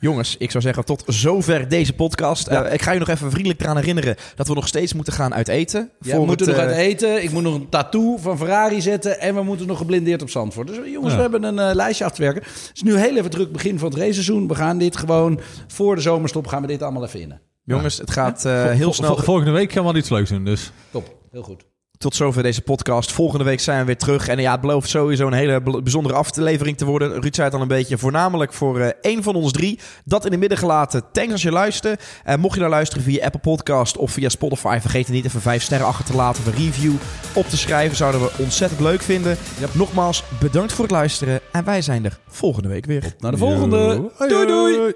Jongens, 0.00 0.36
ik 0.36 0.50
zou 0.50 0.62
zeggen 0.62 0.84
tot 0.84 1.02
zover 1.06 1.68
deze 1.68 1.92
podcast. 1.92 2.50
Ja. 2.50 2.66
Uh, 2.66 2.72
ik 2.72 2.82
ga 2.82 2.92
je 2.92 2.98
nog 2.98 3.08
even 3.08 3.30
vriendelijk 3.30 3.60
eraan 3.60 3.76
herinneren 3.76 4.16
dat 4.34 4.48
we 4.48 4.54
nog 4.54 4.68
steeds 4.68 4.92
moeten 4.92 5.12
gaan 5.12 5.34
uit 5.34 5.48
eten. 5.48 5.90
Ja, 6.00 6.18
we 6.18 6.24
moeten 6.24 6.46
het, 6.46 6.56
nog 6.56 6.64
uh... 6.64 6.70
uit 6.70 6.80
eten. 6.80 7.22
Ik 7.22 7.30
moet 7.30 7.42
nog 7.42 7.54
een 7.54 7.68
tattoo 7.68 8.16
van 8.16 8.38
Ferrari 8.38 8.80
zetten. 8.80 9.20
En 9.20 9.34
we 9.34 9.42
moeten 9.42 9.66
nog 9.66 9.78
geblindeerd 9.78 10.22
op 10.22 10.30
Zandvoort. 10.30 10.66
Dus 10.66 10.76
jongens, 10.76 11.12
ja. 11.12 11.16
we 11.16 11.22
hebben 11.22 11.42
een 11.42 11.68
uh, 11.68 11.74
lijstje 11.74 12.04
af 12.04 12.12
te 12.12 12.22
werken. 12.22 12.42
Het 12.42 12.70
is 12.74 12.82
nu 12.82 12.96
heel 12.96 13.16
even 13.16 13.30
druk 13.30 13.52
begin 13.52 13.78
van 13.78 13.88
het 13.88 13.98
raceseizoen. 13.98 14.48
We 14.48 14.54
gaan 14.54 14.78
dit 14.78 14.96
gewoon 14.96 15.40
voor 15.66 15.94
de 15.94 16.00
zomerstop 16.00 16.46
gaan 16.46 16.60
we 16.60 16.66
dit 16.66 16.82
allemaal 16.82 17.04
even 17.04 17.20
in. 17.20 17.38
Jongens, 17.64 17.98
het 17.98 18.10
gaat 18.10 18.42
heel 18.42 18.92
snel. 18.92 19.16
Volgende 19.16 19.50
week 19.50 19.72
gaan 19.72 19.86
we 19.86 19.98
iets 19.98 20.08
leuks 20.08 20.30
doen. 20.30 20.44
Dus. 20.44 20.72
Top, 20.90 21.14
heel 21.30 21.42
goed. 21.42 21.64
Tot 21.98 22.14
zover 22.14 22.42
deze 22.42 22.62
podcast. 22.62 23.12
Volgende 23.12 23.44
week 23.44 23.60
zijn 23.60 23.78
we 23.78 23.84
weer 23.84 23.96
terug. 23.96 24.28
En 24.28 24.38
ja, 24.38 24.52
het 24.52 24.60
belooft 24.60 24.88
sowieso 24.88 25.26
een 25.26 25.32
hele 25.32 25.60
bijzondere 25.82 26.14
aflevering 26.14 26.76
te 26.76 26.84
worden. 26.84 27.20
Ruud 27.20 27.34
zei 27.34 27.46
het 27.46 27.56
al 27.56 27.62
een 27.62 27.68
beetje. 27.68 27.98
Voornamelijk 27.98 28.52
voor 28.52 28.78
uh, 28.78 28.86
één 29.00 29.22
van 29.22 29.34
ons 29.34 29.52
drie. 29.52 29.78
Dat 30.04 30.24
in 30.24 30.30
het 30.30 30.40
midden 30.40 30.58
gelaten. 30.58 31.02
Thanks 31.12 31.32
als 31.32 31.42
je 31.42 31.50
luistert. 31.50 32.02
Uh, 32.26 32.34
mocht 32.34 32.54
je 32.54 32.60
nou 32.60 32.72
luisteren 32.72 33.04
via 33.04 33.24
Apple 33.24 33.40
Podcast 33.40 33.96
of 33.96 34.10
via 34.10 34.28
Spotify. 34.28 34.78
Vergeet 34.80 35.06
er 35.06 35.12
niet 35.12 35.24
even 35.24 35.40
vijf 35.40 35.62
sterren 35.62 35.86
achter 35.86 36.04
te 36.04 36.14
laten. 36.14 36.42
Of 36.42 36.52
een 36.52 36.64
review 36.64 36.94
op 37.34 37.48
te 37.48 37.56
schrijven. 37.56 37.96
Zouden 37.96 38.20
we 38.20 38.30
ontzettend 38.38 38.80
leuk 38.80 39.02
vinden. 39.02 39.36
Yep. 39.60 39.74
Nogmaals, 39.74 40.24
bedankt 40.40 40.72
voor 40.72 40.84
het 40.84 40.92
luisteren. 40.92 41.40
En 41.52 41.64
wij 41.64 41.82
zijn 41.82 42.04
er 42.04 42.18
volgende 42.28 42.68
week 42.68 42.86
weer. 42.86 43.04
Op 43.04 43.20
naar 43.22 43.32
de 43.32 43.38
volgende. 43.38 44.10
Yo. 44.18 44.28
Doei 44.28 44.46
doei. 44.46 44.92